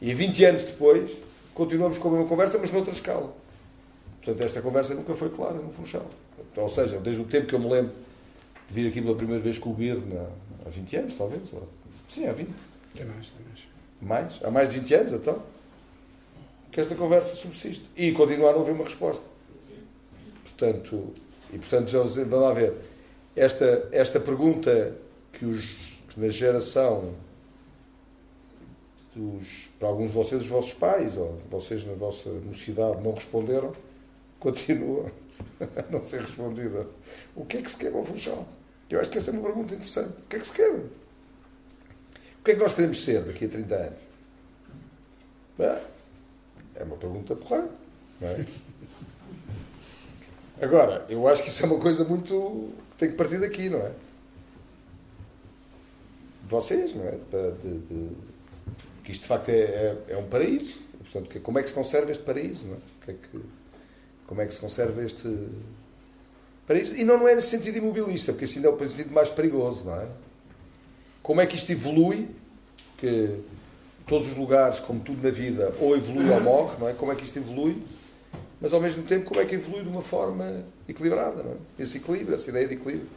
E 0.00 0.12
20 0.12 0.44
anos 0.44 0.64
depois, 0.64 1.16
continuamos 1.54 1.96
com 1.96 2.08
a 2.08 2.10
mesma 2.12 2.28
conversa, 2.28 2.58
mas 2.58 2.70
noutra 2.70 2.92
escala. 2.92 3.32
Portanto, 4.26 4.44
esta 4.44 4.60
conversa 4.60 4.92
nunca 4.92 5.14
foi 5.14 5.28
clara 5.30 5.54
no 5.54 5.70
Funchal. 5.70 6.04
Ou 6.56 6.68
seja, 6.68 6.98
desde 6.98 7.22
o 7.22 7.24
tempo 7.24 7.46
que 7.46 7.54
eu 7.54 7.60
me 7.60 7.70
lembro 7.70 7.92
de 8.68 8.74
vir 8.74 8.88
aqui 8.88 9.00
pela 9.00 9.14
primeira 9.14 9.40
vez 9.40 9.56
com 9.56 9.70
o 9.70 9.72
BIR, 9.74 9.98
na- 10.04 10.26
há 10.66 10.68
20 10.68 10.96
anos, 10.96 11.14
talvez. 11.14 11.52
ou- 11.52 11.68
Sim, 12.08 12.26
há 12.26 12.32
20. 12.32 12.50
Tem 12.92 13.06
mais, 13.06 13.30
tem 13.30 13.46
mais. 13.46 13.60
Mais? 14.00 14.40
Há 14.44 14.50
mais 14.50 14.70
de 14.72 14.80
20 14.80 14.94
anos, 14.94 15.12
então. 15.12 15.40
Que 16.72 16.80
esta 16.80 16.96
conversa 16.96 17.36
subsiste. 17.36 17.88
E 17.96 18.10
continua 18.12 18.50
a 18.50 18.54
haver 18.60 18.72
uma 18.72 18.84
resposta. 18.84 19.24
Portanto, 20.42 21.14
e 21.52 21.58
portanto, 21.58 21.88
já, 21.88 21.98
vamos 22.02 22.30
lá 22.32 22.52
ver. 22.52 22.74
Esta, 23.36 23.88
esta 23.92 24.18
pergunta 24.18 24.96
que, 25.32 25.44
os, 25.44 25.64
que 26.08 26.18
na 26.18 26.28
geração 26.28 27.14
dos, 29.14 29.70
para 29.78 29.88
alguns 29.88 30.10
de 30.10 30.16
vocês, 30.16 30.42
os 30.42 30.48
vossos 30.48 30.72
pais, 30.72 31.16
ou 31.16 31.36
vocês 31.50 31.86
na 31.86 31.94
vossa 31.94 32.28
mocidade 32.30 33.02
não 33.02 33.12
responderam, 33.14 33.72
continua 34.50 35.12
a 35.60 35.90
não 35.90 36.02
ser 36.02 36.20
respondida. 36.20 36.86
O 37.34 37.44
que 37.44 37.58
é 37.58 37.62
que 37.62 37.70
se 37.70 37.76
quer 37.76 37.92
ao 37.92 38.04
Funchal? 38.04 38.46
Eu 38.88 39.00
acho 39.00 39.10
que 39.10 39.18
essa 39.18 39.30
é 39.30 39.32
uma 39.32 39.42
pergunta 39.42 39.74
interessante. 39.74 40.20
O 40.20 40.26
que 40.28 40.36
é 40.36 40.38
que 40.38 40.46
se 40.46 40.52
quer? 40.52 40.80
que 42.46 42.52
é 42.52 42.54
que 42.54 42.60
nós 42.60 42.72
queremos 42.72 43.02
ser 43.02 43.24
daqui 43.24 43.44
a 43.46 43.48
30 43.48 43.74
anos? 43.74 43.98
Bem, 45.58 45.78
é 46.76 46.84
uma 46.84 46.96
pergunta 46.96 47.34
porra, 47.34 47.68
é? 48.22 48.44
Agora, 50.64 51.04
eu 51.08 51.26
acho 51.26 51.42
que 51.42 51.48
isso 51.48 51.64
é 51.64 51.66
uma 51.66 51.80
coisa 51.80 52.04
muito. 52.04 52.72
que 52.92 52.96
tem 52.98 53.10
que 53.10 53.16
partir 53.16 53.40
daqui, 53.40 53.68
não 53.68 53.80
é? 53.80 53.92
Vocês, 56.44 56.94
não 56.94 57.04
é? 57.04 57.10
De, 57.10 57.78
de, 57.78 58.16
que 59.02 59.10
isto 59.10 59.22
de 59.22 59.28
facto 59.28 59.48
é, 59.48 59.58
é, 59.58 60.04
é, 60.10 60.16
um 60.16 60.28
paraíso. 60.28 60.80
Portanto, 61.02 61.40
como 61.40 61.58
é 61.58 61.62
que 61.62 61.68
se 61.68 61.74
conserva 61.74 62.12
este 62.12 62.22
paraíso, 62.22 62.64
não 62.64 62.74
é? 62.74 62.78
Que 63.04 63.10
é 63.10 63.14
que, 63.14 63.42
como 64.26 64.40
é 64.40 64.46
que 64.46 64.54
se 64.54 64.60
conserva 64.60 65.02
este 65.02 65.28
paraíso? 66.66 66.96
E 66.96 67.04
não, 67.04 67.18
não 67.18 67.28
é 67.28 67.34
nesse 67.34 67.48
sentido 67.48 67.78
imobilista, 67.78 68.32
porque 68.32 68.44
isto 68.44 68.56
ainda 68.56 68.68
é 68.68 68.72
o 68.72 68.88
sentido 68.88 69.12
mais 69.12 69.30
perigoso, 69.30 69.84
não 69.84 69.94
é? 69.94 70.06
Como 71.22 71.40
é 71.40 71.46
que 71.46 71.56
isto 71.56 71.70
evolui? 71.70 72.28
Que 72.98 73.40
todos 74.06 74.28
os 74.28 74.36
lugares, 74.36 74.78
como 74.80 75.00
tudo 75.00 75.22
na 75.22 75.30
vida, 75.30 75.74
ou 75.80 75.96
evolui 75.96 76.28
ou 76.30 76.40
morre, 76.40 76.76
não 76.78 76.88
é? 76.88 76.92
Como 76.92 77.12
é 77.12 77.14
que 77.14 77.24
isto 77.24 77.38
evolui? 77.38 77.82
Mas 78.60 78.72
ao 78.72 78.80
mesmo 78.80 79.02
tempo, 79.02 79.26
como 79.26 79.40
é 79.40 79.44
que 79.44 79.54
evolui 79.54 79.82
de 79.82 79.88
uma 79.88 80.00
forma 80.00 80.64
equilibrada, 80.88 81.42
não 81.42 81.52
é? 81.52 81.82
Esse 81.82 81.98
equilíbrio, 81.98 82.34
essa 82.34 82.48
ideia 82.48 82.66
de 82.66 82.74
equilíbrio. 82.74 83.08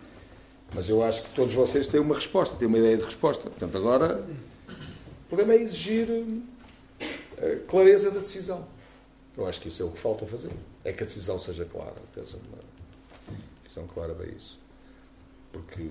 Mas 0.74 0.90
eu 0.90 1.04
acho 1.04 1.24
que 1.24 1.30
todos 1.32 1.54
vocês 1.54 1.88
têm 1.88 2.00
uma 2.00 2.16
resposta, 2.16 2.56
têm 2.56 2.68
uma 2.68 2.78
ideia 2.78 2.98
de 2.98 3.04
resposta. 3.04 3.50
Portanto, 3.50 3.76
agora 3.78 4.24
o 5.26 5.28
problema 5.28 5.54
é 5.54 5.62
exigir 5.62 6.08
eh, 7.38 7.58
clareza 7.68 8.12
da 8.12 8.20
decisão. 8.20 8.68
Eu 9.38 9.48
acho 9.48 9.62
que 9.62 9.70
isso 9.70 9.82
é 9.82 9.86
o 9.86 9.90
que 9.90 9.98
falta 9.98 10.26
fazer. 10.26 10.52
É 10.84 10.94
que 10.94 11.04
a 11.04 11.06
decisão 11.06 11.38
seja 11.40 11.66
clara. 11.66 11.96
Pensa 12.14 12.38
uma 12.38 12.58
decisão 13.64 13.88
clara 13.88 14.14
para 14.14 14.28
isso. 14.28 14.60
Porque 15.52 15.90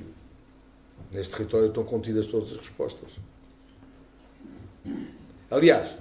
neste 1.10 1.36
território 1.36 1.68
estão 1.68 1.84
contidas 1.84 2.26
todas 2.26 2.52
as 2.52 2.58
respostas. 2.58 3.18
Aliás, 5.50 5.96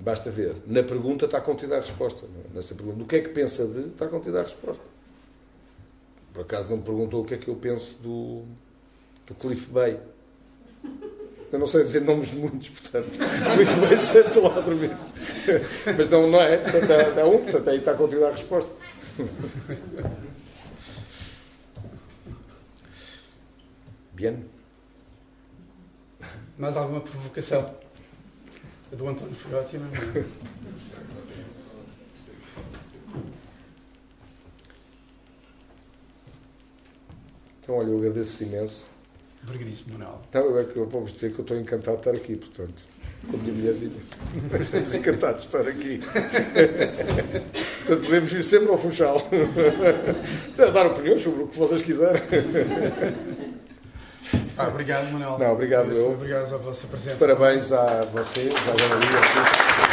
basta 0.00 0.30
ver, 0.30 0.56
na 0.66 0.82
pergunta 0.82 1.26
está 1.26 1.40
contida 1.40 1.76
a 1.76 1.80
resposta. 1.80 2.26
É? 2.26 2.54
Nessa 2.54 2.74
pergunta, 2.74 2.98
do 2.98 3.04
que 3.04 3.16
é 3.16 3.20
que 3.20 3.30
pensa 3.30 3.66
de, 3.66 3.88
está 3.88 4.08
contida 4.08 4.40
a 4.40 4.42
resposta. 4.42 4.82
Por 6.32 6.42
acaso 6.42 6.70
não 6.70 6.78
me 6.78 6.82
perguntou 6.82 7.22
o 7.22 7.24
que 7.24 7.34
é 7.34 7.38
que 7.38 7.48
eu 7.48 7.56
penso 7.56 8.00
do, 8.02 8.44
do 9.26 9.34
Cliff 9.34 9.70
Bay. 9.70 9.98
Eu 11.52 11.58
não 11.58 11.66
sei 11.66 11.82
dizer 11.82 12.02
nomes 12.02 12.30
de 12.30 12.36
muitos, 12.36 12.68
portanto, 12.68 13.18
Bay 13.18 13.96
sempre 13.98 14.28
estou 14.28 14.44
lá 14.44 14.56
a 14.56 14.60
dormir. 14.60 14.96
Mas 15.96 16.08
não, 16.08 16.30
não 16.30 16.40
é, 16.40 16.58
portanto, 16.58 16.90
há, 16.92 17.22
há 17.22 17.26
um, 17.26 17.38
portanto, 17.42 17.70
aí 17.70 17.78
está 17.78 17.94
contida 17.94 18.28
a 18.28 18.30
resposta. 18.30 18.72
Bien. 24.12 24.44
Mais 26.56 26.76
alguma 26.76 27.00
provocação? 27.00 27.74
A 28.92 28.96
do 28.96 29.08
António 29.08 29.34
foi 29.34 29.54
ótima. 29.54 29.86
Não? 29.86 30.24
Então, 37.62 37.74
olha, 37.76 37.88
eu 37.88 37.98
agradeço 37.98 38.42
imenso. 38.42 38.84
Obrigadíssimo, 39.42 39.98
Manuel. 39.98 40.20
Então, 40.28 40.58
é 40.58 40.64
que 40.64 40.76
eu 40.76 40.86
vou-vos 40.86 41.12
dizer 41.12 41.32
que 41.32 41.38
eu 41.38 41.42
estou 41.42 41.58
encantado 41.58 41.96
de 41.96 42.08
estar 42.08 42.20
aqui, 42.20 42.36
portanto, 42.36 42.84
com 43.28 43.36
a 43.36 43.40
minha 43.40 43.54
mulherzinha. 43.54 44.00
Estamos 44.60 44.94
encantados 44.94 45.42
de 45.42 45.46
estar 45.46 45.66
aqui. 45.66 46.00
portanto, 47.78 48.04
podemos 48.04 48.32
vir 48.32 48.44
sempre 48.44 48.68
ao 48.68 48.78
Funchal. 48.78 49.28
a 50.58 50.70
dar 50.70 50.86
opiniões 50.86 51.22
sobre 51.22 51.44
o 51.44 51.48
que 51.48 51.58
vocês 51.58 51.82
quiserem. 51.82 52.22
Ah, 54.58 54.68
obrigado, 54.68 55.10
Manuel. 55.10 55.38
Não, 55.38 55.52
obrigado 55.52 55.90
eu. 55.90 56.12
Obrigado 56.12 56.54
a 56.54 56.58
vossa 56.58 56.86
presença. 56.86 57.16
Parabéns 57.16 57.72
a 57.72 58.02
vocês, 58.12 58.52
à 58.54 58.72
Dona 58.72 58.94
Lia. 58.96 59.89